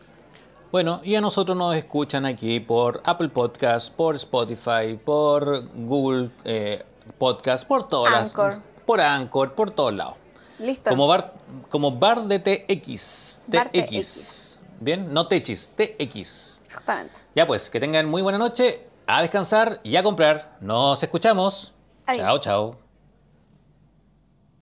Bueno, 0.71 1.01
y 1.03 1.13
a 1.15 1.21
nosotros 1.21 1.55
nos 1.55 1.75
escuchan 1.75 2.25
aquí 2.25 2.59
por 2.59 3.01
Apple 3.05 3.29
Podcast, 3.29 3.93
por 3.93 4.15
Spotify, 4.15 4.99
por 5.03 5.67
Google, 5.75 6.31
eh, 6.45 6.83
Podcast, 7.17 7.67
por 7.67 7.87
todas 7.87 8.13
Anchor. 8.13 8.49
las. 8.49 8.61
Por 8.85 8.99
Anchor, 8.99 9.53
por 9.53 9.69
todos 9.71 9.93
lados. 9.93 10.15
Listo. 10.59 10.89
Como 10.89 11.07
bar, 11.07 11.33
como 11.69 11.91
bar 11.91 12.23
de 12.23 12.39
TX. 12.39 13.43
Bar 13.47 13.69
TX. 13.71 13.85
TX. 13.85 14.61
Bien, 14.79 15.13
no 15.13 15.27
TX, 15.27 15.75
TX. 15.75 16.61
Justamente. 16.73 17.13
Ya 17.35 17.45
pues, 17.45 17.69
que 17.69 17.79
tengan 17.79 18.09
muy 18.09 18.21
buena 18.21 18.37
noche, 18.37 18.87
a 19.05 19.21
descansar 19.21 19.79
y 19.83 19.95
a 19.95 20.03
comprar. 20.03 20.57
Nos 20.59 21.01
escuchamos. 21.03 21.73
Adiós. 22.05 22.25
Chao, 22.25 22.39
chao. 22.39 22.82